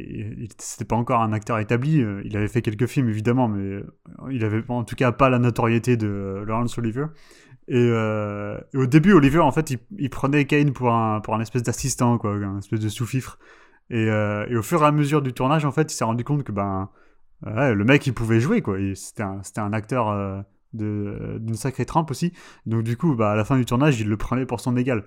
[0.59, 2.01] c'était pas encore un acteur établi.
[2.01, 3.83] euh, Il avait fait quelques films, évidemment, mais
[4.31, 7.05] il avait en tout cas pas la notoriété de Laurence Olivier.
[7.69, 11.63] Et, euh, au début, Olivier, en fait, il, prenait Kane pour un, pour un espèce
[11.63, 13.39] d'assistant, quoi, un espèce de sous-fifre.
[13.91, 16.45] Et, euh, au fur et à mesure du tournage, en fait, il s'est rendu compte
[16.45, 16.91] que ben,
[17.43, 18.77] le mec, il pouvait jouer, quoi.
[18.95, 20.09] C'était un, un acteur
[20.81, 22.33] euh, d'une sacrée trempe aussi.
[22.67, 25.05] Donc, du coup, bah, à la fin du tournage, il le prenait pour son égal.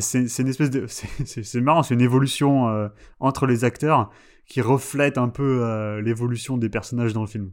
[0.00, 0.86] C'est une espèce de.
[0.88, 2.88] c'est- marrant, c'est une évolution euh,
[3.20, 4.10] entre les acteurs
[4.46, 7.52] qui reflète un peu euh, l'évolution des personnages dans le film.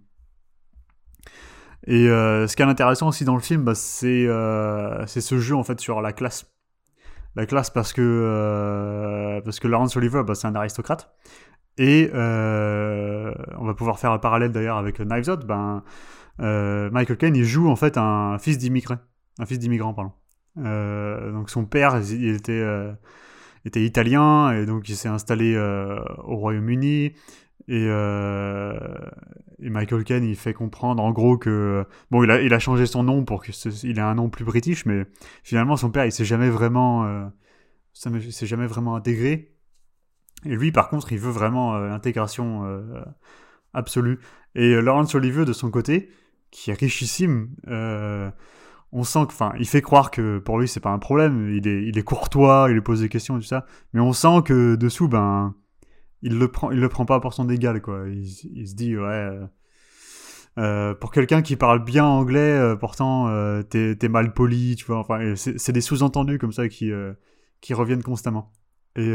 [1.87, 4.27] Et euh, ce qui est intéressant aussi dans le film, bah, c'est
[5.07, 6.51] ce jeu en fait sur la classe.
[7.35, 11.13] La classe parce que, parce que Laurence Olivier, bah, c'est un aristocrate.
[11.77, 15.45] Et on va pouvoir faire un parallèle d'ailleurs avec Knives Out.
[15.45, 15.83] Ben,
[16.39, 18.95] Michael Caine, il joue en fait un fils d'immigré.
[19.39, 20.11] Un fils d'immigrant, pardon.
[20.57, 22.91] Euh, donc son père, il était, euh,
[23.65, 27.13] était italien et donc il s'est installé euh, au Royaume-Uni.
[27.67, 27.87] Et,
[29.59, 33.43] Michael Caine, il fait comprendre en gros que bon, il a, changé son nom pour
[33.43, 35.05] que ce- il ait un nom plus british, mais
[35.43, 37.31] finalement son père, il s'est jamais vraiment,
[37.93, 39.53] s'est jamais vraiment intégré.
[40.43, 42.65] Et lui, par contre, il veut vraiment l'intégration
[43.73, 44.19] absolue.
[44.55, 46.09] Et Laurence Olivier, de son côté,
[46.49, 47.55] qui est richissime,
[48.93, 51.49] on sent que, enfin, il fait croire que pour lui, c'est pas un problème.
[51.49, 53.65] Il est, il est courtois, il lui pose des questions et tout ça.
[53.93, 55.55] Mais on sent que dessous, ben,
[56.21, 58.03] il le prend, il le prend pas pour son égal, quoi.
[58.09, 58.27] Il,
[58.67, 59.03] se dit, ouais.
[59.05, 59.45] euh,
[60.59, 63.29] euh, pour quelqu'un qui parle bien anglais, euh, pourtant
[63.69, 64.99] t'es mal poli, tu vois.
[64.99, 66.91] Enfin, c'est des sous-entendus comme ça qui
[67.61, 68.51] qui reviennent constamment.
[68.97, 69.09] Et,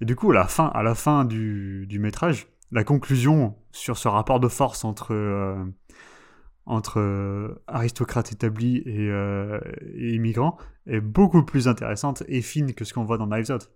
[0.00, 3.98] et du coup, à la fin, à la fin du, du métrage, la conclusion sur
[3.98, 5.14] ce rapport de force entre
[6.66, 9.60] entre euh, aristocrates établis et, euh,
[9.94, 13.70] et, immigrants est beaucoup plus intéressante et fine que ce qu'on voit dans Knives Out.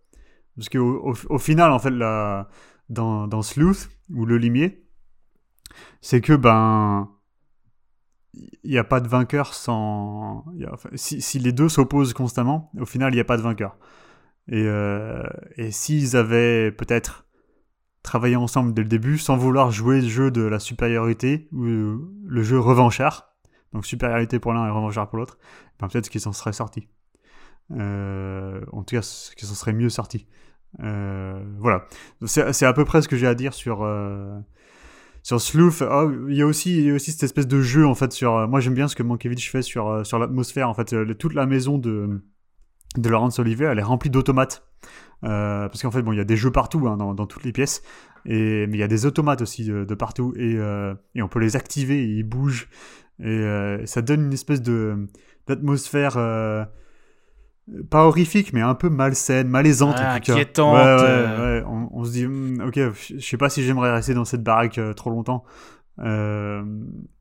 [0.56, 2.48] Parce qu'au au, final, en fait, la,
[2.88, 4.84] dans, dans Sleuth, ou Le Limier,
[6.00, 7.10] c'est que, ben,
[8.34, 10.44] il n'y a pas de vainqueur sans.
[10.94, 13.76] Si, les deux s'opposent constamment, au final, il n'y a pas de vainqueur.
[14.48, 15.22] Et, euh,
[15.56, 17.27] et s'ils avaient peut-être
[18.02, 22.42] travaillé ensemble dès le début sans vouloir jouer le jeu de la supériorité ou le
[22.42, 23.34] jeu revanchard,
[23.72, 25.38] donc supériorité pour l'un et revanchard pour l'autre,
[25.80, 26.88] ben peut-être qu'ils s'en seraient sortis.
[27.70, 30.26] Euh, en tout cas, qu'ils s'en seraient mieux sortis.
[30.80, 31.86] Euh, voilà.
[32.24, 33.82] C'est à peu près ce que j'ai à dire sur.
[33.82, 34.38] Euh,
[35.28, 38.34] sur Sleuth, oh, il, y a aussi, aussi cette espèce de jeu en fait sur.
[38.34, 40.70] Euh, moi j'aime bien ce que Mankiewicz fait sur, euh, sur l'atmosphère.
[40.70, 42.22] En fait, euh, toute la maison de,
[42.96, 44.66] de Laurence Olivier, elle est remplie d'automates.
[45.24, 47.44] Euh, parce qu'en fait, bon, il y a des jeux partout hein, dans, dans, toutes
[47.44, 47.82] les pièces,
[48.24, 51.28] et, mais il y a des automates aussi de, de partout, et, euh, et, on
[51.28, 52.68] peut les activer, et ils bougent,
[53.20, 55.08] et euh, ça donne une espèce de
[55.46, 56.18] d'atmosphère
[57.90, 60.32] pas horrifique, mais un peu malsaine, malaisante ah, en tout cas.
[60.32, 60.74] Inquiétante.
[60.74, 61.64] Ouais, ouais, ouais.
[61.66, 64.78] On, on, se dit, hmm, ok, je sais pas si j'aimerais rester dans cette baraque
[64.78, 65.44] euh, trop longtemps.
[66.00, 66.64] Euh,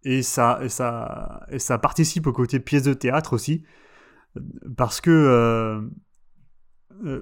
[0.03, 3.63] et, ça, et, ça, et ça participe au côté pièce de théâtre aussi,
[4.75, 5.81] parce que euh,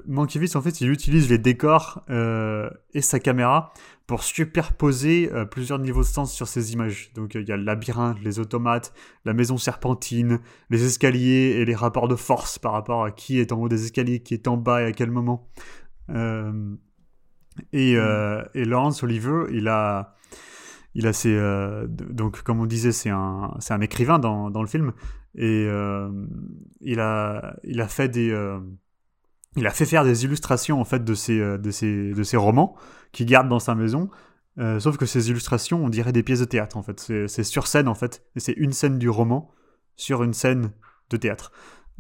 [0.06, 3.73] Mankiewicz, en fait, il utilise les décors euh, et sa caméra
[4.07, 7.11] pour superposer euh, plusieurs niveaux de sens sur ces images.
[7.15, 8.93] Donc il y a le labyrinthe, les automates,
[9.26, 10.39] la maison serpentine,
[10.69, 13.84] les escaliers et les rapports de force par rapport à qui est en haut des
[13.84, 15.49] escaliers, qui est en bas et à quel moment.
[16.10, 16.76] Euh,
[17.72, 20.15] et, euh, et, Laurence Oliver, il a,
[20.93, 21.35] il a ses,
[21.88, 24.93] donc comme on disait, c'est un, c'est un écrivain dans, dans, le film
[25.35, 25.68] et
[26.81, 28.31] il a, il a fait des
[29.56, 32.76] il a fait faire des illustrations en fait de ses, de ses, de ses romans
[33.11, 34.10] qu'il garde dans sa maison.
[34.57, 36.99] Euh, sauf que ces illustrations, on dirait des pièces de théâtre en fait.
[37.27, 38.23] C'est sur scène en fait.
[38.36, 39.52] Et c'est une scène du roman
[39.95, 40.72] sur une scène
[41.10, 41.52] de théâtre.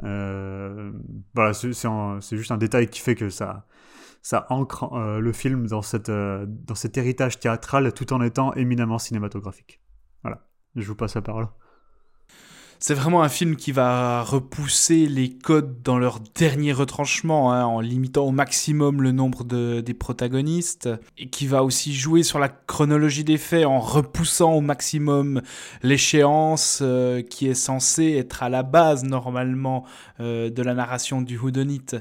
[0.03, 0.91] Euh,
[1.33, 3.65] voilà, c'est juste un détail qui fait que ça,
[4.21, 8.53] ça ancre euh, le film dans, cette, euh, dans cet héritage théâtral tout en étant
[8.53, 9.81] éminemment cinématographique.
[10.23, 11.47] Voilà, je vous passe la parole.
[12.79, 17.79] C'est vraiment un film qui va repousser les codes dans leur dernier retranchement, hein, en
[17.79, 22.49] limitant au maximum le nombre de, des protagonistes, et qui va aussi jouer sur la
[22.49, 25.41] chronologie des faits en repoussant au maximum
[25.83, 29.85] l'échéance euh, qui est censée être à la base normalement
[30.19, 31.95] euh, de la narration du Houdonite.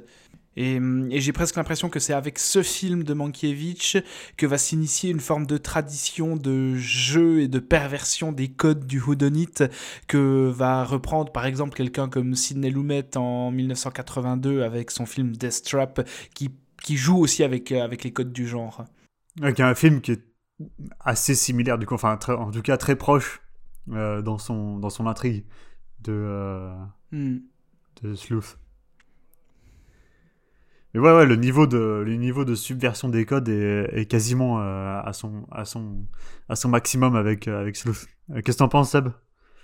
[0.57, 0.77] Et,
[1.11, 3.97] et j'ai presque l'impression que c'est avec ce film de Mankiewicz
[4.37, 9.01] que va s'initier une forme de tradition de jeu et de perversion des codes du
[9.01, 9.65] Houdonite
[10.07, 15.63] que va reprendre par exemple quelqu'un comme Sidney Lumet en 1982 avec son film Death
[15.65, 16.51] Trap qui,
[16.83, 18.85] qui joue aussi avec, avec les codes du genre.
[19.41, 20.23] Avec un film qui est
[21.01, 23.43] assez similaire, du coup, enfin, très, en tout cas très proche
[23.91, 25.45] euh, dans, son, dans son intrigue
[26.01, 26.75] de, euh,
[27.13, 27.39] mm.
[28.03, 28.59] de Sleuth.
[30.95, 35.01] Mais ouais, ouais, le niveau de, le niveau de subversion des codes est, quasiment euh,
[35.05, 36.07] à, son, à, son,
[36.49, 37.77] à son maximum avec, euh, avec.
[37.87, 37.93] Euh,
[38.45, 39.09] Qu'est-ce que t'en penses, Seb?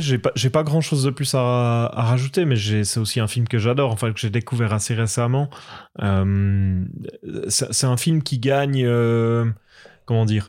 [0.01, 3.47] J'ai pas, pas grand chose de plus à, à rajouter, mais c'est aussi un film
[3.47, 5.51] que j'adore, enfin que j'ai découvert assez récemment.
[6.01, 6.85] Euh,
[7.49, 8.83] c'est un film qui gagne,
[10.11, 10.49] comment dire,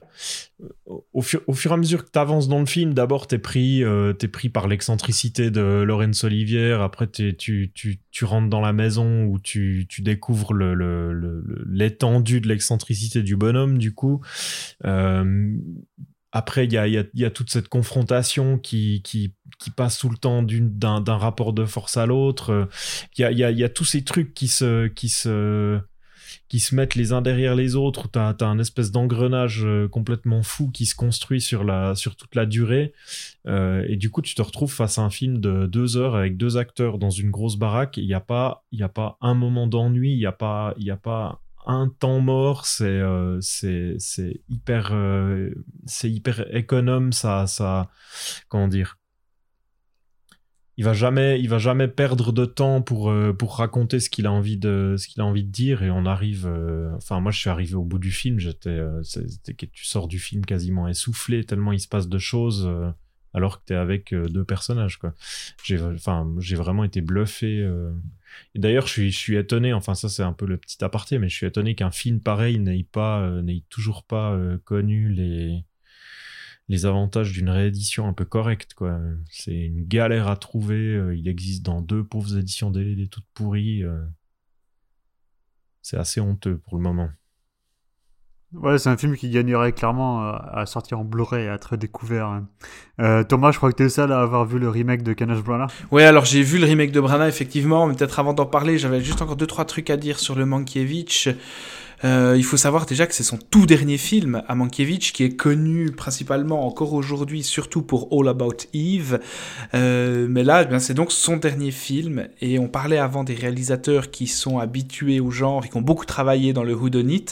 [1.14, 4.12] au fur, et à mesure que tu avances dans le film, d'abord t'es pris, euh,
[4.20, 7.72] es pris par l'excentricité de Laurence Olivier, après tu, tu,
[8.10, 13.36] tu, rentres dans la maison où tu, tu découvres l'étendue le, le, de l'excentricité du
[13.36, 14.22] bonhomme, du coup.
[14.84, 15.56] Euh,
[16.32, 20.18] après, il y a, y, a, toute cette confrontation qui, qui, qui passe tout le
[20.18, 22.68] temps d'un rapport de force à l'autre.
[23.16, 25.80] Il y a, y, a, y a tous ces trucs qui se, qui se,
[26.52, 30.70] qui se mettent les uns derrière les autres, tu as, un espèce d'engrenage complètement fou
[30.70, 32.92] qui se construit sur, la, sur toute la durée.
[33.48, 36.36] Euh, et du coup, tu te retrouves face à un film de deux heures avec
[36.36, 37.96] deux acteurs dans une grosse baraque.
[37.96, 41.40] Il n'y a, pas, a pas un moment d'ennui, il n'y a, pas, a pas
[41.66, 43.40] un temps mort, c'est euh,
[44.50, 45.52] hyper, euh,
[46.04, 47.90] hyper économe, ça, ça,
[48.50, 48.98] comment dire?
[50.78, 54.26] Il va jamais il va jamais perdre de temps pour euh, pour raconter ce qu'il
[54.26, 55.84] a envie de ce qu'il a envie de dire.
[55.84, 58.40] Et on arrive euh, enfin moi je suis arrivé au bout du film.
[58.40, 59.02] J'étais euh,
[59.74, 62.70] tu sors du film quasiment essoufflé tellement il se passe de choses
[63.34, 65.00] alors que tu es avec deux personnages
[65.64, 67.66] j'ai enfin j'ai vraiment été bluffé
[68.56, 71.18] et d'ailleurs je suis je suis étonné enfin ça c'est un peu le petit aparté
[71.18, 75.64] mais je suis étonné qu'un film pareil n'ait pas n'ait toujours pas connu les
[76.72, 78.98] les avantages d'une réédition un peu correcte quoi
[79.30, 83.84] c'est une galère à trouver euh, il existe dans deux pauvres éditions DVD toutes pourries
[83.84, 84.00] euh.
[85.82, 87.10] c'est assez honteux pour le moment
[88.54, 92.26] Ouais, c'est un film qui gagnerait clairement à sortir en Blu-ray et à être découvert.
[92.26, 92.48] Hein.
[93.00, 95.14] Euh, Thomas, je crois que tu es le seul à avoir vu le remake de
[95.14, 95.70] Kenneth Branagh.
[95.90, 99.00] Ouais, alors j'ai vu le remake de Branagh, effectivement, mais peut-être avant d'en parler, j'avais
[99.00, 101.30] juste encore deux trois trucs à dire sur le Mankiewicz.
[102.04, 105.92] Euh, il faut savoir déjà que c'est son tout dernier film à qui est connu
[105.92, 109.20] principalement encore aujourd'hui, surtout pour All About Eve.
[109.74, 112.28] Euh, mais là, eh c'est donc son dernier film.
[112.42, 116.06] Et on parlait avant des réalisateurs qui sont habitués au genre et qui ont beaucoup
[116.06, 117.26] travaillé dans le whodunit.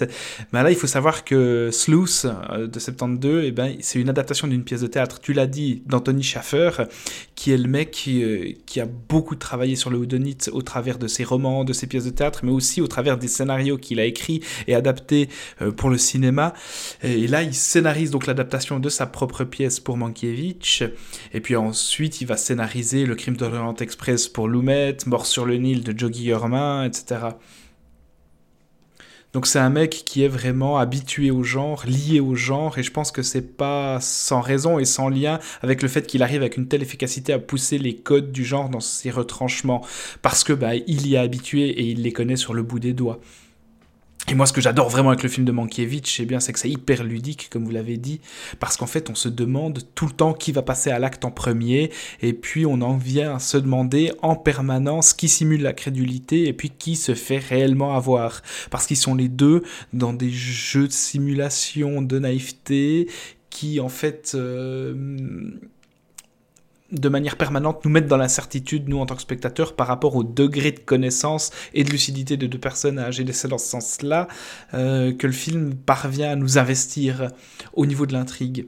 [0.51, 4.47] Mais là, il faut savoir que Sleuth euh, de 72, eh ben, c'est une adaptation
[4.47, 6.71] d'une pièce de théâtre, tu l'as dit, d'Anthony Schaffer,
[7.35, 11.07] qui est le mec qui, qui, a beaucoup travaillé sur le whodunit au travers de
[11.07, 14.05] ses romans, de ses pièces de théâtre, mais aussi au travers des scénarios qu'il a
[14.05, 15.29] écrits et adapté
[15.61, 16.53] euh, pour le cinéma.
[17.03, 20.83] Et là, il scénarise donc l'adaptation de sa propre pièce pour Mankiewicz.
[21.33, 25.57] Et puis ensuite, il va scénariser Le Crime d'Orient Express pour Lumet, Mort sur le
[25.57, 27.29] Nil de Joe Guillermin, etc.
[29.31, 32.91] Donc c'est un mec qui est vraiment habitué au genre, lié au genre, et je
[32.91, 36.57] pense que c'est pas sans raison et sans lien avec le fait qu'il arrive avec
[36.57, 39.85] une telle efficacité à pousser les codes du genre dans ses retranchements,
[40.23, 42.93] parce que bah il y est habitué et il les connaît sur le bout des
[42.93, 43.19] doigts.
[44.29, 46.59] Et moi, ce que j'adore vraiment avec le film de Mankiewicz, eh bien, c'est que
[46.59, 48.21] c'est hyper ludique, comme vous l'avez dit,
[48.59, 51.31] parce qu'en fait, on se demande tout le temps qui va passer à l'acte en
[51.31, 51.89] premier,
[52.21, 56.53] et puis on en vient à se demander en permanence qui simule la crédulité, et
[56.53, 58.43] puis qui se fait réellement avoir.
[58.69, 63.07] Parce qu'ils sont les deux dans des jeux de simulation de naïveté
[63.49, 64.93] qui, en fait, euh,
[66.91, 70.23] de manière permanente nous mettre dans l'incertitude, nous en tant que spectateurs, par rapport au
[70.23, 73.19] degré de connaissance et de lucidité de deux personnages.
[73.19, 74.27] Et c'est dans ce sens-là
[74.73, 77.29] euh, que le film parvient à nous investir
[77.73, 78.67] au niveau de l'intrigue.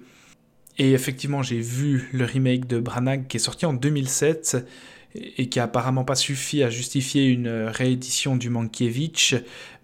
[0.77, 4.65] Et effectivement, j'ai vu le remake de Branagh qui est sorti en 2007
[5.15, 9.35] et qui a apparemment pas suffi à justifier une réédition du Mankiewicz.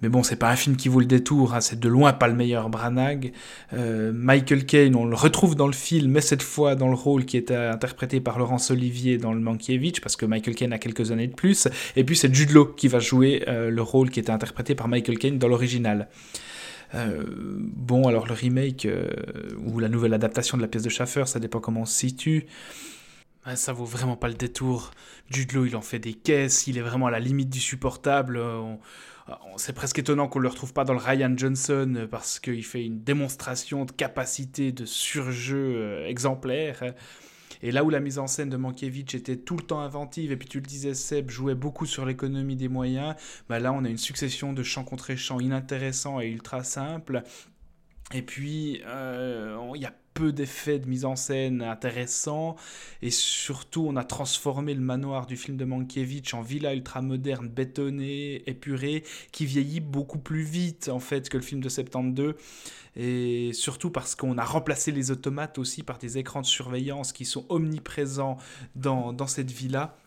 [0.01, 1.61] Mais bon, c'est pas un film qui vaut le détour, hein.
[1.61, 3.31] c'est de loin pas le meilleur Branagh.
[3.73, 7.25] Euh, Michael Caine, on le retrouve dans le film, mais cette fois dans le rôle
[7.25, 11.11] qui est interprété par Laurence Olivier dans le Mankiewicz, parce que Michael Caine a quelques
[11.11, 11.67] années de plus.
[11.95, 14.87] Et puis c'est Jude Law qui va jouer euh, le rôle qui était interprété par
[14.87, 16.09] Michael Caine dans l'original.
[16.95, 17.23] Euh,
[17.59, 18.87] bon, alors le remake
[19.65, 22.45] ou la nouvelle adaptation de la pièce de Schaffer, ça dépend comment on se situe.
[23.55, 24.91] Ça vaut vraiment pas le détour.
[25.29, 28.39] Jude Law, il en fait des caisses, il est vraiment à la limite du supportable.
[29.57, 32.63] C'est presque étonnant qu'on ne le retrouve pas dans le Ryan Johnson euh, parce qu'il
[32.63, 36.93] fait une démonstration de capacité de surjeu euh, exemplaire.
[37.63, 40.37] Et là où la mise en scène de Mankiewicz était tout le temps inventive, et
[40.37, 43.15] puis tu le disais, Seb jouait beaucoup sur l'économie des moyens,
[43.49, 47.23] bah là on a une succession de chants contre chants inintéressants et ultra simples.
[48.13, 52.55] Et puis, euh, il y a peu d'effets de mise en scène intéressants.
[53.03, 57.47] Et surtout, on a transformé le manoir du film de Mankiewicz en villa ultra moderne,
[57.47, 62.33] bétonnée, épurée, qui vieillit beaucoup plus vite en fait que le film de 72.
[62.95, 67.25] Et surtout parce qu'on a remplacé les automates aussi par des écrans de surveillance qui
[67.25, 68.37] sont omniprésents
[68.75, 69.97] dans, dans cette villa.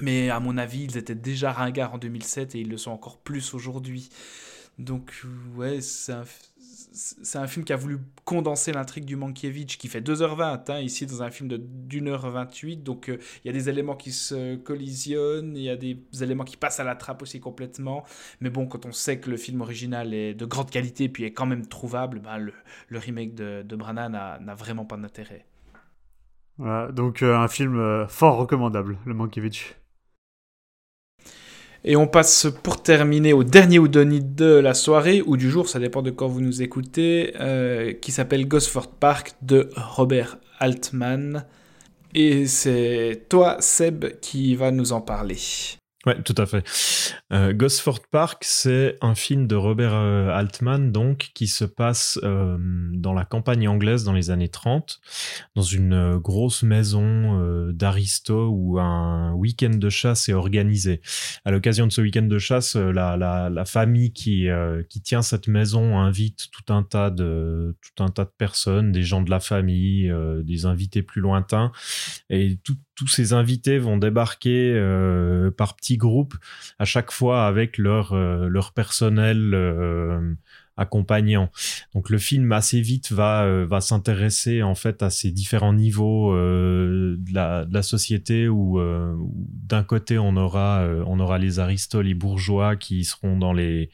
[0.00, 3.18] Mais à mon avis, ils étaient déjà ringards en 2007 et ils le sont encore
[3.18, 4.08] plus aujourd'hui.
[4.78, 5.24] Donc,
[5.56, 6.22] ouais, c'est un,
[6.98, 11.06] c'est un film qui a voulu condenser l'intrigue du Mankiewicz, qui fait 2h20, hein, ici
[11.06, 12.82] dans un film de 1h28.
[12.82, 16.44] Donc euh, il y a des éléments qui se collisionnent, il y a des éléments
[16.44, 18.04] qui passent à la trappe aussi complètement.
[18.40, 21.32] Mais bon, quand on sait que le film original est de grande qualité, puis est
[21.32, 22.52] quand même trouvable, ben, le,
[22.98, 25.46] remake de, de Branagh n'a vraiment pas d'intérêt.
[26.58, 29.76] Voilà, donc euh, un film euh, fort recommandable, le Mankiewicz.
[31.84, 35.78] Et on passe pour terminer au dernier Houdonit de la soirée, ou du jour, ça
[35.78, 41.44] dépend de quand vous nous écoutez, euh, qui s'appelle Gosford Park de Robert Altman.
[42.14, 45.36] Et c'est toi, Seb, qui va nous en parler.
[46.08, 46.66] Ouais, tout à fait.
[47.34, 52.56] Euh, Gosford Park, c'est un film de Robert euh, Altman, donc, qui se passe euh,
[52.94, 55.00] dans la campagne anglaise dans les années 30,
[55.54, 61.02] dans une grosse maison d'aristo où un week-end de chasse est organisé.
[61.44, 64.48] À l'occasion de ce week-end de chasse, la, famille qui,
[64.88, 69.02] qui tient cette maison invite tout un tas de tout un tas de personnes, des
[69.02, 70.10] gens de la famille,
[70.42, 71.70] des invités plus lointains,
[72.30, 76.34] et tout, tous ces invités vont débarquer euh, par petits groupes
[76.80, 80.34] à chaque fois avec leur, euh, leur personnel euh,
[80.76, 81.48] accompagnant.
[81.94, 87.34] Donc le film assez vite va, va s'intéresser en fait à ces différents niveaux de
[87.34, 88.80] la, société où
[89.28, 93.90] d'un côté on aura, on aura les aristos, les bourgeois qui seront dans les,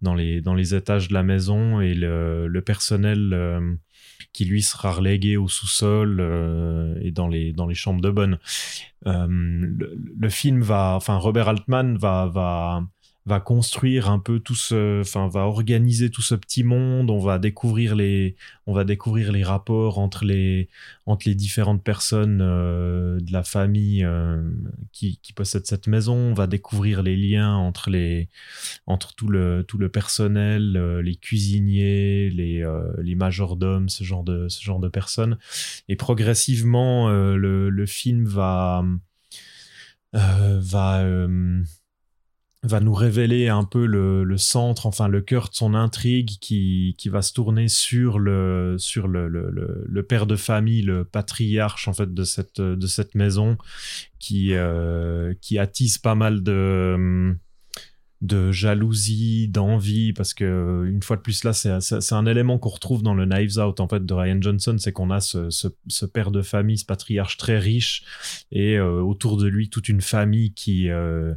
[0.00, 3.78] dans les, dans les étages de la maison et le, le personnel
[4.32, 8.38] qui lui sera relégué au sous-sol euh, et dans les, dans les chambres de bonne.
[9.06, 12.82] Euh, le, film va, enfin Robert Altman va, va,
[13.24, 17.08] va construire un peu tout ce, enfin, va organiser tout ce petit monde.
[17.08, 18.34] On va découvrir les,
[18.66, 20.68] on va découvrir les rapports entre les,
[21.06, 24.42] entre les différentes personnes euh, de la famille euh,
[24.92, 26.16] qui, qui possèdent cette maison.
[26.16, 28.28] On va découvrir les liens entre les,
[28.86, 32.68] entre tout le, tout le personnel, euh, les cuisiniers, les,
[33.02, 35.38] les majordomes, ce genre de, ce genre de personnes.
[35.88, 38.84] Et progressivement, le, le film va,
[40.12, 41.04] va
[42.64, 47.08] va nous révéler un peu le, centre, enfin le cœur de son intrigue qui, qui
[47.08, 52.14] va se tourner sur le sur le, le, père de famille, le patriarche en fait
[52.14, 53.56] de cette de cette maison
[54.20, 57.34] qui euh, qui attise pas mal de
[58.22, 63.02] de jalousie, d'envie, parce que une fois de plus là, c'est un élément qu'on retrouve
[63.02, 66.06] dans le Knives Out en fait de Ryan Johnson, c'est qu'on a ce, ce, ce,
[66.06, 68.04] père de famille, ce patriarche très riche,
[68.52, 71.34] et euh, autour de lui toute une famille qui euh,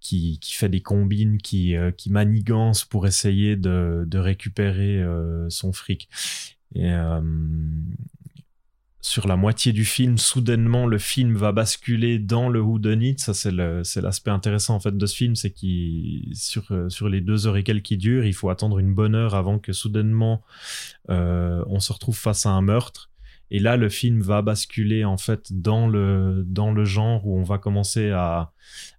[0.00, 6.08] qui, fait des combines, qui, euh, manigance pour essayer de, récupérer euh, son fric.
[6.76, 7.20] Euh,
[9.02, 13.18] sur la moitié du film, soudainement, le film va basculer dans le whodunit.
[13.18, 17.46] Ça, c'est l'aspect intéressant en fait de ce film, c'est qu'il sur sur les deux
[17.46, 20.42] heures et quelques qui durent, il faut attendre une bonne heure avant que soudainement
[21.08, 23.09] on se retrouve face à un meurtre.
[23.50, 27.42] Et là, le film va basculer en fait dans le, dans le genre où on
[27.42, 28.52] va commencer à,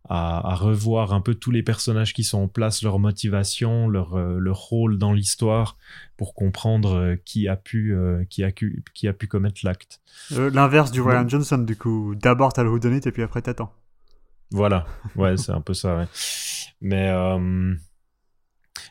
[0.10, 4.40] à, revoir un peu tous les personnages qui sont en place, leur motivation, leur, euh,
[4.40, 5.78] leur rôle dans l'histoire
[6.18, 10.02] pour comprendre euh, qui a pu, euh, qui a, qui a pu commettre l'acte.
[10.32, 12.16] L'inverse du Ryan Johnson, du coup.
[12.16, 13.74] D'abord, t'as le whodunit et puis après, t'attends.
[14.52, 16.08] Voilà, ouais, c'est un peu ça, ouais.
[16.82, 17.10] Mais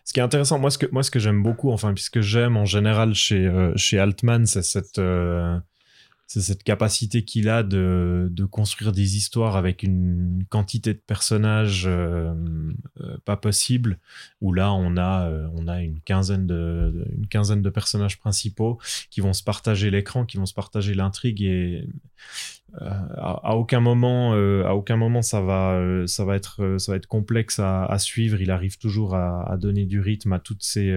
[0.05, 2.57] ce qui est intéressant, moi ce que moi ce que j'aime beaucoup, enfin puisque j'aime
[2.57, 5.59] en général chez euh, chez Altman, c'est cette euh,
[6.27, 12.33] cette capacité qu'il a de, de, construire des histoires avec une quantité de personnages euh,
[13.25, 13.99] pas possible.
[14.41, 18.79] Où là, on a, on a une, quinzaine de, une quinzaine de personnages principaux
[19.11, 21.89] qui vont se partager l'écran, qui vont se partager l'intrigue et
[22.81, 26.93] euh, à, aucun moment, euh, à aucun moment ça va, euh, ça va être, ça
[26.93, 28.41] va être complexe à, suivre.
[28.41, 30.91] Il arrive toujours à, donner du rythme à toutes ces,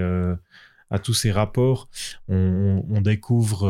[0.90, 1.90] à tous ces rapports.
[2.28, 3.68] On, découvre,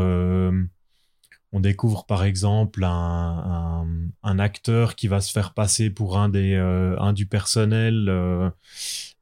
[1.52, 3.86] on découvre par exemple un,
[4.24, 8.10] acteur qui va se faire passer pour un des, un du personnel,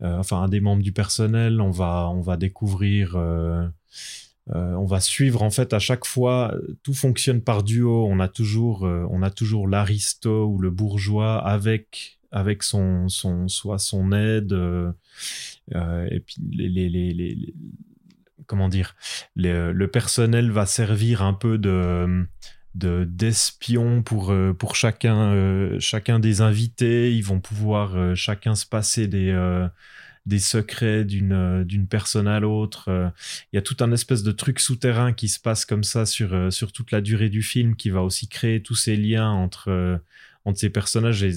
[0.02, 1.62] enfin un des membres du personnel.
[1.62, 3.16] On va, on va découvrir
[4.49, 6.53] euh, on va suivre en fait à chaque fois,
[6.84, 8.07] tout fonctionne par duo.
[8.07, 13.49] On a toujours, euh, on a toujours l'aristo ou le bourgeois avec avec son son
[13.49, 14.93] soit son aide euh,
[16.09, 17.53] et puis
[18.47, 18.95] comment dire
[19.35, 22.26] le personnel va servir un peu de
[22.73, 29.34] de d'espion pour pour chacun chacun des invités ils vont pouvoir chacun se passer des
[30.26, 32.89] des secrets d'une euh, d'une personne à l'autre.
[32.89, 33.10] Euh,
[33.52, 36.34] il y a tout un espèce de truc souterrain qui se passe comme ça sur
[36.34, 39.99] euh, sur toute la durée du film qui va aussi créer tous ces liens entre
[40.43, 41.22] entre ces personnages.
[41.22, 41.34] Et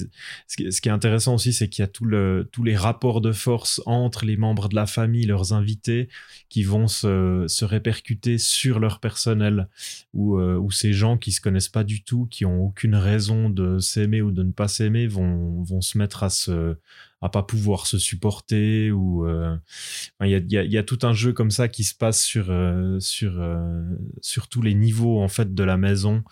[0.47, 3.31] ce, qui, est intéressant aussi, c'est qu'il y a tout le, tous les rapports de
[3.31, 6.09] force entre les membres de la famille, leurs invités,
[6.49, 9.67] qui vont se, se répercuter sur leur personnel,
[10.15, 13.77] ou, ou ces gens qui se connaissent pas du tout, qui ont aucune raison de
[13.77, 16.75] s'aimer ou de ne pas s'aimer, vont, vont se mettre à se
[17.29, 19.55] pas pouvoir se supporter ou euh,
[20.21, 23.83] il y, a, tout un jeu comme ça qui se passe sur euh, sur euh,
[24.21, 26.23] sur tous les niveaux en fait de la maison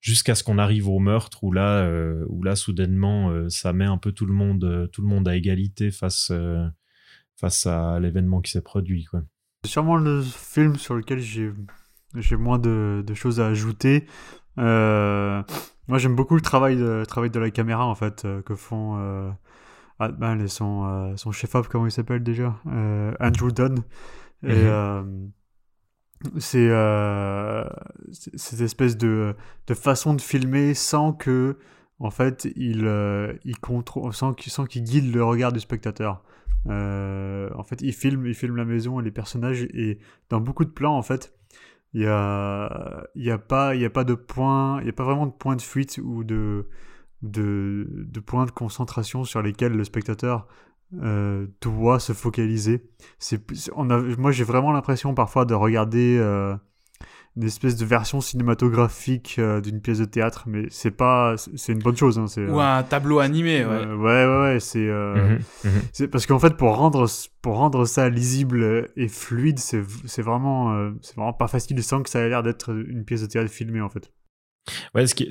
[0.00, 1.90] jusqu'à ce qu'on arrive au meurtre où là
[2.28, 5.90] où là soudainement ça met un peu tout le monde tout le monde à égalité
[5.90, 6.32] face
[7.36, 9.22] face à l'événement qui s'est produit quoi.
[9.64, 11.52] C'est sûrement le film sur lequel j'ai
[12.16, 14.06] j'ai moins de, choses à ajouter.
[14.56, 15.44] moi,
[15.98, 18.96] j'aime beaucoup le travail de, travail de la caméra en fait que font
[20.08, 23.76] ben, son, euh, son chef-op, comment il s'appelle déjà euh, Andrew Dunn.
[24.42, 24.54] Et mhm.
[24.54, 25.24] euh,
[26.38, 26.68] c'est
[28.22, 29.34] cette espèce de,
[29.66, 31.58] de, façon de filmer sans que,
[31.98, 32.90] en fait, il,
[33.44, 36.22] il contrôle, sans, sans qu'il guide le regard du spectateur.
[36.66, 39.98] en fait, il filme, il filme la maison et les personnages, et
[40.30, 41.34] dans beaucoup de plans, en fait,
[41.92, 45.04] il n'y a, y a, pas, y a pas de point, il n'y a pas
[45.04, 46.68] vraiment de point de fuite ou de
[47.22, 50.46] de, de, points de concentration sur lesquels le spectateur
[51.02, 52.82] euh, doit se focaliser.
[53.18, 53.40] C'est,
[53.76, 56.56] on a, moi, j'ai vraiment l'impression parfois de regarder euh,
[57.36, 61.78] une espèce de version cinématographique euh, d'une pièce de théâtre, mais c'est pas, c'est une
[61.78, 62.18] bonne chose.
[62.18, 63.86] Hein, c'est, Ou un tableau animé, ouais.
[63.86, 65.70] ouais, ouais, ouais, c'est, mhm, mhm.
[65.92, 67.06] c'est parce qu'en fait, pour rendre,
[67.40, 72.10] pour rendre ça lisible et fluide, c'est, c'est vraiment, c'est vraiment pas facile sans que
[72.10, 74.10] ça ait l'air d'être une pièce de théâtre filmée, en fait.
[74.94, 75.24] Ouais, ce qui,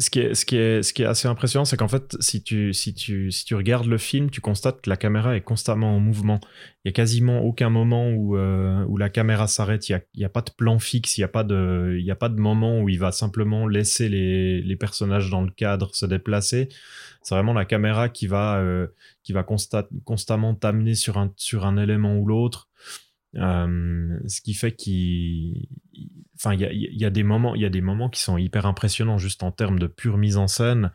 [0.57, 4.97] est, assez impressionnant, c'est qu'en fait, si tu, regardes le film, tu constates que la
[4.97, 6.39] caméra est constamment en mouvement.
[6.83, 9.87] Il y a quasiment aucun moment où, euh, la caméra s'arrête.
[9.89, 12.99] Il n'y a, pas de plan fixe, il n'y a, pas de, moment où il
[12.99, 16.69] va simplement laisser les, personnages dans le cadre se déplacer.
[17.21, 18.87] C'est vraiment la caméra qui va, euh,
[20.05, 22.69] constamment t'amener sur un, sur un élément ou l'autre.
[23.35, 25.67] Euh, ce qui fait qu'il
[26.39, 29.17] enfin il y a, des moments il y a des moments qui sont hyper impressionnants
[29.17, 30.91] juste en termes de pure mise en scène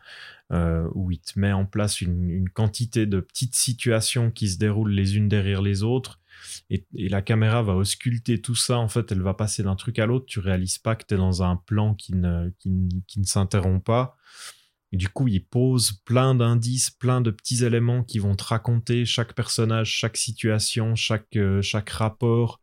[0.53, 4.93] euh, où il te met en place une, quantité de petites situations qui se déroulent
[4.93, 6.21] les unes derrière les autres.
[6.69, 8.79] Et, la caméra va ausculter tout ça.
[8.79, 10.27] En fait elle va passer d'un truc à l'autre.
[10.27, 14.17] Tu réalises pas que tu es dans un plan qui ne, qui, ne s'interrompt pas.
[14.93, 19.33] Du coup, il pose plein d'indices, plein de petits éléments qui vont te raconter chaque
[19.33, 22.61] personnage, chaque situation, chaque, euh, chaque rapport.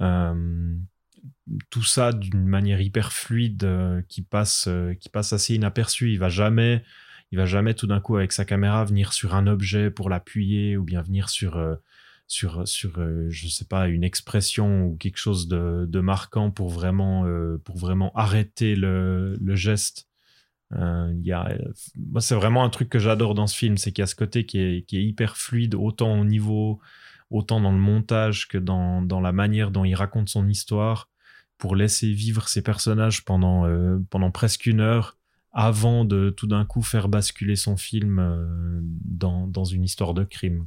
[0.00, 0.74] Euh,
[1.70, 6.12] tout ça d'une manière hyper fluide euh, qui, passe, euh, qui passe assez inaperçu.
[6.12, 6.84] Il va jamais,
[7.32, 10.76] il va jamais tout d'un coup avec sa caméra venir sur un objet pour l'appuyer
[10.76, 11.76] ou bien venir sur, euh,
[12.26, 17.24] sur, sur je sais pas, une expression ou quelque chose de, de marquant pour vraiment,
[17.64, 20.06] pour vraiment arrêter le, le geste.
[20.70, 24.14] Moi, c'est vraiment un truc que j'adore dans ce film, c'est qu'il y a ce
[24.14, 26.78] côté qui est, qui est, hyper fluide, autant au niveau,
[27.30, 31.08] autant dans le montage que dans, dans, la manière dont il raconte son histoire,
[31.58, 35.16] pour laisser vivre ses personnages pendant, euh, pendant presque une heure,
[35.52, 40.24] avant de tout d'un coup faire basculer son film euh, dans, dans, une histoire de
[40.24, 40.64] crime.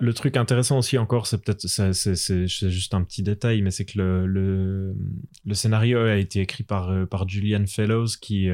[0.00, 3.98] Le truc intéressant aussi encore, c'est peut-être c'est juste un petit détail, mais c'est que
[3.98, 4.96] le, le,
[5.44, 8.48] le, scénario a été écrit par, euh, par Julian Fellows qui,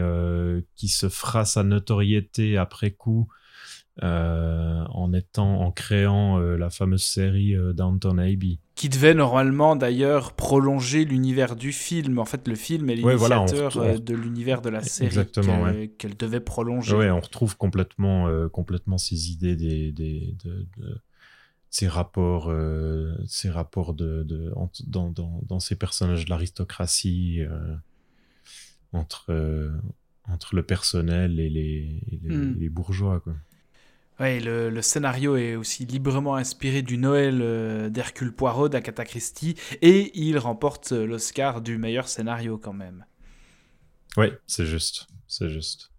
[0.77, 3.29] qui se fera sa notoriété après coup
[4.03, 9.77] euh, en étant en créant euh, la fameuse série euh, Downton Abbey qui devait normalement
[9.77, 14.63] d'ailleurs prolonger l'univers du film en fait le film est l'initiateur ouais, voilà, de l'univers
[14.63, 15.93] de la série qu'elle ouais.
[15.99, 21.01] qu devait prolonger ouais on retrouve complètement complètement ces idées des, des de, de
[21.71, 27.43] ces rapports, euh, ces rapports de, de en, dans, dans, dans, ces personnages de l'aristocratie
[27.43, 27.77] euh,
[28.93, 29.71] entre, euh,
[30.29, 32.57] entre le personnel et les, et les, mm.
[32.59, 33.21] les bourgeois.
[33.21, 33.35] Quoi.
[34.21, 40.39] Ouais, le, scénario est aussi librement inspiré du Noël d'Hercule Poirot d'Agatha Christie et il
[40.39, 43.07] remporte l'Oscar du meilleur scénario quand même.
[44.19, 45.90] Oui, c'est juste, c'est juste.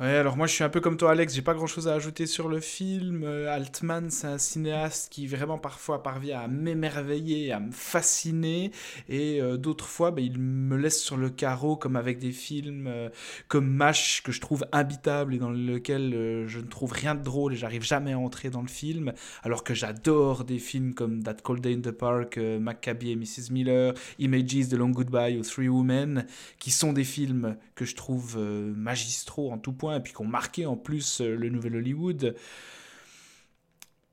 [0.00, 1.92] Ouais, alors moi je suis un peu comme toi Alex, j'ai pas grand chose à
[1.92, 3.24] ajouter sur le film.
[3.24, 8.72] Euh, Altman, c'est un cinéaste qui vraiment parfois parvient à m'émerveiller, à me fasciner,
[9.10, 12.86] et euh, d'autres fois bah, il me laisse sur le carreau comme avec des films
[12.88, 13.10] euh,
[13.48, 17.52] comme MASH que je trouve imbitable et dans lequel je ne trouve rien de drôle
[17.52, 19.12] et j'arrive jamais à entrer dans le film,
[19.42, 23.52] alors que j'adore des films comme That Cold Day in the Park, Maccabi et Mrs.
[23.52, 26.26] Miller, Images, The Long Goodbye ou Three Women,
[26.58, 30.26] qui sont des films que je trouve magistraux en tout point et puis qui ont
[30.26, 32.36] marqué en plus euh, le nouvel Hollywood.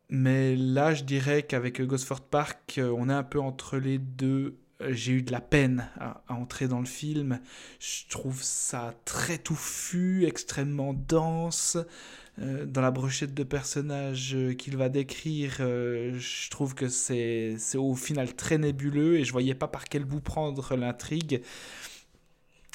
[0.09, 4.57] Mais là, je dirais qu'avec Gosford Park, euh, on est un peu entre les deux.
[4.89, 7.39] J'ai eu de la peine à, entrer dans le film.
[7.79, 11.77] Je trouve ça très touffu, extrêmement dense.
[12.39, 17.93] Euh, dans la brochette de personnages qu'il va décrire, euh, je trouve que c'est au
[17.93, 21.41] final très nébuleux et je voyais pas par quel bout prendre l'intrigue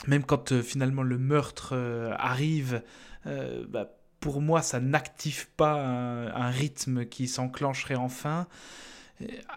[0.09, 2.83] même quand euh, finalement le meurtre euh, arrive,
[3.27, 8.47] euh, bah, pour moi, ça n'active pas un, rythme qui s'enclencherait enfin.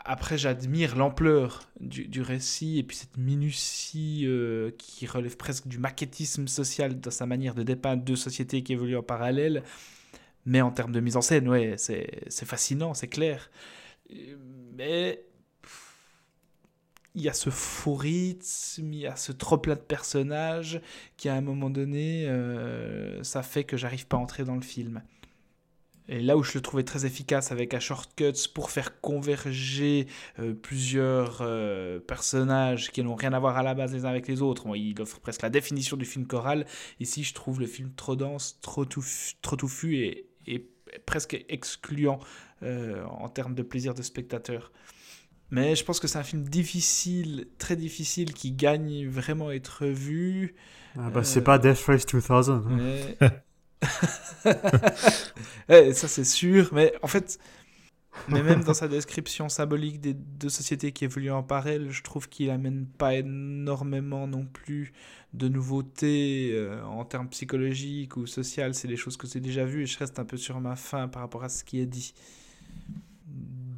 [0.03, 4.27] Après, j'admire l'ampleur du, du, récit et puis cette minutie
[4.77, 8.97] qui relève presque du maquettisme social dans sa manière de dépeindre deux sociétés qui évoluent
[8.97, 9.63] en parallèle.
[10.45, 13.49] Mais en termes de mise en scène, ouais, c'est fascinant, c'est clair.
[14.73, 15.23] Mais
[17.17, 20.79] il y a ce faux il y a ce trop plein de personnages
[21.17, 24.61] qui à un moment donné, euh, ça fait que j'arrive pas à entrer dans le
[24.61, 25.01] film.
[26.09, 30.05] Et là où je le trouvais très efficace avec un shortcuts pour faire converger
[30.37, 34.27] euh, plusieurs euh, personnages qui n'ont rien à voir à la base les uns avec
[34.27, 36.67] les autres, bon, il offre presque la définition du film choral.
[36.99, 40.69] Ici, je trouve le film trop dense, trop touffu, trop touffu et,
[41.05, 42.19] presque excluant
[42.61, 44.71] en termes de plaisir de spectateur.
[45.49, 49.85] Mais je pense que c'est un film difficile, très difficile, qui gagne vraiment à être
[49.85, 50.55] vu.
[50.97, 51.23] Ah bah, euh...
[51.23, 52.61] C'est pas Death Race 2000.
[52.69, 53.17] Mais...
[55.69, 57.39] ouais, ça c'est sûr, mais en fait,
[58.29, 62.27] mais même dans sa description symbolique des deux sociétés qui évoluent en parallèle, je trouve
[62.29, 64.93] qu'il amène pas énormément non plus
[65.33, 68.73] de nouveautés euh, en termes psychologiques ou sociales.
[68.73, 71.07] C'est des choses que j'ai déjà vues et je reste un peu sur ma faim
[71.07, 72.13] par rapport à ce qui est dit.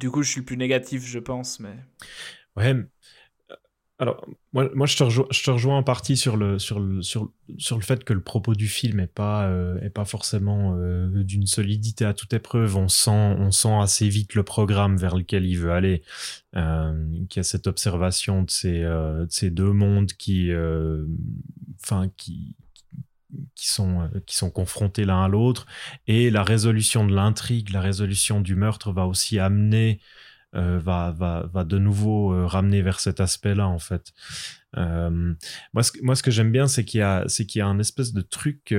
[0.00, 1.76] Du coup, je suis le plus négatif, je pense, mais.
[2.56, 2.74] Ouais.
[3.98, 7.82] Alors, moi, moi je, te rejoins, en partie sur le, sur, le, sur, sur le
[7.82, 12.14] fait que le propos du film n'est pas, euh, pas forcément euh, d'une solidité à
[12.14, 12.78] toute épreuve.
[12.78, 16.02] On sent, on sent assez vite le programme vers lequel il veut aller,
[16.56, 21.04] euh, qui a cette observation de ces, euh, de ces deux mondes qui, euh,
[21.82, 22.56] enfin, qui,
[23.54, 25.66] qui sont, euh, qui sont confrontés l'un à l'autre.
[26.06, 30.00] Et la résolution de l'intrigue, la résolution du meurtre va aussi amener
[30.56, 34.12] euh, va, va, va de nouveau euh, ramener vers cet aspect-là, en fait.
[34.76, 38.12] Moi, ce, moi, ce que j'aime bien, c'est qu'il y a, y a un espèce
[38.12, 38.74] de truc,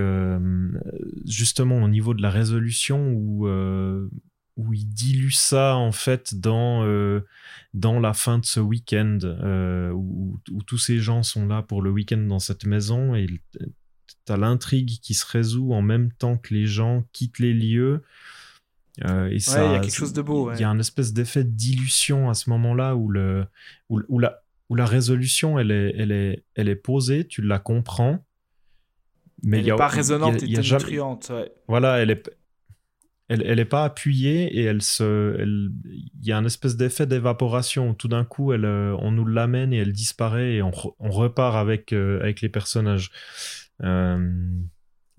[1.25, 3.47] justement, au niveau de la résolution où,
[4.57, 6.85] où il dilue ça, en fait, dans,
[7.73, 9.19] dans la fin de ce week-end,
[9.93, 13.27] où, où tous ces gens sont là pour le week-end dans cette maison et
[14.25, 18.01] t'as l'intrigue qui se résout en même temps que les gens quittent les lieux.
[19.05, 20.55] Euh, et ça, il y a quelque chose de beau, ouais.
[20.57, 23.45] Il y a un espèce d'effet de dilution à ce moment-là où, le,
[23.89, 27.57] où, où la, où la résolution, elle est, elle, est, elle est posée, tu la
[27.59, 28.23] comprends.
[29.43, 31.29] Mais elle n'est pas il y a- résonante y a et jamais- tonitruante.
[31.33, 31.51] ouais.
[31.67, 32.29] voilà, elle est,
[33.29, 37.93] elle, elle est pas appuyée et elle se, il y a un espèce d'effet d'évaporation.
[37.93, 41.55] Tout d'un coup, elle, euh, on nous l'amène et elle disparaît et on, on repart
[41.55, 43.09] avec, euh, avec les personnages.
[43.83, 44.61] Euh,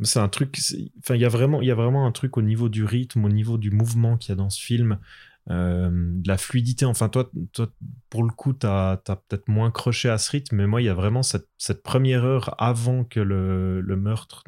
[0.02, 0.58] c'est un truc,
[0.98, 3.24] enfin, il y a vraiment, il y a vraiment un truc au niveau du rythme,
[3.24, 4.98] au niveau du mouvement qu'il y a dans ce film.
[5.50, 7.68] euh, de la fluidité, enfin toi, toi
[8.10, 10.88] pour le coup, tu as, peut-être moins croché à ce rythme, mais moi, il y
[10.88, 11.48] a vraiment cette,
[11.82, 14.44] première heure avant que le, le meurtre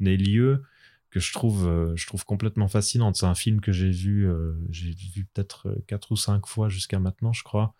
[0.00, 0.62] n'ait lieu,
[1.10, 3.16] que je trouve, euh, je trouve complètement fascinante.
[3.16, 4.28] C'est un film que j'ai vu,
[4.70, 7.74] j'ai vu peut-être quatre ou cinq fois jusqu'à maintenant, je crois.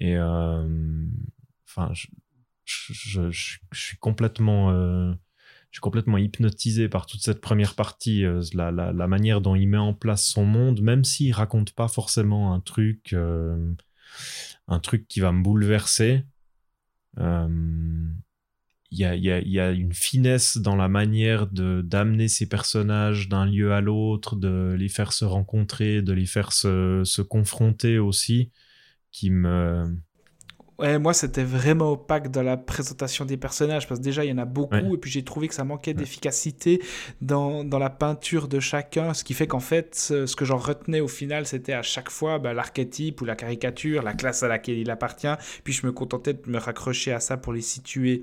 [0.00, 2.08] Et enfin, je,
[2.64, 3.30] je,
[3.72, 5.12] suis complètement, euh,
[5.70, 9.68] je suis complètement hypnotisé par toute cette première partie, euh, la, la, manière dont il
[9.68, 13.72] met en place son monde, même s'il raconte pas forcément un truc, euh,
[14.68, 16.24] un truc qui va me bouleverser.
[17.16, 23.28] Il y a, y, y a une finesse dans la manière de d'amener ces personnages
[23.28, 27.98] d'un lieu à l'autre, de les faire se rencontrer, de les faire se, se confronter
[27.98, 28.50] aussi,
[29.10, 29.96] qui me...
[30.80, 34.32] Ouais, moi, c'était vraiment opaque dans la présentation des personnages, parce que déjà, il y
[34.32, 34.94] en a beaucoup, Ouais.
[34.94, 36.82] et puis j'ai trouvé que ça manquait d'efficacité
[37.20, 40.56] dans, dans la peinture de chacun, ce qui fait qu'en fait, ce, ce que j'en
[40.56, 44.48] retenais au final, c'était à chaque fois bah, l'archétype ou la caricature, la classe à
[44.48, 45.28] laquelle il appartient,
[45.62, 48.22] puis je me contentais de me raccrocher à ça pour les situer.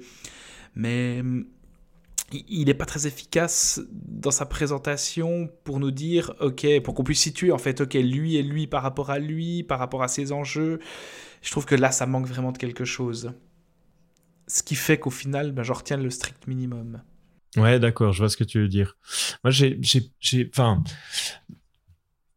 [0.75, 1.19] Mais
[2.33, 7.03] il- il n'est pas très efficace dans sa présentation pour nous dire, ok, pour qu'on
[7.05, 10.09] puisse situer en fait, ok, lui et lui par rapport à lui, par rapport à
[10.09, 10.79] ses enjeux.
[11.41, 13.33] Je trouve que là, ça manque vraiment de quelque chose.
[14.47, 17.01] Ce qui fait qu'au final, ben, je retiens le strict minimum.
[17.57, 18.97] Ouais, d'accord, je vois ce que tu veux dire.
[19.43, 19.79] Moi, j'ai,
[20.49, 20.83] enfin,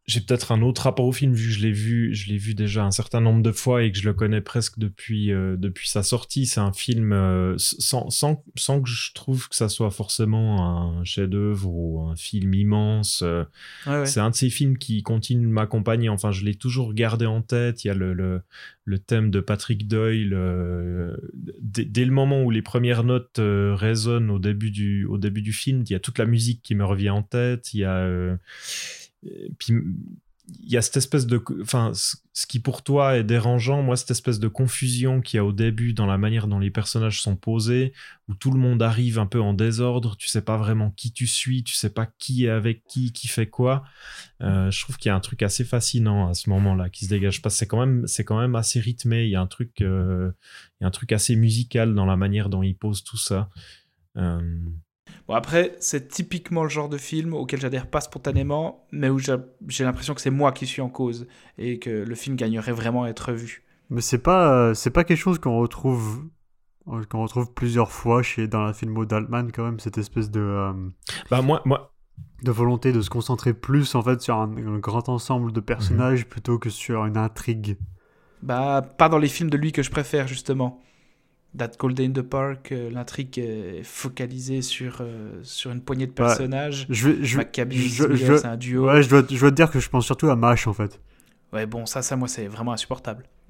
[0.07, 2.53] j'ai peut-être un autre rapport au film vu que je l'ai vu, je l'ai vu
[2.53, 5.89] déjà un certain nombre de fois et que je le connais presque depuis euh, depuis
[5.89, 6.45] sa sortie.
[6.45, 11.03] C'est un film euh, sans, sans sans que je trouve que ça soit forcément un
[11.03, 13.21] chef-d'œuvre ou un film immense.
[13.23, 13.45] euh,
[13.87, 14.05] Ouais, ouais.
[14.05, 16.09] C'est un de ces films qui continue de m'accompagner.
[16.09, 17.83] Enfin, je l'ai toujours gardé en tête.
[17.83, 18.41] Il y a le, le,
[18.83, 20.33] le thème de Patrick Doyle.
[20.33, 21.17] euh,
[21.61, 25.41] dès, dès le moment où les premières notes euh, résonnent au début, du, au début
[25.41, 27.73] du film, il y a toute la musique qui me revient en tête.
[27.73, 28.37] Il y a.
[29.57, 29.73] puis,
[30.61, 31.43] il y a cette espèce de.
[31.61, 35.45] Enfin, ce qui pour toi est dérangeant, moi, cette espèce de confusion qu'il y a
[35.45, 37.93] au début dans la manière dont les personnages sont posés,
[38.27, 41.27] où tout le monde arrive un peu en désordre, tu sais pas vraiment qui tu
[41.27, 43.83] suis, tu sais pas qui est avec qui, qui fait quoi.
[44.41, 47.09] Euh, je trouve qu'il y a un truc assez fascinant à ce moment-là qui se
[47.09, 47.41] dégage.
[47.41, 49.23] Que c'est quand même, c'est quand même assez rythmé.
[49.23, 50.31] Il y a un truc, euh,
[50.79, 53.49] il y a un truc assez musical dans la manière dont il pose tout ça.
[54.17, 54.59] Euh,
[55.27, 59.83] Bon, après, c'est typiquement le genre de film auquel j'adhère pas spontanément, mais où j'ai
[59.83, 61.27] l'impression que c'est moi qui suis en cause
[61.57, 63.63] et que le film gagnerait vraiment à être vu.
[63.89, 66.25] Mais c'est pas, euh, c'est pas quelque chose qu'on retrouve,
[66.87, 70.39] euh, qu'on retrouve plusieurs fois chez, dans la filmo d'Altman, quand même, cette espèce de,
[70.39, 70.73] euh,
[71.31, 71.91] Bah moi, moi,
[72.43, 76.27] de volonté de se concentrer plus, en fait, sur un, un grand ensemble de personnages
[76.27, 77.77] plutôt que sur une intrigue.
[78.41, 80.81] Bah, pas dans les films de lui que je préfère, justement.
[81.57, 86.07] That Cold Day in the Park, euh, l'intrigue est focalisée sur, euh, sur une poignée
[86.07, 86.85] de personnages.
[86.89, 88.85] Je vais, je, Maccabi, je- je- c'est un duo.
[88.87, 90.99] Ouais, je dois, je dois te dire que je pense surtout à Mash, en fait.
[91.53, 93.23] Ouais, bon, ça, ça, moi, c'est vraiment insupportable.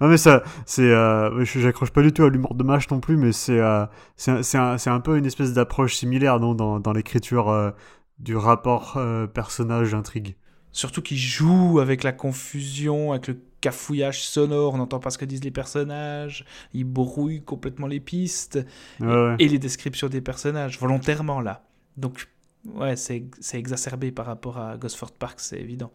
[0.00, 3.16] non mais ça, c'est, euh, j'accroche pas du tout à l'humour de Mash non plus,
[3.16, 7.48] mais c'est, euh, c'est, un- un, peu une espèce d'approche similaire non, dans, dans l'écriture
[7.48, 7.70] euh,
[8.18, 10.36] du rapport euh, personnage-intrigue.
[10.74, 15.26] Surtout qu'il joue avec la confusion, avec le cafouillage sonore, on n'entend pas ce que
[15.26, 18.60] disent les personnages, il brouille complètement les pistes
[19.00, 19.38] Ouais, ouais.
[19.38, 21.64] et les descriptions des personnages, volontairement là.
[21.96, 22.28] Donc,
[22.66, 25.92] ouais, c'est c'est exacerbé par rapport à Gosford Park, c'est évident.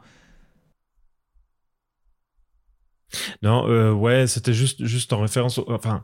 [3.42, 6.04] Non, euh, ouais, c'était juste, juste en référence, enfin,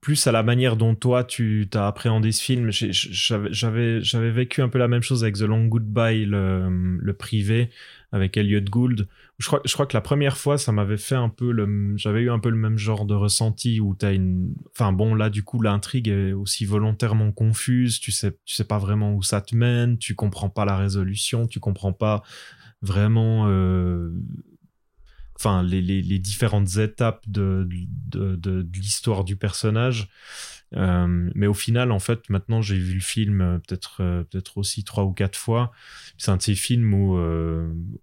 [0.00, 2.70] plus à la manière dont toi tu as appréhendé ce film.
[2.70, 7.70] J'avais, j'avais vécu un peu la même chose avec The Long Goodbye, le, le privé,
[8.12, 9.08] avec Elliot Gould.
[9.38, 12.38] Je crois, que la première fois, ça m'avait fait un peu le, j'avais eu un
[12.38, 16.08] peu le même genre de ressenti où t'as une, enfin bon, là, du coup, l'intrigue
[16.08, 18.00] est aussi volontairement confuse.
[18.00, 19.98] Tu sais, tu sais pas vraiment où ça te mène.
[19.98, 21.46] Tu comprends pas la résolution.
[21.46, 22.22] Tu comprends pas
[22.80, 24.10] vraiment, euh,
[25.34, 27.68] enfin, les, différentes étapes de
[28.72, 30.08] l'histoire du personnage.
[30.76, 34.58] Euh, mais au final, en fait, maintenant j'ai vu le film euh, peut-être euh, peut-être
[34.58, 35.72] aussi trois ou quatre fois.
[36.18, 37.16] C'est un de ces films où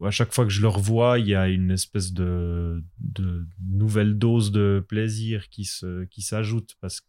[0.06, 4.18] à chaque fois que je le revois, il y a une espèce de, de nouvelle
[4.18, 7.06] dose de plaisir qui se qui s'ajoute parce que...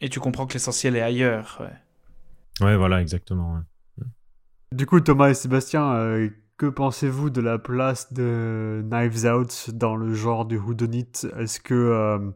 [0.00, 1.58] Et tu comprends que l'essentiel est ailleurs.
[1.60, 3.62] Ouais, ouais voilà, exactement.
[4.72, 6.30] Du coup, Thomas et Sébastien,
[6.62, 11.74] que pensez-vous de la place de Knives Out dans le genre du whodunit Est-ce que
[11.74, 12.30] euh,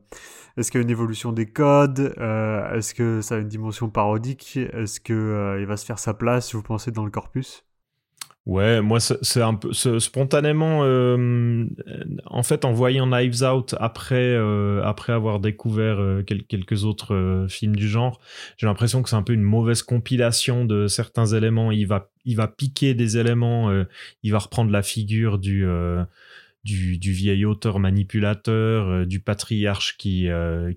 [0.56, 2.12] est-ce qu'il y a une évolution des codes?
[2.18, 4.56] Euh, Est-ce que ça a une dimension parodique?
[4.56, 7.64] Est-ce que euh, il va se faire sa place Vous pensez dans le corpus?
[8.46, 11.66] Ouais, moi c'est un peu spontanément euh,
[12.26, 17.74] en fait en voyant Knives Out après euh, après avoir découvert euh, quelques autres films
[17.74, 18.20] du genre,
[18.56, 22.36] j'ai l'impression que c'est un peu une mauvaise compilation de certains éléments, il va il
[22.36, 23.68] va piquer des éléments,
[24.22, 25.66] il va reprendre la figure du
[26.62, 30.28] du, du vieil auteur manipulateur, du patriarche qui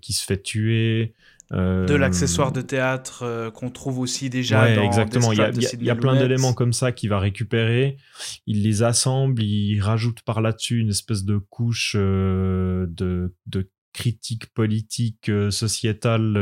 [0.02, 1.14] qui se fait tuer,
[1.52, 5.32] de l'accessoire de théâtre euh, qu'on trouve aussi déjà ouais, dans exactement.
[5.32, 7.98] Il y a, il y a plein d'éléments comme ça qu'il va récupérer.
[8.46, 14.54] Il les assemble, il rajoute par là-dessus une espèce de couche euh, de, de critique
[14.54, 16.38] politique euh, sociétale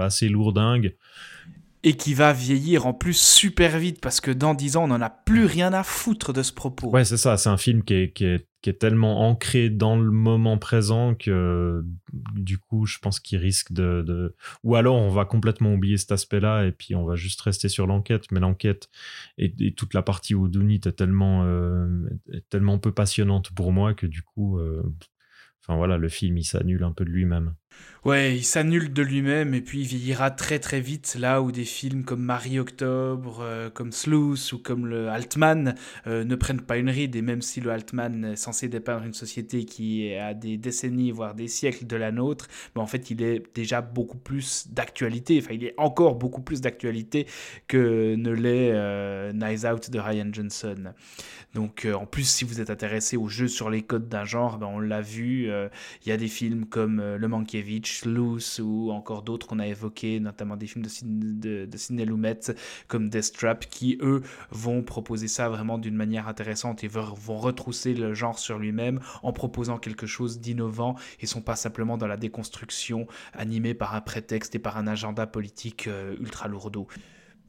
[0.00, 0.96] assez lourdingue
[1.84, 5.00] et qui va vieillir en plus super vite parce que dans dix ans, on n'en
[5.00, 6.90] a plus rien à foutre de ce propos.
[6.90, 7.36] Ouais, c'est ça.
[7.36, 11.16] C'est un film qui est, qui, est, qui est, tellement ancré dans le moment présent
[11.16, 11.84] que
[12.34, 16.66] du coup, je pense qu'il risque de, Ou alors, on va complètement oublier cet aspect-là
[16.66, 18.30] et puis on va juste rester sur l'enquête.
[18.30, 18.88] Mais l'enquête
[19.36, 24.06] et, toute la partie Dunit est tellement, euh, est tellement peu passionnante pour moi que
[24.06, 24.84] du coup, euh,
[25.62, 27.54] enfin voilà, le film, il s'annule un peu de lui-même.
[28.04, 31.14] Ouais, il s'annule de lui-même et puis il vieillira très très vite.
[31.20, 35.76] Là où des films comme Marie Octobre, euh, comme Sleuth ou comme le Altman
[36.08, 37.14] euh, ne prennent pas une ride.
[37.14, 41.36] Et même si le Altman est censé dépeindre une société qui a des décennies voire
[41.36, 45.54] des siècles de la nôtre, mais en fait il est déjà beaucoup plus d'actualité, enfin
[45.54, 47.28] il est encore beaucoup plus d'actualité
[47.68, 50.92] que ne l'est euh, Nice Out de Ryan Johnson.
[51.54, 54.66] Donc en plus si vous êtes intéressé au jeu sur les codes d'un genre, ben,
[54.66, 57.28] on l'a vu, il y a des films comme Le
[58.04, 62.40] Loose ou encore d'autres qu'on a évoqués, notamment des films de, de, Sidney Lumet
[62.88, 67.94] comme Death Trap, qui eux vont proposer ça vraiment d'une manière intéressante et vont retrousser
[67.94, 72.16] le genre sur lui-même en proposant quelque chose d'innovant et sont pas simplement dans la
[72.16, 76.86] déconstruction animée par un prétexte et par un agenda politique euh, ultra lourdeau.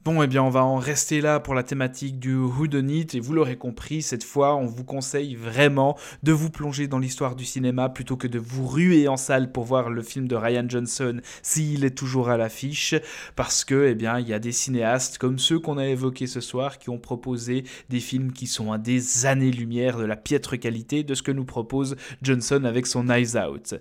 [0.06, 3.32] Bon, eh bien, on va en rester là pour la thématique du Whodunit, et vous
[3.32, 7.88] l'aurez compris, cette fois, on vous conseille vraiment de vous plonger dans l'histoire du cinéma
[7.88, 11.86] plutôt que de vous ruer en salle pour voir le film de Ryan Johnson s'il
[11.86, 12.96] est toujours à l'affiche,
[13.38, 16.42] parce que, eh bien, il y a des cinéastes comme ceux qu'on a évoqués ce
[16.42, 21.06] soir qui ont proposé des films qui sont à des années-lumière de la piètre qualité
[21.06, 23.76] de ce que nous propose Johnson avec son Eyes Out.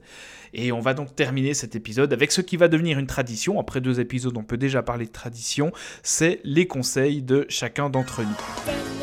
[0.54, 3.58] Et on va donc terminer cet épisode avec ce qui va devenir une tradition.
[3.58, 5.72] Après deux épisodes, on peut déjà parler de tradition
[6.14, 9.01] c'est les conseils de chacun d'entre nous.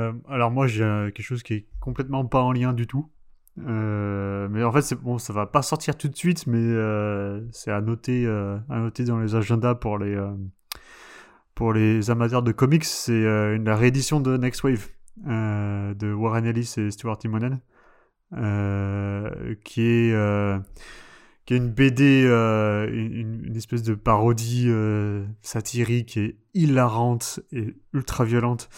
[0.00, 3.10] Euh, alors moi j'ai quelque chose qui est complètement pas en lien du tout.
[3.66, 7.70] Euh, mais en fait, bon, ça va pas sortir tout de suite, mais euh, c'est
[7.70, 10.18] à noter, à noter dans les agendas pour les
[11.54, 12.84] pour les amateurs de comics.
[12.84, 13.22] C'est
[13.58, 14.88] la réédition de Next Wave
[15.26, 17.60] de Warren Ellis et Stuart Timonen,
[19.64, 20.60] qui est
[21.44, 24.70] qui est une BD, une, espèce de parodie
[25.42, 28.70] satirique et hilarante et ultra violente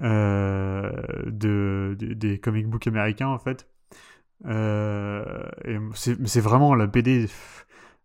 [0.00, 0.90] euh,
[1.26, 3.68] de, des comic books américains en fait.
[4.46, 7.26] Euh, et c'est vraiment la BD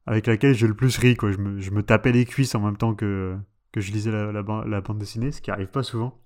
[0.06, 1.16] avec laquelle j'ai le plus ri.
[1.16, 1.32] Quoi.
[1.32, 3.36] Je, me, je me tapais les cuisses en même temps que,
[3.72, 6.20] que je lisais la, bande dessinée, ce qui arrive pas souvent.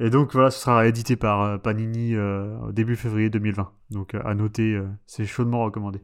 [0.00, 2.14] Et donc voilà, ce sera édité par euh, Panini
[2.72, 3.72] début février 2020.
[3.90, 6.00] Donc à noter, c'est chaudement recommandé.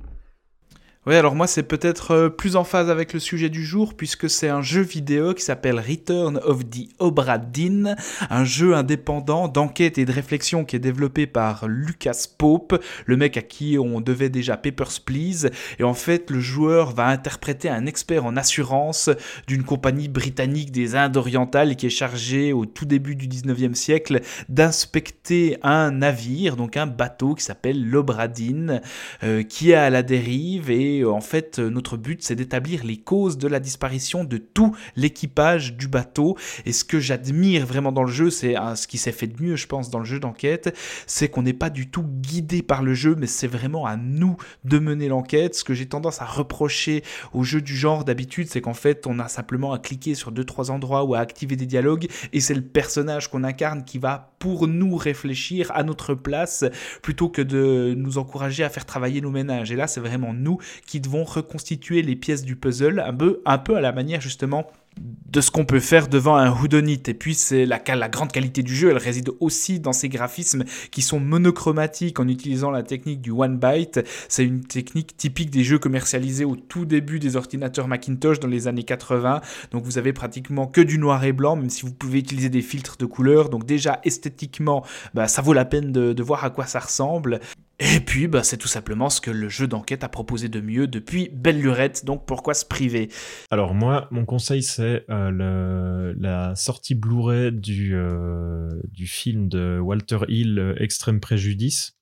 [1.06, 4.28] Oui, alors moi c'est peut-être euh, plus en phase avec le sujet du jour puisque
[4.28, 7.96] c'est un jeu vidéo qui s'appelle Return of the Obra Dinn,
[8.28, 13.36] un jeu indépendant d'enquête et de réflexion qui est développé par Lucas Pope, le mec
[13.36, 15.50] à qui on devait déjà Papers, Please.
[15.78, 19.08] Et en fait, le joueur va interpréter un expert en assurance
[19.46, 24.20] d'une compagnie britannique des Indes orientales qui est chargé au tout début du 19e siècle
[24.48, 28.82] d'inspecter un navire, donc un bateau qui s'appelle l'Obra Dinn,
[29.22, 32.84] euh, qui est à la dérive et euh, en fait, euh, notre but, c'est d'établir
[32.84, 36.36] les causes de la disparition de tout l'équipage du bateau.
[36.66, 39.56] Et ce que j'admire vraiment dans le jeu, c'est ce qui s'est fait de mieux,
[39.56, 42.94] je pense, dans le jeu d'enquête, c'est qu'on n'est pas du tout guidé par le
[42.94, 45.54] jeu, mais c'est vraiment à nous de mener l'enquête.
[45.54, 47.02] Ce que j'ai tendance à reprocher
[47.32, 50.44] aux jeux du genre d'habitude, c'est qu'en fait, on a simplement à cliquer sur deux
[50.44, 54.34] trois endroits ou à activer des dialogues, et c'est le personnage qu'on incarne qui va
[54.38, 56.64] pour nous réfléchir à notre place,
[57.02, 59.72] plutôt que de nous encourager à faire travailler nos ménages.
[59.72, 63.80] Et là, c'est vraiment nous qui devons reconstituer les pièces du puzzle un peu, à
[63.80, 64.66] la manière justement
[65.00, 67.02] de ce qu'on peut faire devant un Houdonit.
[67.06, 70.64] Et puis, c'est la, la, grande qualité du jeu, elle réside aussi dans ces graphismes
[70.90, 74.00] qui sont monochromatiques en utilisant la technique du one byte.
[74.28, 78.68] C'est une technique typique des jeux commercialisés au tout début des ordinateurs Macintosh dans les
[78.68, 79.40] années 80.
[79.70, 82.62] Donc, vous avez pratiquement que du noir et blanc, même si vous pouvez utiliser des
[82.62, 83.50] filtres de couleurs.
[83.50, 84.84] Donc, déjà, esthétiquement,
[85.14, 87.40] bah, ça vaut la peine de voir à quoi ça ressemble.
[87.80, 90.88] Et puis, bah, c'est tout simplement ce que le jeu d'enquête a proposé de mieux
[90.88, 93.08] depuis Belle Lurette, donc pourquoi se priver?
[93.50, 100.18] Alors moi, mon conseil, c'est euh, la sortie Blu-ray du, euh, du film de Walter
[100.26, 101.96] Hill, Extrême Préjudice,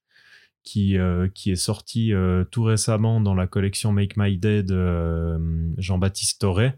[0.63, 2.13] qui, euh, qui est sorti
[2.51, 4.75] tout récemment dans la collection Make My Dead
[5.77, 6.73] Jean-Baptiste Toré.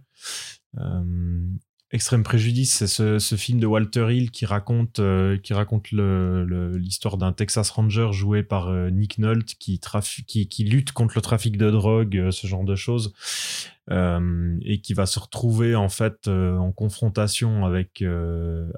[1.91, 7.33] Extrême Préjudice, c'est ce, film de Walter Hill qui raconte, euh, qui raconte l'histoire d'un
[7.33, 9.81] Texas Ranger joué par euh, Nick Nolte qui,
[10.65, 13.15] lutte contre le trafic de drogue, euh, ce genre de choses,
[13.91, 18.05] et qui va se retrouver en fait en confrontation avec,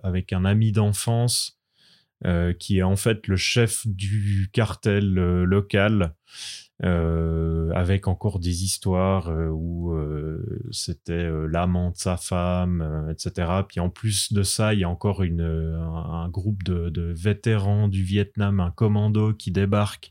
[0.05, 1.59] avec un ami d'enfance
[2.61, 6.15] qui est en fait le chef du cartel local.
[6.83, 13.53] Euh, avec encore des histoires euh, où euh, c'était l'amant de sa femme, etc.
[13.69, 18.61] Puis en plus de ça, il y a encore un, groupe de, vétérans du Vietnam,
[18.61, 20.11] un commando qui débarque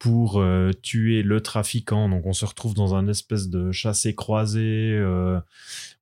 [0.00, 0.42] pour
[0.82, 2.08] tuer le trafiquant.
[2.08, 5.00] Donc on se retrouve dans un espèce de chassé-croisé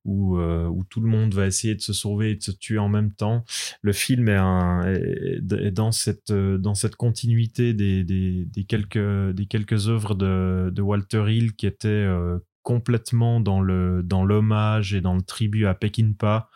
[0.07, 2.79] où, euh, où, tout le monde va essayer de se sauver et de se tuer
[2.79, 3.43] en même temps.
[3.81, 10.81] Le film est, dans, cette, dans cette continuité des, quelques, des quelques œuvres de, de
[10.81, 15.73] Walter Hill qui étaient euh, complètement dans le dans l'hommage et dans le tribut à
[15.73, 16.49] Peckinpah.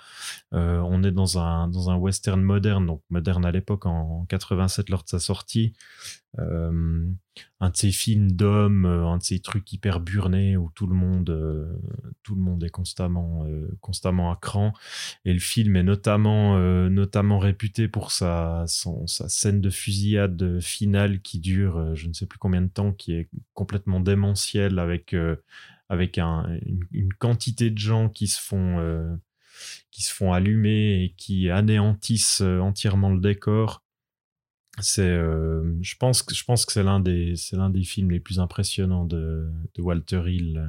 [0.53, 4.89] Euh, on est dans un dans un western moderne, donc moderne à l'époque en, 87
[4.89, 5.71] lors de sa sortie.
[6.39, 7.05] Euh,
[7.61, 10.95] un de ces films d'hommes, euh, un de ces trucs hyper burnés où tout le
[10.95, 11.29] monde
[12.23, 13.47] tout le monde est constamment
[13.79, 14.73] constamment à cran.
[15.23, 16.59] Et le film est notamment
[16.89, 22.37] notamment réputé pour sa sa scène de fusillade finale qui dure je ne sais plus
[22.37, 25.15] combien de temps, qui est complètement démentielle avec
[25.91, 29.13] avec une, quantité de gens qui se font euh,
[29.91, 33.83] qui se font allumer et qui anéantissent euh, entièrement le décor.
[34.79, 38.09] C'est, euh, je pense que je pense que c'est l'un des c'est l'un des films
[38.09, 40.65] les plus impressionnants de, de Walter Hill.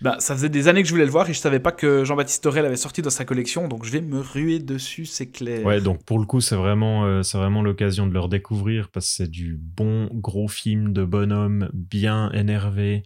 [0.00, 2.02] Bah, ça faisait des années que je voulais le voir et je savais pas que
[2.04, 5.62] Jean-Baptiste Torel avait sorti dans sa collection, donc je vais me ruer dessus, c'est clair.
[5.66, 9.12] Ouais, donc pour le coup, c'est vraiment, c'est vraiment l'occasion de le redécouvrir parce que
[9.12, 13.02] c'est du bon gros film de bonhomme bien énervé,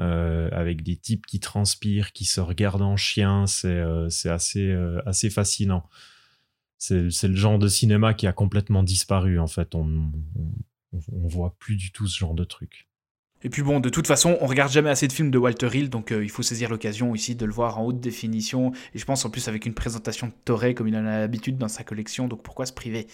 [0.00, 3.46] euh, avec des types qui transpirent, qui se regardent en chien.
[3.46, 5.88] C'est euh, assez, euh, assez fascinant.
[6.78, 9.74] C'est le genre de cinéma qui a complètement disparu, en fait.
[9.74, 10.12] On,
[10.92, 12.88] on, voit plus du tout ce genre de truc.
[13.42, 15.90] Et puis bon, de toute façon, on regarde jamais assez de films de Walter Hill,
[15.90, 18.72] donc il faut saisir l'occasion ici de le voir en haute définition.
[18.94, 21.58] Et je pense en plus avec une présentation de Toré comme il en a l'habitude
[21.58, 23.08] dans sa collection, donc pourquoi se priver?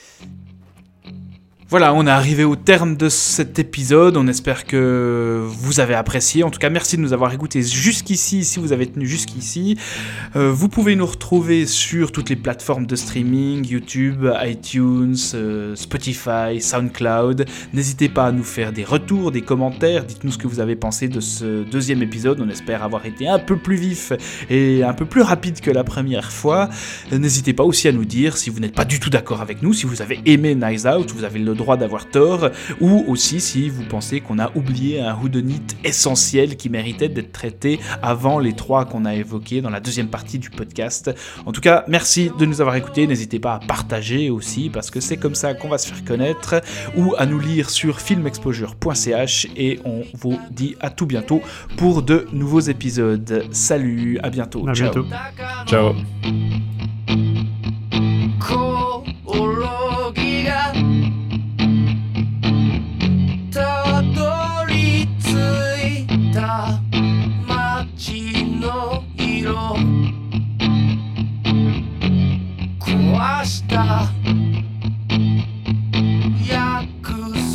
[1.71, 4.19] Voilà, on est arrivé au terme de cet épisode.
[4.19, 6.45] On espère que vous avez apprécié.
[6.45, 9.79] En tout cas, merci de nous avoir écoutés jusqu'ici, si vous avez tenu jusqu'ici.
[10.37, 16.61] Euh, vous pouvez nous retrouver sur toutes les plateformes de streaming, YouTube, iTunes, euh, Spotify,
[16.61, 17.47] SoundCloud.
[17.73, 20.05] N'hésitez pas à nous faire des retours, des commentaires.
[20.05, 22.41] Dites-nous ce que vous avez pensé de ce deuxième épisode.
[22.41, 24.13] On espère avoir été un peu plus vif
[24.51, 26.69] et un peu plus rapide que la première fois.
[27.11, 29.73] N'hésitez pas aussi à nous dire si vous n'êtes pas du tout d'accord avec nous,
[29.73, 32.51] si vous avez aimé Nice Out, vous avez le droit droit d'avoir tort,
[32.81, 37.81] ou aussi si vous pensez qu'on a oublié un whodunit essentiel qui méritait d'être traité
[38.03, 41.11] avant les trois qu'on a évoqués dans la deuxième partie du podcast.
[41.47, 45.01] En tout cas, merci de nous avoir écoutés, n'hésitez pas à partager aussi, parce que
[45.01, 46.61] c'est comme ça qu'on va se faire connaître,
[46.97, 51.41] ou à nous lire sur filmexposure.ch, et on vous dit à tout bientôt
[51.79, 53.47] pour de nouveaux épisodes.
[53.53, 54.69] Salut, à bientôt.
[54.69, 54.93] À Ciao.
[54.93, 55.07] bientôt.
[55.67, 55.95] Ciao.
[73.45, 74.09] した。
[76.49, 77.13] 約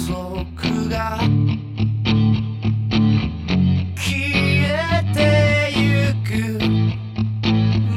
[0.07, 0.44] 束
[0.90, 1.20] が
[3.95, 4.07] 消
[4.66, 5.18] えて
[5.76, 6.30] ゆく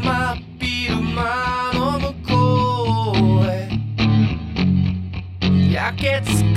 [0.03, 3.13] 真っ昼間の向こ
[3.43, 3.51] うへ。
[5.71, 6.52] 焼けつく